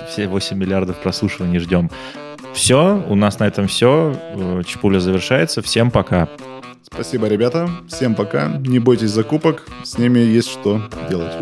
Все 0.09 0.29
8 0.29 0.57
миллиардов 0.57 0.97
прослушиваний 1.03 1.59
ждем. 1.59 1.91
Все, 2.53 3.05
у 3.09 3.15
нас 3.15 3.39
на 3.39 3.45
этом 3.45 3.67
все. 3.69 4.15
Чпуля 4.67 4.99
завершается. 4.99 5.63
Всем 5.63 5.91
пока. 5.91 6.29
Спасибо, 6.83 7.27
ребята. 7.27 7.69
Всем 7.89 8.15
пока. 8.15 8.49
Не 8.49 8.79
бойтесь 8.79 9.11
закупок. 9.11 9.67
С 9.85 9.99
ними 9.99 10.19
есть 10.19 10.49
что 10.49 10.83
делать. 11.09 11.35